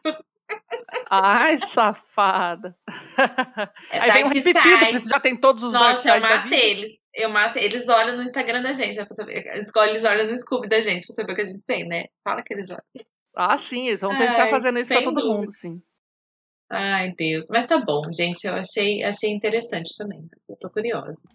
[1.12, 2.76] Ai, safada.
[3.92, 6.14] É aí vem um Dark repetido, porque você já tem todos os Dark Nossa, eu
[6.16, 6.56] Side da matei vida.
[6.66, 7.03] eles.
[7.14, 7.64] Eu matei.
[7.64, 9.46] Eles olham no Instagram da gente, né, saber.
[9.48, 12.06] Eles olham no Scooby da gente, pra saber o que a gente tem, né?
[12.24, 13.06] Fala que eles olham.
[13.36, 15.38] Ah, sim, eles vão tentar Ai, fazendo isso pra todo dúvida.
[15.38, 15.82] mundo, sim.
[16.70, 17.48] Ai, Deus.
[17.52, 18.46] Mas tá bom, gente.
[18.46, 20.28] Eu achei, achei interessante também.
[20.50, 21.28] Eu tô curiosa.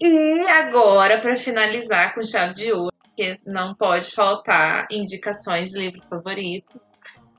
[0.00, 6.76] E agora, pra finalizar com chave de ouro, porque não pode faltar indicações livros favoritos,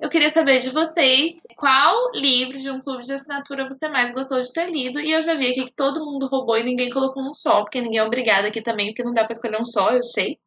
[0.04, 4.42] eu queria saber de vocês qual livro de um clube de assinatura você mais gostou
[4.42, 5.00] de ter lido.
[5.00, 7.80] E eu já vi aqui que todo mundo roubou e ninguém colocou um só, porque
[7.80, 10.38] ninguém é obrigado aqui também, porque não dá pra escolher um só, eu sei.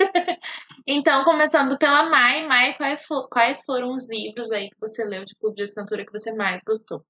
[0.84, 5.36] então, começando pela Mai, Mai, quais, quais foram os livros aí que você leu de
[5.36, 7.04] clube de assinatura que você mais gostou?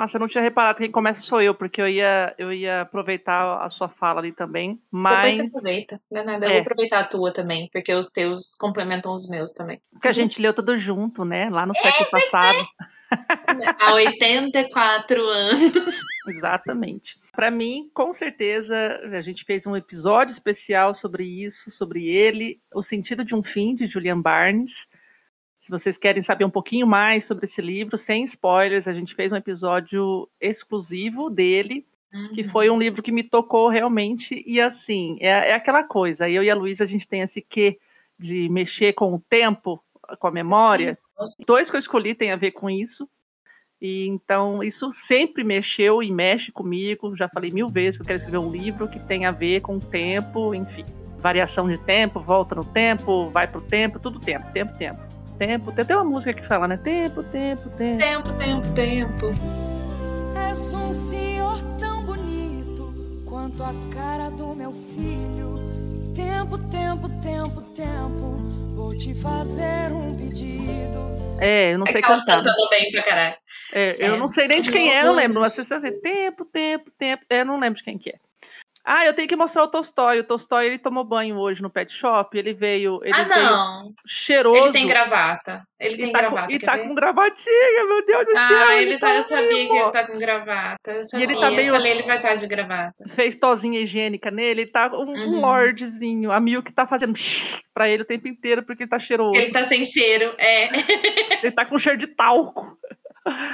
[0.00, 2.80] Nossa, eu não tinha reparado que quem começa sou eu, porque eu ia, eu ia
[2.80, 5.32] aproveitar a sua fala ali também, mas...
[5.32, 6.46] Depois você aproveita, não é nada.
[6.46, 9.78] Eu vou aproveitar a tua também, porque os teus complementam os meus também.
[9.92, 11.50] Porque a gente leu tudo junto, né?
[11.50, 12.66] Lá no século é, passado.
[13.78, 16.00] Há 84 anos.
[16.26, 17.18] Exatamente.
[17.32, 22.82] Para mim, com certeza, a gente fez um episódio especial sobre isso, sobre ele, O
[22.82, 24.88] Sentido de um Fim, de Julian Barnes.
[25.60, 29.30] Se vocês querem saber um pouquinho mais sobre esse livro, sem spoilers, a gente fez
[29.30, 32.32] um episódio exclusivo dele, uhum.
[32.32, 34.42] que foi um livro que me tocou realmente.
[34.46, 36.30] E assim, é, é aquela coisa.
[36.30, 37.78] Eu e a Luísa, a gente tem esse quê
[38.18, 39.84] de mexer com o tempo,
[40.18, 40.98] com a memória.
[41.18, 41.26] Uhum.
[41.46, 43.06] Dois que eu escolhi têm a ver com isso.
[43.82, 47.14] E então isso sempre mexeu e mexe comigo.
[47.14, 49.76] Já falei mil vezes que eu quero escrever um livro que tem a ver com
[49.76, 50.86] o tempo, enfim,
[51.18, 55.09] variação de tempo, volta no tempo, vai para o tempo, tudo tempo, tempo, tempo
[55.40, 55.72] tempo.
[55.72, 56.76] Tem até uma música que fala, né?
[56.76, 57.98] Tempo, tempo, tempo.
[57.98, 59.26] Tempo, tempo, tempo.
[60.36, 62.92] És um senhor tão bonito
[63.26, 65.58] quanto a cara do meu filho.
[66.14, 68.36] Tempo, tempo, tempo, tempo.
[68.74, 71.00] Vou te fazer um pedido.
[71.40, 72.44] É, eu não é sei cantar.
[72.68, 73.36] bem pra caralho.
[73.72, 74.18] É, eu é.
[74.18, 75.40] não sei nem de quem é, eu lembro.
[75.40, 77.24] Mas você assim, tempo, tempo, tempo.
[77.30, 78.18] É, eu não lembro de quem que é.
[78.84, 80.20] Ah, eu tenho que mostrar o Tolstói.
[80.20, 82.36] O Tolstói ele tomou banho hoje no pet shop.
[82.36, 83.00] Ele veio.
[83.04, 83.94] Ele ah, não.
[84.06, 84.64] cheiroso.
[84.64, 85.62] Ele tem gravata.
[85.78, 86.46] Ele tem tá gravata.
[86.46, 86.88] Com, e tá ver?
[86.88, 88.68] com gravatinha, meu Deus do ah, céu.
[88.68, 90.92] Ah, ele, ele tá, tá eu sabia que ele tá com gravata.
[90.92, 91.26] Eu sabia.
[91.26, 93.04] E ele tá bem, eu falei, ele vai estar de gravata.
[93.08, 94.62] Fez tozinha higiênica nele.
[94.62, 95.36] Ele tá um, uhum.
[95.36, 96.32] um lordzinho.
[96.32, 97.14] A Milk tá fazendo
[97.74, 99.38] pra ele o tempo inteiro porque ele tá cheiroso.
[99.38, 100.70] Ele tá sem cheiro, é.
[101.42, 102.78] ele tá com cheiro de talco.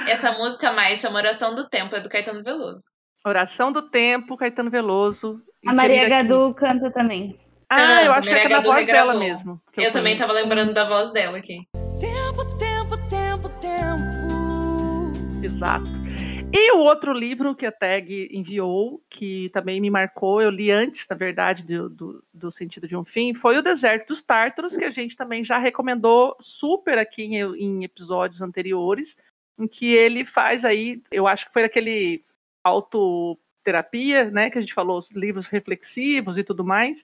[0.07, 2.96] Essa música mais chama Oração do Tempo, é do Caetano Veloso.
[3.27, 5.41] Oração do Tempo, Caetano Veloso.
[5.65, 6.59] A Maria Gadu aqui.
[6.59, 7.37] canta também.
[7.69, 9.61] Ah, eu acho que é da voz dela mesmo.
[9.75, 11.67] Eu, eu também tava lembrando da voz dela aqui.
[11.99, 15.43] Tempo, tempo, tempo, tempo.
[15.43, 16.07] Exato.
[16.53, 21.05] E o outro livro que a Tag enviou, que também me marcou, eu li antes,
[21.09, 24.85] na verdade, do, do, do, Sentido de um Fim, foi O Deserto dos Tártaros, que
[24.85, 29.17] a gente também já recomendou super aqui em, em episódios anteriores,
[29.59, 32.23] em que ele faz aí, eu acho que foi aquele
[32.67, 37.03] autoterapia, né, que a gente falou, os livros reflexivos e tudo mais.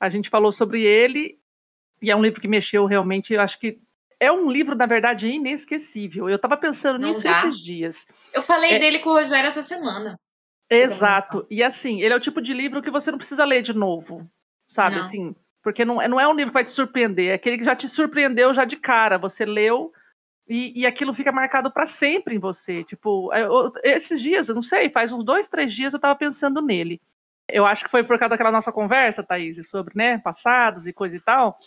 [0.00, 1.38] A gente falou sobre ele,
[2.00, 3.80] e é um livro que mexeu realmente, eu acho que
[4.20, 6.28] é um livro, na verdade, inesquecível.
[6.28, 7.30] Eu estava pensando Não nisso dá.
[7.30, 8.06] esses dias.
[8.32, 8.78] Eu falei é...
[8.78, 10.18] dele com o Rogério essa semana.
[10.68, 11.46] Exato.
[11.50, 14.28] E assim, ele é o tipo de livro que você não precisa ler de novo,
[14.66, 14.96] sabe?
[14.96, 15.00] Não.
[15.00, 17.74] Assim, porque não, não é um livro que vai te surpreender, é aquele que já
[17.74, 19.18] te surpreendeu já de cara.
[19.18, 19.92] Você leu,
[20.48, 22.82] e, e aquilo fica marcado para sempre em você.
[22.82, 26.16] Tipo, é, eu, esses dias, eu não sei, faz uns dois, três dias eu tava
[26.16, 27.00] pensando nele.
[27.48, 31.16] Eu acho que foi por causa daquela nossa conversa, Thaís, sobre, né, passados e coisa
[31.16, 31.58] e tal.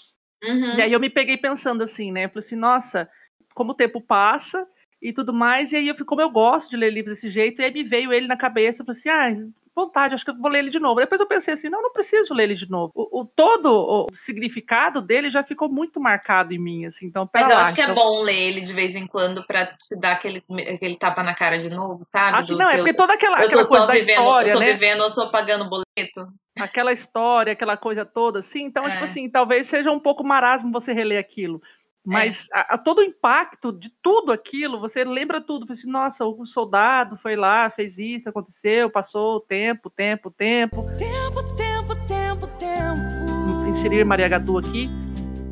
[0.43, 0.75] Uhum.
[0.75, 2.27] E aí eu me peguei pensando assim, né?
[2.27, 3.09] Falei assim, nossa,
[3.53, 4.67] como o tempo passa
[5.01, 7.65] e tudo mais, e aí eu como eu gosto de ler livros desse jeito, e
[7.65, 10.51] aí me veio ele na cabeça, eu falei assim, ah, vontade, acho que eu vou
[10.51, 10.99] ler ele de novo.
[10.99, 12.91] Depois eu pensei assim, não, não preciso ler ele de novo.
[12.93, 17.43] O, o todo o significado dele já ficou muito marcado em mim, assim, então Mas
[17.43, 17.95] eu lá, acho que é então...
[17.95, 21.57] bom ler ele de vez em quando para te dar aquele, aquele tapa na cara
[21.57, 22.37] de novo, sabe?
[22.37, 24.73] Assim, Do, não, é porque toda aquela, aquela coisa da vivendo, história, eu tô né?
[24.73, 26.33] vivendo, eu tô pagando boleto.
[26.59, 28.95] Aquela história, aquela coisa toda, assim, então, tipo é.
[28.95, 31.61] tipo assim, talvez seja um pouco marasmo você reler aquilo.
[32.05, 32.57] Mas é.
[32.57, 35.71] a, a, todo o impacto de tudo aquilo, você lembra tudo.
[35.71, 40.85] Assim, Nossa, o soldado foi lá, fez isso, aconteceu, passou o tempo, tempo, tempo.
[40.97, 43.67] Tempo, tempo, tempo, tempo.
[43.69, 44.89] Inserir Maria Gadu aqui.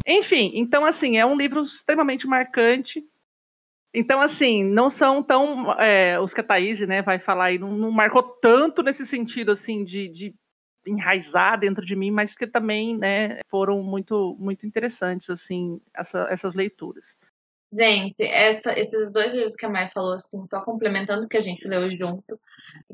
[0.06, 3.04] Enfim, então, assim, é um livro extremamente marcante.
[3.94, 5.72] Então, assim, não são tão.
[5.80, 9.52] É, os que a Thaís, né, vai falar aí, não, não marcou tanto nesse sentido,
[9.52, 10.36] assim, de, de
[10.90, 16.56] enraizar dentro de mim, mas que também, né, foram muito, muito interessantes, assim, essa, essas
[16.56, 17.18] leituras.
[17.72, 21.42] Gente, essa, esses dois livros que a Mai falou, assim, só complementando o que a
[21.42, 22.40] gente leu junto.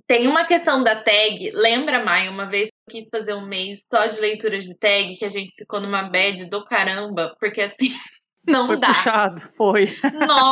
[0.06, 3.84] Tem uma questão da tag, lembra, Mai, uma vez que eu quis fazer um mês
[3.90, 7.88] só de leituras de tag, que a gente ficou numa bad do caramba, porque assim,
[8.46, 8.88] não foi dá.
[8.88, 9.88] Foi puxado, foi.
[10.28, 10.52] Nó!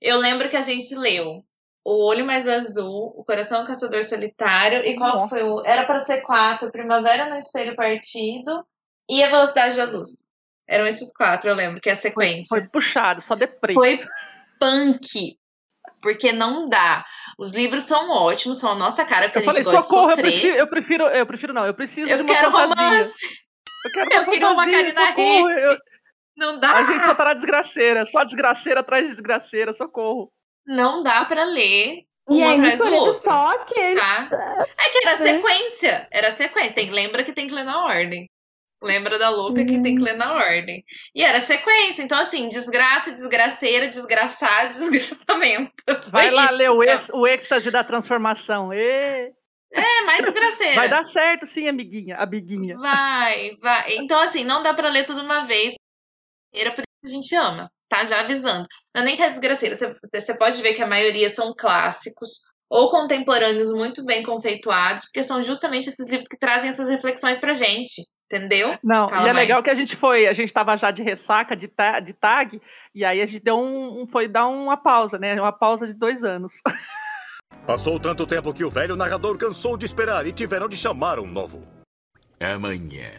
[0.00, 1.44] Eu lembro que a gente leu
[1.88, 5.34] o Olho Mais Azul, O Coração Caçador Solitário, e qual Nossa.
[5.34, 5.64] foi o.
[5.64, 8.62] Era para ser quatro: Primavera no Espelho Partido
[9.08, 10.10] e A Velocidade da Luz.
[10.68, 12.46] Eram esses quatro, eu lembro, que é a sequência.
[12.46, 13.72] Foi, foi puxado, só deprê.
[13.72, 13.98] Foi
[14.60, 15.38] punk.
[16.02, 17.06] Porque não dá.
[17.38, 19.32] Os livros são ótimos, são a nossa cara.
[19.34, 22.36] Eu falei, socorro, eu prefiro, eu prefiro, eu prefiro não, eu preciso eu de uma
[22.36, 22.84] fantasia.
[22.84, 23.12] Romance.
[23.86, 25.50] Eu quero uma eu fantasia, uma socorro.
[25.50, 25.78] Eu,
[26.36, 26.72] Não dá.
[26.72, 28.04] A gente só tá na desgraceira.
[28.04, 30.30] Só desgraceira atrás de desgraceira, socorro.
[30.68, 33.22] Não dá pra ler um E atrás do outro.
[33.22, 33.98] só aquele.
[33.98, 34.28] Tá?
[34.78, 36.08] É que era sequência.
[36.12, 36.74] Era sequência.
[36.74, 38.28] Tem, lembra que tem que ler na ordem.
[38.82, 40.84] Lembra da louca que tem que ler na ordem.
[41.14, 42.02] E era sequência.
[42.02, 45.72] Então, assim, desgraça, desgraceira, desgraçado, desgraçamento.
[46.10, 46.54] Vai Foi lá isso.
[46.54, 48.72] ler o, ex, o êxtase da transformação.
[48.72, 49.32] Ê,
[49.72, 50.74] É, mais desgraceira.
[50.76, 52.16] vai dar certo sim, amiguinha.
[52.18, 52.76] Amiguinha.
[52.78, 53.96] Vai, vai.
[53.96, 55.74] Então, assim, não dá pra ler tudo uma vez.
[56.54, 58.04] Era por isso que a gente ama, tá?
[58.04, 58.66] Já avisando.
[58.94, 59.76] Não é nem que é desgraceira.
[59.76, 62.30] Você, você pode ver que a maioria são clássicos
[62.70, 67.54] ou contemporâneos muito bem conceituados, porque são justamente esses livros que trazem essas reflexões pra
[67.54, 68.02] gente.
[68.30, 68.78] Entendeu?
[68.84, 69.36] Não, Fala e é mais.
[69.36, 72.60] legal que a gente foi, a gente tava já de ressaca, de, ta- de tag,
[72.94, 75.32] e aí a gente deu um, um- foi dar uma pausa, né?
[75.40, 76.60] Uma pausa de dois anos.
[77.66, 81.26] Passou tanto tempo que o velho narrador cansou de esperar e tiveram de chamar um
[81.26, 81.66] novo.
[82.38, 83.10] Amanhã.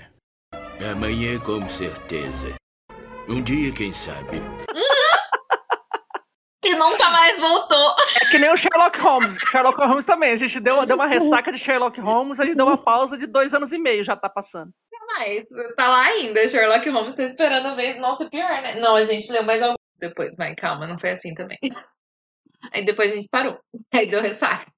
[0.92, 2.54] Amanhã, com certeza.
[3.30, 4.42] Um dia, quem sabe.
[6.62, 7.96] E nunca mais voltou.
[8.22, 9.38] É que nem o Sherlock Holmes.
[9.50, 10.34] Sherlock Holmes também.
[10.34, 13.26] A gente deu, deu uma ressaca de Sherlock Holmes, a gente deu uma pausa de
[13.26, 14.72] dois anos e meio, já tá passando.
[15.08, 15.46] Mas
[15.76, 16.48] tá lá ainda.
[16.48, 18.00] Sherlock Holmes tá esperando a vez.
[18.00, 18.80] Nossa, pior, né?
[18.80, 21.58] Não, a gente leu mais alguns depois, mas calma, não foi assim também.
[22.74, 23.58] Aí depois a gente parou.
[23.92, 24.70] Aí deu ressaca.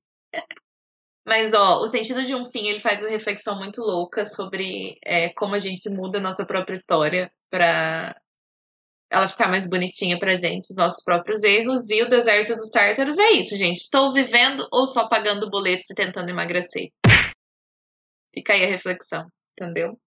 [1.25, 5.33] Mas, ó, o sentido de um fim, ele faz uma reflexão muito louca sobre é,
[5.33, 8.15] como a gente muda a nossa própria história pra
[9.11, 11.89] ela ficar mais bonitinha pra gente, os nossos próprios erros.
[11.89, 13.77] E o deserto dos tártaros é isso, gente.
[13.77, 16.89] Estou vivendo ou só pagando boletos e tentando emagrecer?
[18.33, 19.97] Fica aí a reflexão, entendeu?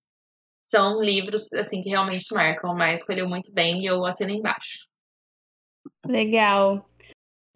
[0.66, 2.74] São livros, assim, que realmente marcam.
[2.74, 4.88] Maia escolheu muito bem e eu assino embaixo.
[6.06, 6.88] Legal.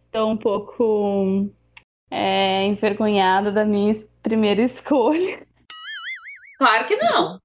[0.05, 1.51] Estou um pouco
[2.11, 5.49] é, envergonhada da minha primeira escolha
[6.59, 7.39] Claro que não.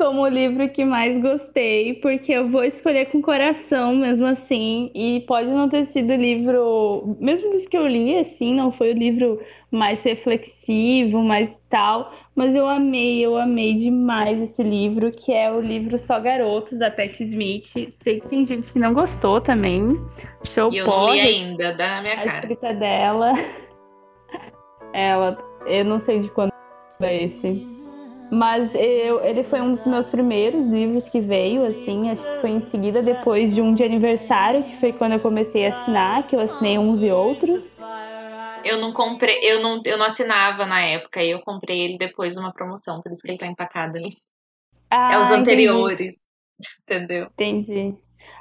[0.00, 5.20] Como o livro que mais gostei, porque eu vou escolher com coração mesmo assim, e
[5.28, 8.96] pode não ter sido o livro, mesmo dos que eu li, assim, não foi o
[8.96, 9.38] livro
[9.70, 15.60] mais reflexivo, mais tal, mas eu amei, eu amei demais esse livro, que é o
[15.60, 17.66] livro Só Garotos, da Pat Smith.
[18.02, 20.00] Sei que tem gente que não gostou também.
[20.54, 22.38] Show E eu não pode, li ainda, dá na minha a cara.
[22.38, 23.32] escrita dela.
[24.94, 25.36] Ela,
[25.66, 26.50] eu não sei de quando
[27.02, 27.79] é esse.
[28.30, 32.50] Mas eu, ele foi um dos meus primeiros livros que veio, assim, acho que foi
[32.50, 36.36] em seguida depois de um de aniversário, que foi quando eu comecei a assinar, que
[36.36, 37.60] eu assinei uns e outros.
[38.64, 42.34] Eu não comprei, eu não, eu não assinava na época, e eu comprei ele depois
[42.34, 44.16] de uma promoção, por isso que ele tá empacado ali.
[44.88, 46.16] Ah, é os entendi, anteriores,
[46.86, 47.26] entendeu?
[47.32, 47.94] Entendi.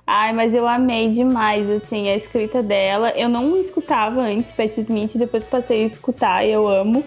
[0.06, 3.12] Ai, mas eu amei demais, assim, a escrita dela.
[3.12, 7.04] Eu não escutava antes Pat Smith, depois passei a escutar e eu amo.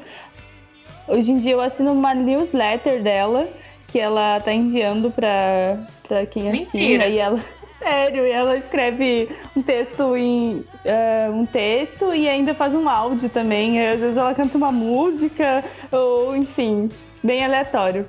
[1.13, 3.47] Hoje em dia eu assino uma newsletter dela,
[3.89, 6.59] que ela tá enviando pra, pra quem assina.
[6.59, 7.07] Mentira.
[7.07, 7.45] E ela,
[7.79, 13.29] sério, e ela escreve um texto em eh, um texto e ainda faz um áudio
[13.29, 13.87] também.
[13.87, 15.63] Às vezes ela canta uma música,
[15.93, 16.89] ou enfim,
[17.23, 18.09] bem aleatório.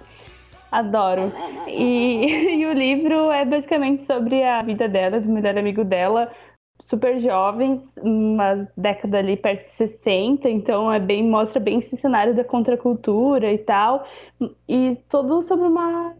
[0.72, 1.34] Adoro.
[1.68, 6.30] E, e o livro é basicamente sobre a vida dela, do melhor amigo dela,
[6.94, 12.36] super jovens, uma década ali perto de 60, então é bem, mostra bem esse cenário
[12.36, 14.08] da contracultura e tal.
[14.70, 16.14] E todo sobre uma.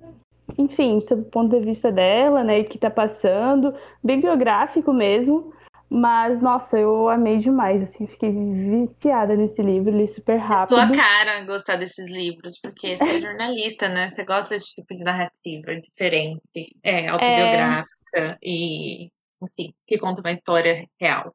[0.58, 3.74] Enfim, sobre o ponto de vista dela, né, e o que tá passando,
[4.04, 5.54] bem biográfico mesmo.
[5.90, 10.70] Mas, nossa, eu amei demais, assim, fiquei viciada nesse livro, li super É rápido.
[10.70, 14.10] sua cara gostar desses livros, porque você é jornalista, né?
[14.10, 19.12] Você gosta desse tipo de narrativa diferente, é, autobiográfica e,
[19.44, 21.34] enfim, que conta uma história real.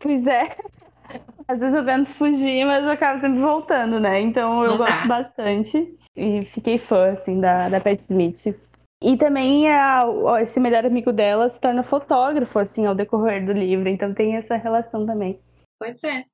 [0.00, 0.56] Pois é.
[1.48, 4.20] Às vezes eu tento fugir, mas eu acabo sempre voltando, né?
[4.20, 5.06] Então eu Não gosto dá.
[5.22, 5.98] bastante.
[6.16, 8.46] E fiquei fã, assim, da, da Pat Smith.
[9.02, 10.04] E também a,
[10.42, 13.88] esse melhor amigo dela se torna fotógrafo, assim, ao decorrer do livro.
[13.88, 15.40] Então tem essa relação também.
[15.78, 16.24] Pois é.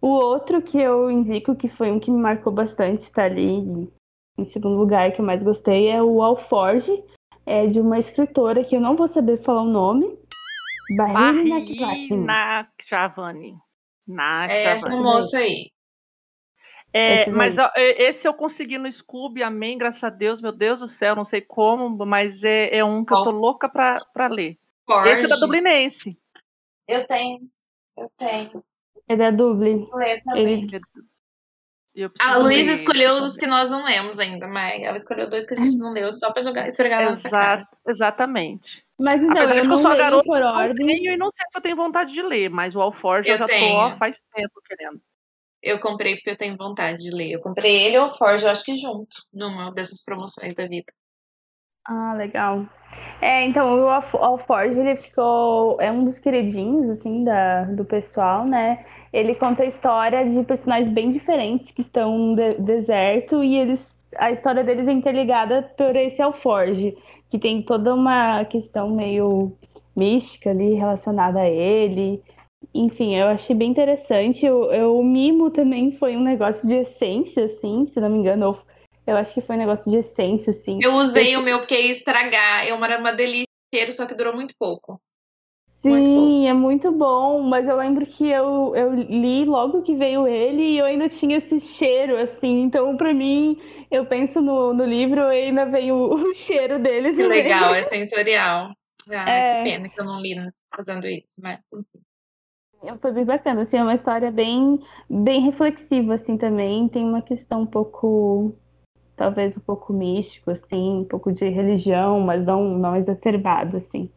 [0.00, 3.92] O outro que eu indico, que foi um que me marcou bastante, tá ali em-
[4.38, 6.92] em segundo lugar, que eu mais gostei, é o Alforge,
[7.46, 10.18] é de uma escritora que eu não vou saber falar o nome.
[10.96, 12.24] Barrina Kvakin.
[12.24, 13.56] Nakjavani.
[14.48, 15.70] É essa moça aí.
[16.92, 20.52] É, Esse mas ó, é, esse eu consegui no Scooby, amém, graças a Deus, meu
[20.52, 23.98] Deus do céu, não sei como, mas é, é um que eu tô louca pra,
[24.12, 24.58] pra ler.
[25.06, 25.36] Esse é da.
[25.36, 26.18] Dublinense.
[26.86, 27.48] Eu tenho.
[27.96, 28.62] Eu tenho.
[29.08, 29.88] É da Dublin.
[29.94, 30.64] Lê também.
[30.64, 30.80] Ele
[32.20, 35.56] A Luísa escolheu os que nós não lemos ainda, mas ela escolheu dois que a
[35.56, 37.60] gente não leu só pra jogar, esfregar na nossa cara.
[37.62, 38.84] Exato, exatamente.
[38.98, 40.86] Mas então, Apesar eu de que eu não sou a garota, por ordem.
[40.86, 43.38] tenho e não sei se eu tenho vontade de ler, mas o Alforge eu, Eu
[43.38, 43.94] já tô ó, tenho.
[43.94, 45.00] faz tempo querendo.
[45.62, 47.32] Eu comprei porque eu tenho vontade de ler.
[47.32, 50.92] Eu comprei ele ou o Forge, eu acho que junto, numa dessas promoções da vida.
[51.86, 52.66] Ah, legal.
[53.20, 58.44] É, então o Al- Alforge ele ficou é um dos queridinhos assim da, do pessoal,
[58.44, 58.84] né?
[59.12, 63.80] Ele conta a história de personagens bem diferentes que estão no de- deserto e eles
[64.16, 66.96] a história deles é interligada por esse Alforge,
[67.30, 69.52] que tem toda uma questão meio
[69.96, 72.22] mística ali relacionada a ele.
[72.74, 74.48] Enfim, eu achei bem interessante.
[74.48, 78.48] O, eu- mimo também foi um negócio de essência, assim, se não me engano.
[78.48, 78.58] ou-
[79.06, 80.78] Eu acho que foi um negócio de essência, assim.
[80.80, 82.66] Eu usei o meu porque ia estragar.
[82.68, 83.46] Eu era uma delícia,
[83.90, 85.00] só que durou muito pouco.
[85.84, 90.28] Muito Sim, é muito bom, mas eu lembro que eu, eu li logo que veio
[90.28, 93.60] ele e eu ainda tinha esse cheiro, assim, então pra mim,
[93.90, 97.42] eu penso no, no livro e ainda veio o, o cheiro dele Que também.
[97.42, 98.70] legal, é sensorial.
[99.10, 99.64] Ah, É.
[99.64, 100.36] que pena que eu não li
[100.74, 102.02] fazendo isso, mas enfim.
[103.00, 107.62] Foi bem bacana, assim, é uma história bem, bem reflexiva, assim, também, tem uma questão
[107.62, 108.56] um pouco,
[109.16, 114.10] talvez um pouco místico, assim, um pouco de religião, mas não, não exacerbado, assim,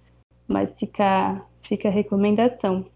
[0.48, 2.90] mas fica, fica a recomendação.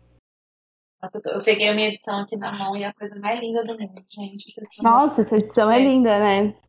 [1.02, 3.18] Nossa, eu, tô- eu peguei a minha edição aqui na mão e é a coisa
[3.20, 4.50] mais linda do mundo, gente.
[4.52, 5.84] Essa edição- Nossa, essa edição é É.
[5.84, 6.62] linda, né?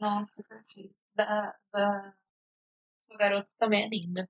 [0.00, 0.94] Nossa, perfeito.
[1.14, 2.14] Da, da...
[3.18, 4.28] Garotos também é linda.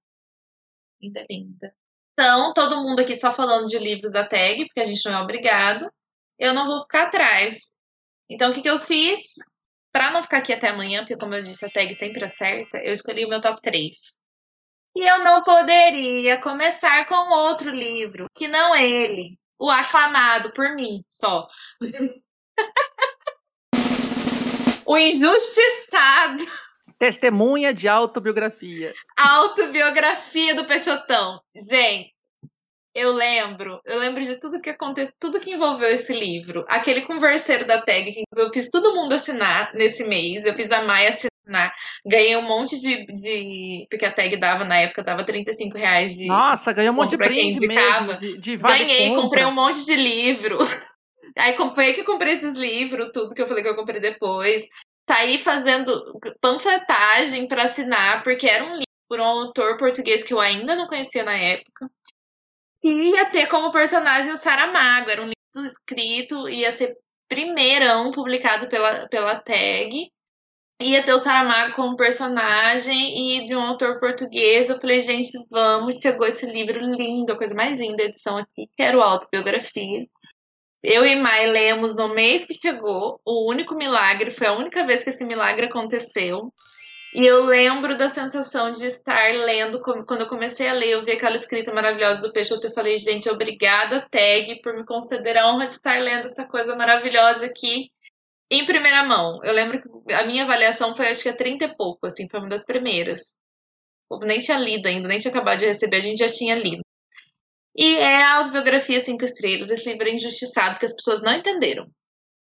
[1.01, 1.75] Linda, linda.
[2.13, 5.23] Então, todo mundo aqui só falando de livros da tag, porque a gente não é
[5.23, 5.89] obrigado.
[6.39, 7.75] Eu não vou ficar atrás.
[8.29, 9.21] Então, o que, que eu fiz?
[9.93, 12.93] Pra não ficar aqui até amanhã, porque, como eu disse, a tag sempre acerta, eu
[12.93, 14.23] escolhi o meu top 3.
[14.95, 19.37] E eu não poderia começar com outro livro, que não ele.
[19.59, 21.49] O aclamado por mim, só.
[24.87, 26.47] o Injustiçado.
[26.99, 28.95] Testemunha de autobiografia.
[29.17, 31.41] Autobiografia do Peixotão.
[31.57, 32.15] Gente,
[32.95, 36.65] eu lembro, eu lembro de tudo que aconteceu, tudo que envolveu esse livro.
[36.69, 40.83] Aquele converseiro da tag, que eu fiz todo mundo assinar nesse mês, eu fiz a
[40.83, 41.34] Maia assinar,
[42.05, 43.07] ganhei um monte de.
[43.07, 46.27] de porque a tag dava, na época, dava 35 reais de.
[46.27, 49.23] Nossa, ganhou um monte de brinde mesmo, de, de vale Ganhei, compra.
[49.23, 50.59] comprei um monte de livro.
[51.37, 54.69] Aí comprei que eu comprei esses livros, tudo que eu falei que eu comprei depois.
[55.09, 60.41] Saí fazendo panfletagem para assinar, porque era um livro por um autor português que eu
[60.41, 61.91] ainda não conhecia na época.
[62.83, 65.11] E ia ter como personagem o Saramago.
[65.11, 66.95] Era um livro escrito, ia ser
[67.29, 70.11] primeirão publicado pela, pela tag.
[70.81, 74.69] Ia ter o Saramago como personagem e de um autor português.
[74.69, 75.97] Eu falei, gente, vamos.
[75.99, 80.07] Chegou esse livro lindo, a coisa mais linda da edição aqui, que era o Autobiografia.
[80.83, 83.21] Eu e Mai lemos no mês que chegou.
[83.25, 86.53] O único milagre, foi a única vez que esse milagre aconteceu.
[87.15, 91.13] E eu lembro da sensação de estar lendo, quando eu comecei a ler, eu vi
[91.13, 95.69] aquela escrita maravilhosa do Peixoto, eu falei, gente, obrigada, Tag, por me conceder a honra
[95.69, 97.93] de estar lendo essa coisa maravilhosa aqui
[98.51, 99.41] em primeira mão.
[99.43, 102.41] Eu lembro que a minha avaliação foi, acho que, a 30 e pouco, assim, foi
[102.41, 103.39] uma das primeiras.
[104.11, 106.83] Eu nem tinha lido ainda, nem tinha acabado de receber, a gente já tinha lido.
[107.77, 111.87] E é a autobiografia Cinco Estrelas, esse livro é injustiçado, que as pessoas não entenderam.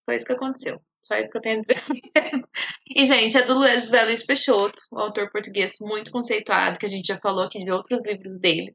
[0.05, 0.81] Foi isso que aconteceu.
[1.03, 1.83] Só isso que eu tenho a dizer.
[2.97, 7.07] e, gente, é do José Luiz Peixoto, um autor português muito conceituado, que a gente
[7.07, 8.75] já falou aqui de outros livros dele.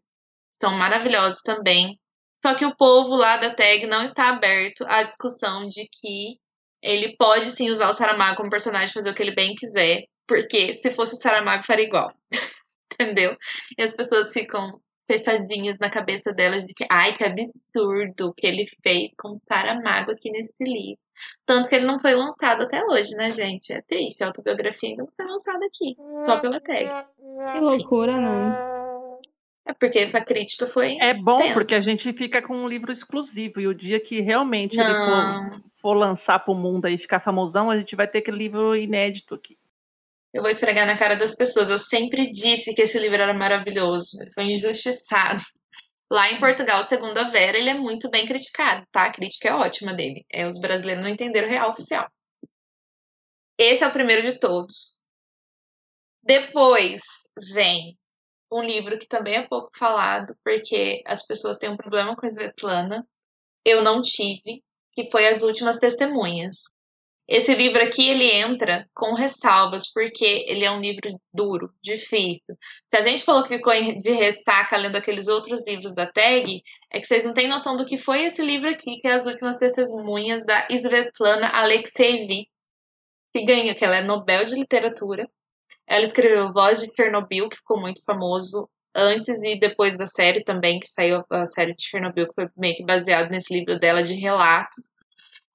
[0.62, 1.98] São maravilhosos também.
[2.46, 6.38] Só que o povo lá da tag não está aberto à discussão de que
[6.82, 10.74] ele pode sim usar o Saramago como personagem, fazer o que ele bem quiser, porque
[10.74, 12.14] se fosse o Saramago faria igual.
[12.94, 13.38] Entendeu?
[13.78, 18.68] E as pessoas ficam fechadinhas na cabeça delas de que, ai, que absurdo que ele
[18.84, 21.00] fez com o Saramago aqui nesse livro.
[21.46, 23.74] Tanto que ele não foi lançado até hoje, né, gente?
[23.74, 24.24] É triste.
[24.24, 26.90] A autobiografia ainda não foi lançada aqui, só pela tag.
[27.52, 28.89] Que loucura, né?
[29.70, 30.98] É porque essa crítica foi.
[31.00, 31.54] É bom tensa.
[31.54, 35.52] porque a gente fica com um livro exclusivo e o dia que realmente ele Não.
[35.52, 39.36] for, for lançar pro mundo e ficar famosão, a gente vai ter aquele livro inédito
[39.36, 39.60] aqui.
[40.34, 41.70] Eu vou esfregar na cara das pessoas.
[41.70, 44.20] Eu sempre disse que esse livro era maravilhoso.
[44.20, 45.44] Ele foi injustiçado.
[46.12, 49.06] Lá em Portugal, segundo a Vera, ele é muito bem criticado, tá?
[49.06, 50.26] A crítica é ótima dele.
[50.32, 52.10] É, os brasileiros não entenderam o real oficial.
[53.56, 54.98] Esse é o primeiro de todos.
[56.24, 57.02] Depois
[57.54, 57.99] vem
[58.52, 62.30] um livro que também é pouco falado, porque as pessoas têm um problema com a
[62.30, 63.08] Svetlana.
[63.64, 64.64] Eu não tive,
[64.94, 66.58] que foi As Últimas Testemunhas.
[67.28, 72.56] Esse livro aqui, ele entra com ressalvas, porque ele é um livro duro, difícil.
[72.88, 77.00] Se a gente falou que ficou de ressaca lendo aqueles outros livros da tag, é
[77.00, 79.60] que vocês não têm noção do que foi esse livro aqui, que é As Últimas
[79.60, 82.50] Testemunhas, da Svetlana Alexeyevich,
[83.32, 85.30] que ganhou, que ela é Nobel de Literatura.
[85.90, 90.80] Ela escreveu Voz de Chernobyl, que ficou muito famoso antes e depois da série também,
[90.80, 94.14] que saiu a série de Chernobyl, que foi meio que baseado nesse livro dela de
[94.14, 94.86] relatos.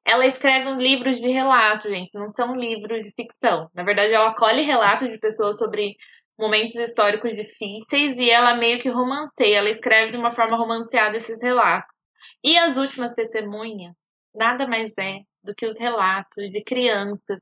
[0.04, 3.70] Ela escreve um livros de relatos, gente, não são livros de ficção.
[3.72, 5.96] Na verdade, ela colhe relatos de pessoas sobre
[6.36, 11.40] momentos históricos difíceis e ela meio que romanceia, ela escreve de uma forma romanceada esses
[11.40, 11.94] relatos.
[12.42, 13.94] E as últimas testemunhas
[14.34, 17.38] nada mais é do que os relatos de crianças,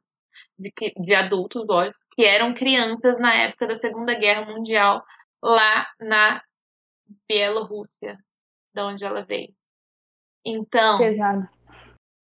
[0.58, 5.02] de, de adultos, lógico, que eram crianças na época da Segunda Guerra Mundial
[5.42, 6.42] lá na
[7.28, 8.18] Bielorrússia,
[8.74, 9.54] de onde ela veio.
[10.44, 11.42] Então, Pesado.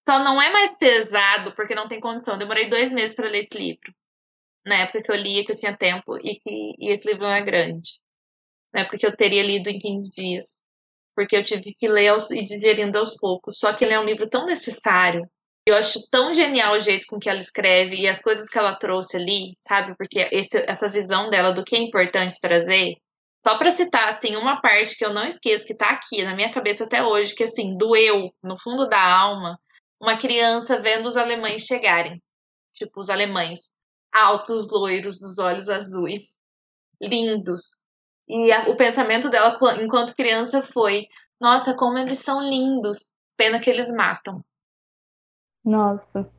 [0.08, 2.34] só não é mais pesado porque não tem condição.
[2.34, 3.94] Eu demorei dois meses para ler esse livro.
[4.66, 7.32] Na época que eu lia, que eu tinha tempo e que e esse livro não
[7.32, 7.90] é grande.
[8.72, 10.66] Na época que eu teria lido em 15 dias.
[11.14, 13.58] Porque eu tive que ler aos, e digerindo aos poucos.
[13.58, 15.28] Só que ele é um livro tão necessário.
[15.68, 18.74] Eu acho tão genial o jeito com que ela escreve e as coisas que ela
[18.76, 19.94] trouxe ali, sabe?
[19.98, 22.94] Porque esse, essa visão dela do que é importante trazer.
[23.46, 26.50] Só para citar, tem uma parte que eu não esqueço, que tá aqui na minha
[26.50, 29.58] cabeça até hoje, que assim, doeu no fundo da alma,
[30.00, 32.18] uma criança vendo os alemães chegarem.
[32.72, 33.74] Tipo, os alemães
[34.10, 36.34] altos, loiros, dos olhos azuis,
[36.98, 37.84] lindos.
[38.26, 41.08] E a, o pensamento dela enquanto criança foi:
[41.38, 43.18] nossa, como eles são lindos.
[43.36, 44.42] Pena que eles matam.
[45.64, 46.30] Nossa.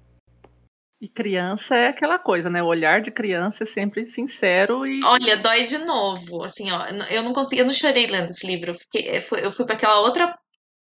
[1.01, 2.61] E criança é aquela coisa, né?
[2.61, 5.01] O olhar de criança é sempre sincero e.
[5.03, 6.43] Olha, dói de novo.
[6.43, 8.71] Assim, ó, eu não consegui, eu não chorei lendo esse livro.
[8.71, 10.37] Eu, fiquei, eu fui, eu fui para aquela outra,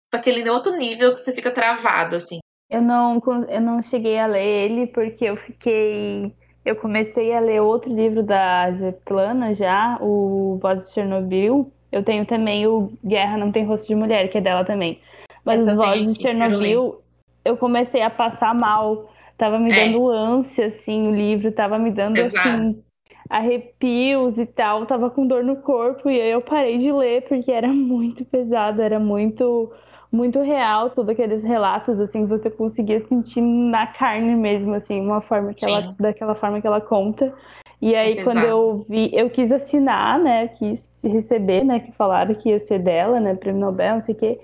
[0.09, 2.39] para aquele outro nível que você fica travado, assim.
[2.68, 6.34] Eu não, eu não cheguei a ler ele porque eu fiquei.
[6.65, 11.72] Eu comecei a ler outro livro da Zeplana já, o Voz de Chernobyl.
[11.91, 14.99] Eu tenho também o Guerra Não Tem Rosto de Mulher, que é dela também.
[15.45, 17.01] Mas Essa o Voz de Chernobyl,
[17.47, 19.09] eu comecei a passar mal.
[19.37, 19.75] Tava me É.
[19.75, 21.51] dando ânsia, assim, o livro.
[21.51, 22.47] Tava me dando, Exato.
[22.49, 22.83] assim,
[23.29, 24.85] arrepios e tal.
[24.85, 26.09] Tava com dor no corpo.
[26.09, 29.71] E aí eu parei de ler porque era muito pesado, era muito
[30.09, 35.53] muito real, todos aqueles relatos, assim, você conseguia sentir na carne mesmo, assim, uma forma
[35.53, 37.33] que ela, daquela forma que ela conta.
[37.81, 42.33] E aí, É quando eu vi, eu quis assinar, né, quis receber, né, que falaram
[42.35, 44.39] que ia ser dela, né, prêmio Nobel, não sei o quê.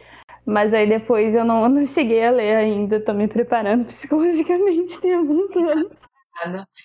[0.46, 5.14] Mas aí depois eu não, não cheguei a ler ainda, tô me preparando psicologicamente, tem
[5.14, 5.92] alguns anos.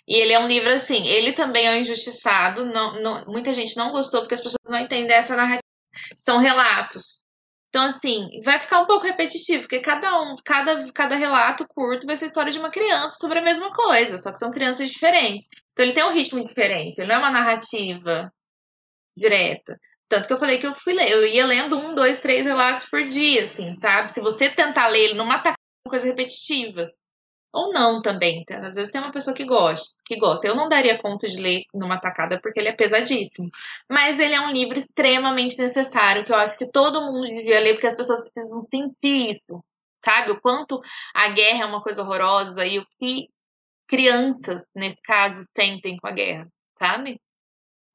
[0.06, 2.64] E ele é um livro assim, ele também é um injustiçado.
[2.66, 5.62] Não, não- muita gente não gostou porque as pessoas não entendem essa narrativa.
[6.16, 7.24] São relatos.
[7.70, 12.16] Então, assim, vai ficar um pouco repetitivo, porque cada um, cada, cada relato curto vai
[12.16, 15.46] ser a história de uma criança sobre a mesma coisa, só que são crianças diferentes.
[15.72, 18.32] Então ele tem um ritmo diferente, ele não é uma narrativa
[19.16, 19.78] direta.
[20.08, 22.86] Tanto que eu falei que eu fui ler, eu ia lendo um, dois, três relatos
[22.88, 24.12] por dia, assim, sabe?
[24.12, 26.90] Se você tentar ler ele numa tacada, é uma coisa repetitiva.
[27.52, 28.58] Ou não também, tá?
[28.66, 30.46] às vezes tem uma pessoa que gosta, que gosta.
[30.46, 33.48] Eu não daria conta de ler numa tacada porque ele é pesadíssimo.
[33.90, 37.74] Mas ele é um livro extremamente necessário, que eu acho que todo mundo devia ler,
[37.74, 39.64] porque as pessoas precisam sentir isso,
[40.04, 40.32] sabe?
[40.32, 40.80] O quanto
[41.14, 43.28] a guerra é uma coisa horrorosa e o que
[43.88, 46.46] crianças, nesse caso, sentem com a guerra,
[46.78, 47.18] sabe?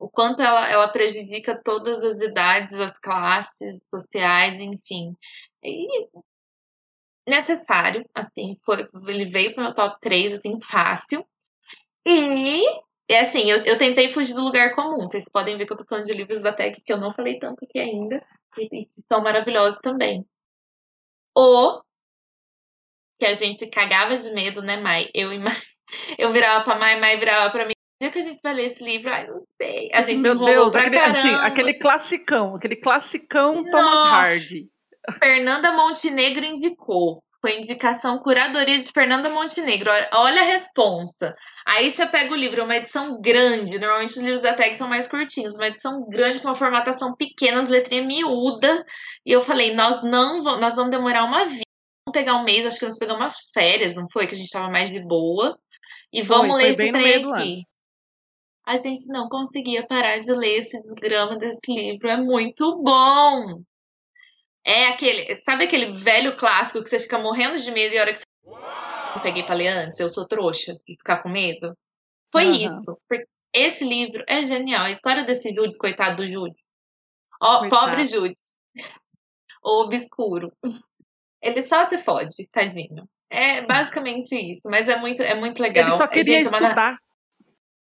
[0.03, 5.15] O quanto ela, ela prejudica todas as idades, as classes sociais, enfim.
[5.63, 6.09] E
[7.25, 11.25] necessário, assim, foi, ele veio pro meu top 3, assim, fácil.
[12.05, 12.65] E,
[13.07, 15.07] é assim, eu, eu tentei fugir do lugar comum.
[15.07, 17.39] Vocês podem ver que eu tô falando de livros da Tech que eu não falei
[17.39, 18.21] tanto aqui ainda,
[18.57, 20.27] e, e que são maravilhosos também.
[21.33, 21.81] O
[23.17, 25.09] que a gente cagava de medo, né, Mai?
[25.13, 25.55] Eu e Mai.
[26.19, 27.73] Eu virava pra Mai, Mai virava pra mim.
[28.03, 29.89] Dia que a gente vai ler esse livro, ai, não sei.
[29.93, 34.07] A gente Meu Deus, aquele, assim, aquele classicão, aquele classicão Thomas Nossa.
[34.07, 34.67] Hardy.
[35.17, 37.23] Fernanda Montenegro indicou.
[37.39, 39.89] Foi indicação curadoria de Fernanda Montenegro.
[40.11, 41.33] Olha- a responsa.
[41.65, 43.79] Aí você pega o livro, é uma edição grande.
[43.79, 45.55] Normalmente os livros da Tag são mais curtinhos.
[45.55, 48.85] Uma edição grande com uma formatação pequena, as letrinhas miúda.
[49.25, 51.63] E eu falei, nós não vamos, nós vamos demorar uma vida.
[52.05, 54.27] Vamos pegar um mês, acho que nós pegamos umas férias, não foi?
[54.27, 55.57] Que a gente tava mais de boa.
[56.11, 57.72] E Foi, vamos foi ler esse bem no trem aqui.
[58.65, 62.07] A gente não conseguia parar de ler esse desgrama desse livro.
[62.07, 63.61] É muito bom!
[64.65, 65.35] É aquele.
[65.35, 68.23] Sabe aquele velho clássico que você fica morrendo de medo e a hora que você.
[69.15, 71.77] Eu peguei pra ler antes, eu sou trouxa de ficar com medo?
[72.31, 72.69] Foi Aham.
[72.69, 72.97] isso.
[73.07, 74.85] Porque esse livro é genial.
[74.85, 76.55] A história desse Júlio, coitado do Júlio.
[77.41, 77.91] Ó, Coitado.
[77.91, 78.33] pobre.
[79.61, 80.51] O obscuro.
[81.41, 83.07] Ele só se fode, tadinho.
[83.29, 85.87] É basicamente isso, mas é muito, é muito legal.
[85.87, 86.97] Ele só queria gente, é estudar.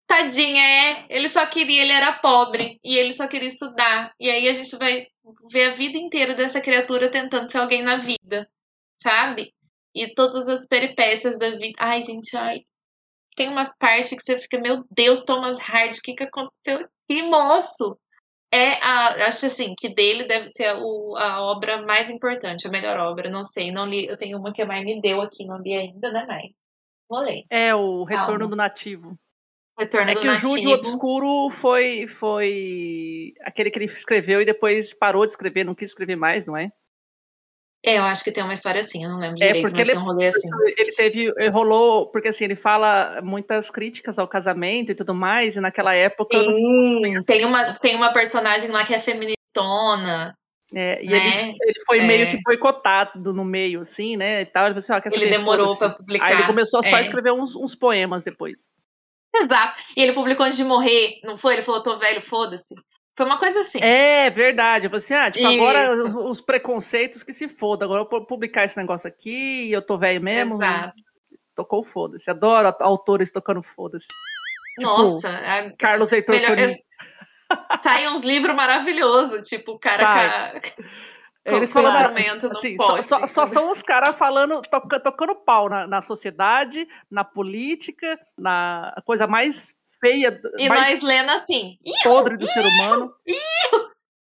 [0.07, 1.05] Tadinha, é.
[1.09, 4.13] Ele só queria, ele era pobre e ele só queria estudar.
[4.19, 5.05] E aí a gente vai
[5.51, 8.49] ver a vida inteira dessa criatura tentando ser alguém na vida,
[8.95, 9.53] sabe?
[9.93, 11.73] E todas as peripécias da vida.
[11.77, 12.61] Ai, gente, ai.
[13.35, 17.21] Tem umas partes que você fica, meu Deus, Thomas Hardy, o que, que aconteceu aqui,
[17.23, 17.99] moço?
[18.51, 22.97] É a, acho assim, que dele deve ser a, a obra mais importante, a melhor
[22.97, 25.59] obra, não sei, não li, eu tenho uma que a Mai me deu aqui, não
[25.59, 26.55] li ainda, né, Mai?
[27.09, 27.43] Vou ler.
[27.49, 28.47] É o retorno Calma.
[28.47, 29.19] do nativo.
[29.77, 30.73] Retorno É que o Júlio Nativo.
[30.73, 36.15] Obscuro foi, foi aquele que ele escreveu e depois parou de escrever, não quis escrever
[36.15, 36.71] mais, não é?
[37.85, 39.95] É, eu acho que tem uma história assim, eu não lembro É, direito, porque ele-
[39.95, 40.49] um assim.
[40.77, 45.55] Ele teve, ele rolou, porque assim, ele fala muitas críticas ao casamento e tudo mais,
[45.55, 50.35] e naquela época Sim, tem uma, tem uma personagem lá que é feministona.
[50.73, 51.17] É, e né?
[51.17, 52.01] ele, ele foi É.
[52.01, 54.41] meio que boicotado no meio, assim, né?
[54.41, 54.65] E tal.
[54.65, 55.37] Ele falou assim, Ele saber?
[55.37, 56.25] demorou pra publicar.
[56.25, 57.01] Aí ele começou só a é.
[57.03, 58.71] escrever uns, uns poemas depois.
[59.41, 59.81] Exato.
[59.95, 61.53] E ele publicou antes de morrer, não foi?
[61.55, 62.73] Ele falou, tô velho, foda-se.
[63.15, 63.79] Foi uma coisa assim.
[63.81, 64.85] É verdade.
[64.85, 66.07] Eu falei assim, ah, tipo, agora Isso.
[66.19, 67.85] os, os preconceitos que se foda.
[67.85, 70.55] Agora eu vou publicar esse negócio aqui e eu tô velho mesmo.
[70.55, 70.93] Exato.
[71.55, 72.29] Tocou foda-se.
[72.29, 74.05] Adoro autores tocando foda-se.
[74.79, 76.55] Tipo, Nossa, a- Carlos Heitor melhor,
[77.81, 80.59] sai uns livros maravilhosos, tipo, o cara Sai.
[80.59, 80.71] ca-
[81.55, 86.01] Eles no assim, só, só- só são os caras falando, toca- tocando pau na, na
[86.01, 91.77] sociedade, na política, na coisa mais feia, E mais nós lendo assim.
[91.85, 93.13] "Ih, podre do ser humano.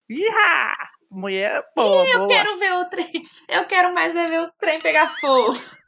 [0.10, 0.74] Iha!
[1.10, 2.30] Mulher boa, Eu boa.
[2.30, 3.12] quero ver o trem.
[3.48, 5.54] Eu quero mais é ver o trem pegar fogo.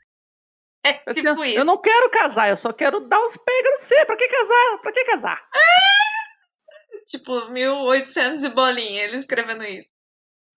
[0.82, 1.60] É Assim, tipo isso.
[1.60, 4.06] eu não quero casar, eu só quero dar uns pega no C.
[4.06, 4.78] Pra que casar?
[4.82, 5.50] Pra que casar?
[7.06, 9.90] Tipo, 1800 e bolinha, ele escrevendo isso.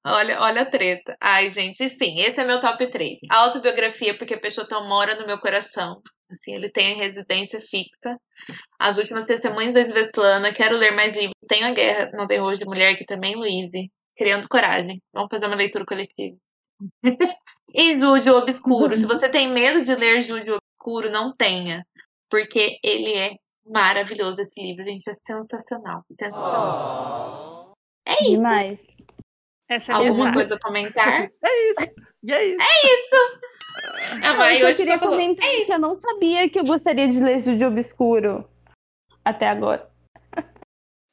[0.05, 1.17] Olha, olha a treta.
[1.21, 3.19] Ai, gente, sim, esse é meu top 3.
[3.31, 6.03] Autobiografia, porque a pessoa mora no meu coração.
[6.31, 8.19] Assim, ele tem a residência fixa.
[8.79, 11.37] As últimas testemunhas da Svetlana, quero ler mais livros.
[11.49, 13.71] Tem a Guerra no Terror de Mulher, que também, Luiz.
[14.17, 15.01] Criando Coragem.
[15.13, 16.37] Vamos fazer uma leitura coletiva.
[17.75, 18.97] e Júdio Obscuro.
[18.97, 21.85] Se você tem medo de ler Júdio Obscuro, não tenha.
[22.29, 25.09] Porque ele é maravilhoso, esse livro, gente.
[25.09, 26.03] É sensacional.
[26.09, 27.73] sensacional.
[28.07, 28.37] É isso.
[28.37, 28.79] Demais.
[29.69, 31.09] Essa é a minha Alguma coisa a comentar?
[31.09, 31.91] Assim, é isso.
[32.25, 32.61] E é isso.
[34.23, 35.73] A eu Mai só hoje queria falou, comentar é que isso.
[35.73, 38.49] eu não sabia que eu gostaria de ler Júlio Obscuro.
[39.25, 39.89] Até agora.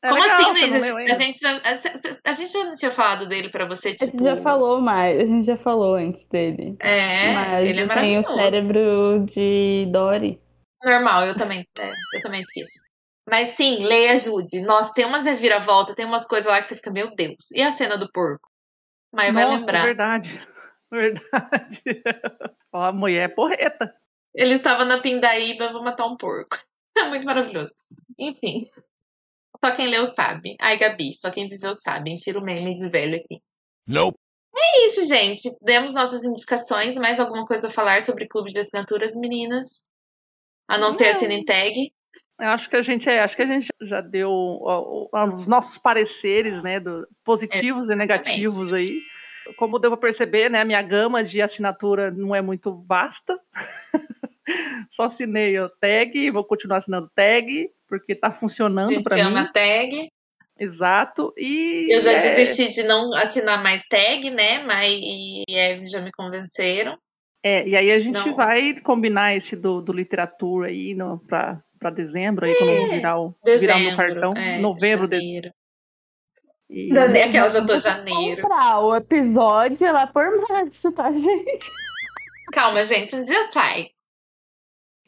[0.01, 1.09] É Como legal, assim, não Luiz?
[1.09, 1.79] A gente, a,
[2.23, 4.11] a gente já não tinha falado dele pra você, A tipo...
[4.13, 6.77] gente já falou mais, a gente já falou antes dele.
[6.79, 8.35] É, Mas ele é eu tenho o maravilhoso.
[8.37, 10.41] cérebro de Dory.
[10.81, 12.79] Normal, eu também, é, eu também esqueço.
[13.27, 14.61] Mas sim, leia ajude.
[14.61, 17.51] Nossa, tem umas reviravolta, tem umas coisas lá que você fica, meu Deus.
[17.53, 18.49] E a cena do porco?
[19.11, 19.85] Mas vai Nossa, lembrar.
[19.85, 20.39] verdade.
[20.91, 21.83] Verdade.
[22.73, 23.95] Ó, a mulher é porreta.
[24.33, 26.57] Ele estava na Pindaíba, vou matar um porco.
[26.97, 27.73] É muito maravilhoso.
[28.17, 28.67] Enfim.
[29.63, 30.57] Só quem leu sabe.
[30.59, 32.11] Ai, Gabi, só quem viveu sabe.
[32.11, 33.41] Insira o meme de velho aqui.
[33.87, 34.17] Nope.
[34.53, 35.55] É isso, gente.
[35.61, 36.95] Demos nossas indicações.
[36.95, 39.85] Mais alguma coisa a falar sobre clube de assinaturas, meninas?
[40.67, 41.19] A não ser a Não.
[42.39, 45.45] Eu acho que a gente é, acho que a gente já deu ó, ó, os
[45.45, 48.99] nossos pareceres, né, do, positivos e negativos aí.
[49.57, 53.37] Como deu para perceber, né, a minha gama de assinatura não é muito vasta.
[54.89, 59.23] Só assinei o tag, vou continuar assinando tag, porque tá A funcionando para mim.
[59.23, 60.09] chama tag.
[60.59, 61.33] Exato.
[61.37, 64.63] E Eu já é, desisti de não assinar mais tag, né?
[64.63, 66.97] Mas e Eve já me convenceram.
[67.43, 68.35] é, e aí a gente Não.
[68.35, 70.95] vai combinar esse do, do literatura aí
[71.27, 73.97] para para dezembro, aí quando eu vou virar o, virar o meu Dezembro.
[73.97, 74.33] cartão.
[74.35, 75.51] é, novembro, de, janeiro.
[76.69, 78.41] e- Jane- Aquela já tô janeiro.
[78.41, 81.59] Comprar o episódio é lá por março, tá, gente?
[82.51, 83.89] Calma, gente, um dia sai.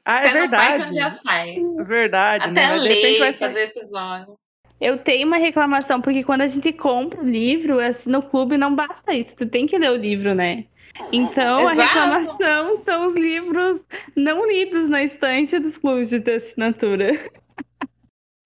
[0.05, 0.87] Ah, é Pé verdade.
[0.87, 1.55] um dia sai.
[1.79, 2.79] É verdade, Até né?
[2.79, 3.47] De repente ler, vai sair.
[3.49, 4.35] fazer episódio.
[4.79, 8.73] Eu tenho uma reclamação, porque quando a gente compra o livro, assim, no clube não
[8.73, 10.65] basta isso, tu tem que ler o livro, né?
[11.11, 11.87] Então a Exato.
[11.89, 13.81] reclamação são os livros
[14.15, 17.31] não lidos na estante dos clubes de assinatura.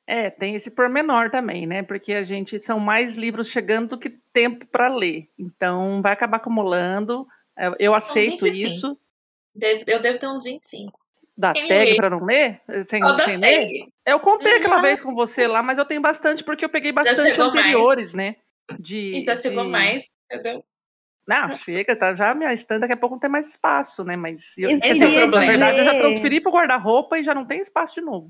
[0.08, 1.82] É, tem esse pormenor também, né?
[1.82, 5.28] Porque a gente são mais livros chegando do que tempo para ler.
[5.38, 7.28] Então vai acabar acumulando.
[7.58, 8.68] Eu- Eu aceito 25.
[8.68, 9.00] isso.
[9.56, 11.00] Deve- eu devo ter uns 25.
[11.38, 12.62] Da Quem tag para não ler?
[12.88, 13.68] Sem, Ó, da sem ler?
[13.68, 13.94] tag.
[14.06, 14.82] Eu contei aquela Uhum.
[14.84, 17.60] vez com você lá, mas eu tenho bastante, porque eu peguei bastante chegou mais.
[17.60, 18.36] anteriores, né?
[18.80, 20.64] De, E já chegou de- mais, entendeu?
[21.28, 24.16] Não, chega, tá, já minha estante daqui a pouco não tem mais espaço, né?
[24.16, 25.46] Mas eu, Esse é o problema.
[25.46, 28.30] na verdade, eu já transferi pro guarda-roupa e já não tem espaço de novo.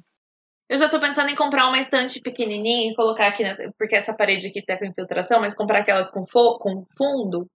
[0.70, 4.16] Eu já tô pensando em comprar uma estante pequenininha e colocar aqui, nessa, porque essa
[4.16, 7.48] parede aqui tá com infiltração, mas comprar aquelas com, fo- com fundo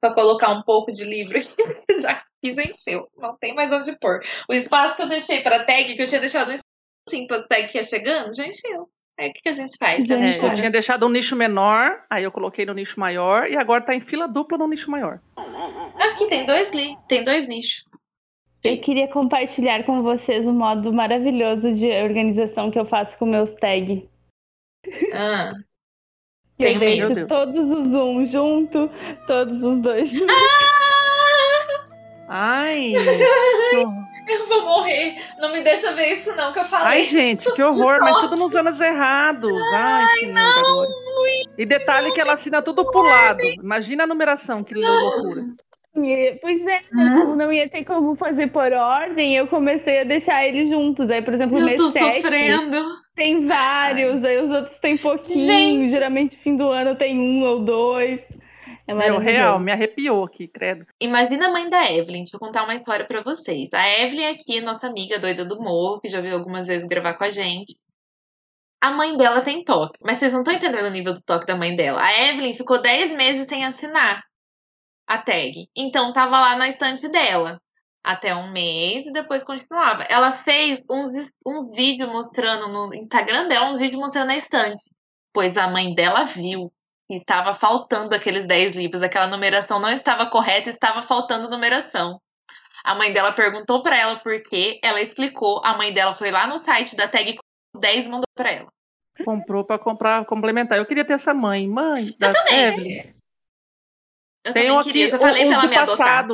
[0.00, 1.54] pra colocar um pouco de livro aqui.
[2.02, 4.20] já fiz encheu, não tem mais onde pôr.
[4.50, 6.62] O espaço que eu deixei pra tag, que eu tinha deixado um espaço
[7.08, 8.90] assim pra tag que ia chegando, já encheu.
[9.22, 10.04] Aí o que, que a gente faz?
[10.04, 13.56] Gente É, eu tinha deixado um nicho menor, aí eu coloquei no nicho maior e
[13.56, 15.20] agora tá em fila dupla no nicho maior.
[15.96, 17.84] Aqui tem dois, li tem dois nichos.
[18.64, 23.52] Eu queria compartilhar com vocês um modo maravilhoso de organização que eu faço com meus
[23.60, 24.02] tags.
[25.12, 25.52] Ah,
[26.58, 26.78] Eu.
[26.78, 28.90] Meu deixo todos os um junto,
[29.26, 30.36] todos os dois juntos.
[32.28, 32.92] Ai!
[34.28, 35.16] Eu vou morrer.
[35.40, 36.86] Não me deixa ver isso, não, que eu falei.
[37.00, 39.60] Ai, gente, que horror, mas tudo nos anos errados.
[39.72, 40.88] Ai, Ai senhor não, agora.
[41.58, 43.40] E detalhe que ela assina tudo pro lado.
[43.62, 45.42] Imagina a numeração, que loucura.
[45.96, 47.36] E- Pois é, Hum?
[47.36, 51.10] não ia ter como fazer por ordem, eu comecei a deixar eles juntos.
[51.10, 52.82] Aí, por exemplo, o Eu tô mês 7 sofrendo.
[53.14, 55.44] tem vários, aí os outros tem pouquinho.
[55.44, 55.90] Gente.
[55.90, 58.20] Geralmente, fim do ano tem um ou dois.
[58.86, 60.84] É Meu, real, me arrepiou aqui, credo.
[61.00, 62.24] Imagina a mãe da Evelyn.
[62.24, 63.68] Deixa eu contar uma história pra vocês.
[63.72, 67.24] A Evelyn aqui, nossa amiga doida do morro, que já veio algumas vezes gravar com
[67.24, 67.74] a gente.
[68.80, 71.56] A mãe dela tem toque, mas vocês não estão entendendo o nível do toque da
[71.56, 72.02] mãe dela.
[72.02, 74.24] A Evelyn ficou 10 meses sem assinar
[75.06, 75.68] a tag.
[75.76, 77.60] Então tava lá na estante dela.
[78.02, 80.02] Até um mês e depois continuava.
[80.02, 81.12] Ela fez uns,
[81.46, 84.82] um vídeo mostrando no Instagram dela, um vídeo mostrando a estante.
[85.32, 86.72] Pois a mãe dela viu
[87.18, 92.20] estava faltando aqueles 10 livros, aquela numeração não estava correta, estava faltando numeração.
[92.84, 96.46] A mãe dela perguntou pra ela por quê, ela explicou, a mãe dela foi lá
[96.46, 97.38] no site da tag
[97.78, 98.68] 10 e mandou pra ela.
[99.24, 100.78] Comprou pra comprar, complementar.
[100.78, 101.68] Eu queria ter essa mãe.
[101.68, 102.60] Mãe da também.
[102.60, 103.02] Evelyn.
[104.44, 106.26] Eu também um queria, aqui, já falei os do me adotar.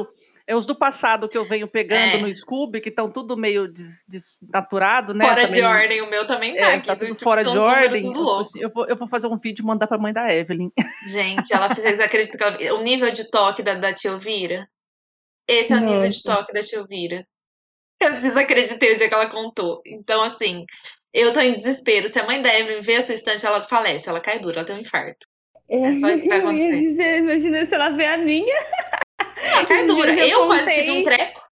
[0.51, 2.19] É os do passado que eu venho pegando É.
[2.19, 5.27] no Scooby, que estão tudo meio des- desnaturado, né?
[5.27, 6.87] Fora Também- de ordem, o meu também tá É, aqui.
[6.87, 8.07] tá do- tudo tipo, fora de ordem.
[8.07, 10.71] Eu, assim, eu vou, eu vou fazer um vídeo e mandar pra mãe da Evelyn.
[11.13, 14.67] Gente, ela fez, acredito que ela, o nível de toque da, da tia Elvira.
[15.47, 17.27] Esse é o nível de toque da tia Elvira.
[18.01, 19.83] Eu desacreditei o dia que ela contou.
[19.85, 20.65] Então, assim,
[21.13, 22.09] eu tô em desespero.
[22.09, 24.65] Se a mãe da Evelyn vê a sua estante, ela falece, ela cai dura, ela
[24.67, 25.27] tem um infarto.
[25.69, 26.81] É só isso que vai Eu ia acontecer.
[26.91, 28.65] dizer, imagina se ela vê a minha.
[29.43, 30.13] Ela cai dura.
[30.13, 30.85] Eu Eu quase contei.
[30.85, 31.49] tive um treco.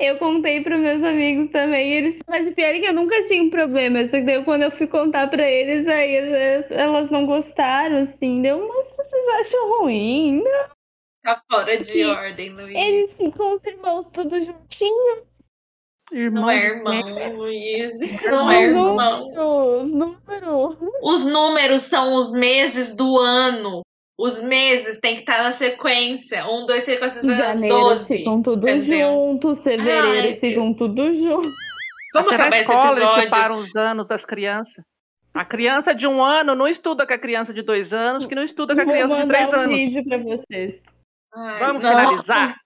[0.00, 3.42] Eu contei para meus amigos também, eles, mas o pior é que eu nunca tinha
[3.42, 7.26] um problema, só que daí quando eu fui contar para eles, aí elas, elas não
[7.26, 10.42] gostaram, assim, deu, mas vocês acham ruim?
[10.42, 10.68] Não,
[11.22, 12.04] Tá fora de Sim.
[12.06, 12.74] ordem, Luiz.
[12.74, 15.28] eles ficam os irmãos tudo juntinhos,
[16.10, 17.98] Irmão Não é irmão, Luiz.
[18.22, 18.96] Não é irmão.
[19.34, 20.78] número, número.
[21.02, 23.82] Os números são os meses do ano.
[24.18, 26.44] Os meses tem que estar na sequência.
[26.48, 28.06] Um, dois, três, quatro, cinco, seis, Janeiro doze.
[28.18, 29.08] ficam tudo entendeu?
[29.14, 31.52] juntos, fevereiro Ai, ficam tudo juntos.
[32.12, 34.84] Vamos Até na escola eles separam os anos das crianças.
[35.32, 38.42] A criança de um ano não estuda com a criança de dois anos, que não
[38.42, 39.76] estuda com a Vou criança de três um anos.
[39.76, 40.80] vídeo para vocês.
[41.32, 42.56] Ai, Vamos não, finalizar?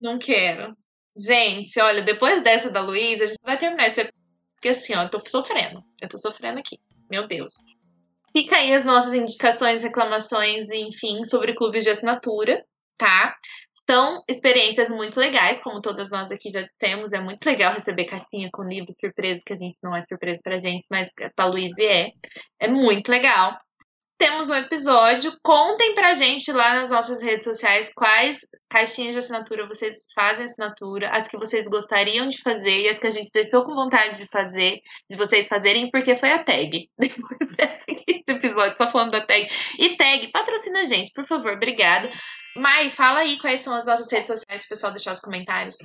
[0.00, 0.74] Não quero.
[1.16, 4.20] Gente, olha, depois dessa da Luísa, a gente vai terminar esse episódio.
[4.56, 5.84] Porque assim, ó, eu tô sofrendo.
[6.00, 6.78] Eu tô sofrendo aqui.
[7.08, 7.52] Meu Deus.
[8.32, 12.64] Fica aí as nossas indicações, reclamações, enfim, sobre clubes de assinatura,
[12.96, 13.34] tá?
[13.90, 17.12] São experiências muito legais, como todas nós aqui já temos.
[17.12, 20.60] É muito legal receber caixinha com livro surpresa, que a gente não é surpresa pra
[20.60, 22.10] gente, mas pra Luísa é.
[22.60, 23.58] É muito legal.
[24.20, 25.32] Temos um episódio.
[25.42, 31.08] Contem pra gente lá nas nossas redes sociais quais caixinhas de assinatura vocês fazem assinatura,
[31.08, 34.28] as que vocês gostariam de fazer e as que a gente deixou com vontade de
[34.28, 36.86] fazer, de vocês fazerem, porque foi a tag.
[37.00, 39.48] Depois desse episódio, só falando da tag.
[39.78, 42.10] E tag, patrocina a gente, por favor, obrigada.
[42.54, 45.78] Mai, fala aí quais são as nossas redes sociais, pessoal deixar os comentários.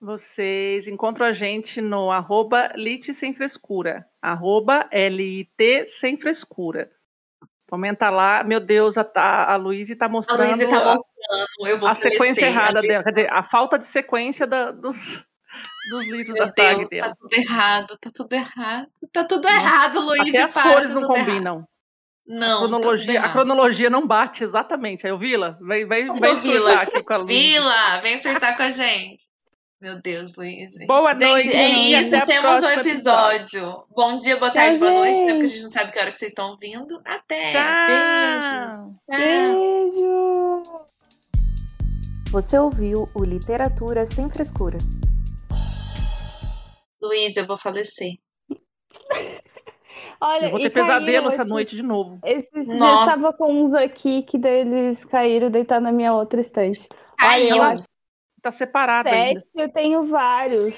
[0.00, 4.06] Vocês encontram a gente no arroba Lit Sem Frescura.
[4.22, 6.90] Arroba L-I-T Sem Frescura.
[7.72, 8.44] Comenta lá.
[8.44, 10.96] Meu Deus, a, a, a Luísa está A mostrando Luísa tá a-
[11.58, 13.02] mostrando, a sequência errada a dela.
[13.02, 15.24] Quer dizer, a falta de sequência da- dos,
[15.90, 17.08] dos livros Meu da tag Deus, dela.
[17.08, 18.86] tá tudo errado, tá tudo errado.
[19.10, 20.28] Tá tudo Nossa, errado, Luísa.
[20.28, 21.26] Até as para, cores tá não tudo errado.
[21.28, 21.68] combinam.
[22.26, 23.32] Não, a, cronologia, tá a errado.
[23.32, 25.06] cronologia não bate exatamente.
[25.06, 27.40] Aí, o Vila, vem, vem, vem Vila, surtar aqui com a Luísa.
[27.40, 29.31] Vila, vem acertar com a gente.
[29.82, 30.70] Meu Deus, Luiz.
[30.86, 31.68] Boa Gente, noite é
[32.04, 32.14] isso.
[32.14, 33.84] até o Temos um episódio.
[33.90, 35.28] Bom dia, boa tarde, Tchau, boa noite, né?
[35.28, 35.32] gente.
[35.32, 37.02] Porque a gente não sabe que hora que vocês estão vindo.
[37.04, 37.48] Até.
[37.48, 38.94] Tchau!
[39.08, 40.62] Beijo.
[40.62, 40.62] Beijo!
[42.30, 44.78] Você ouviu o Literatura Sem Frescura.
[47.02, 48.12] Luiz, eu vou falecer.
[50.22, 52.20] Olha, Eu vou ter pesadelo essa noite de novo.
[52.24, 53.16] Esses dias eu Nossa.
[53.20, 56.88] tava com uns aqui que daí eles caíram deitar na minha outra estante.
[57.18, 57.56] Caiu.
[57.56, 57.91] Ela
[58.42, 59.40] tá separada ainda.
[59.40, 60.74] Sete, eu tenho vários.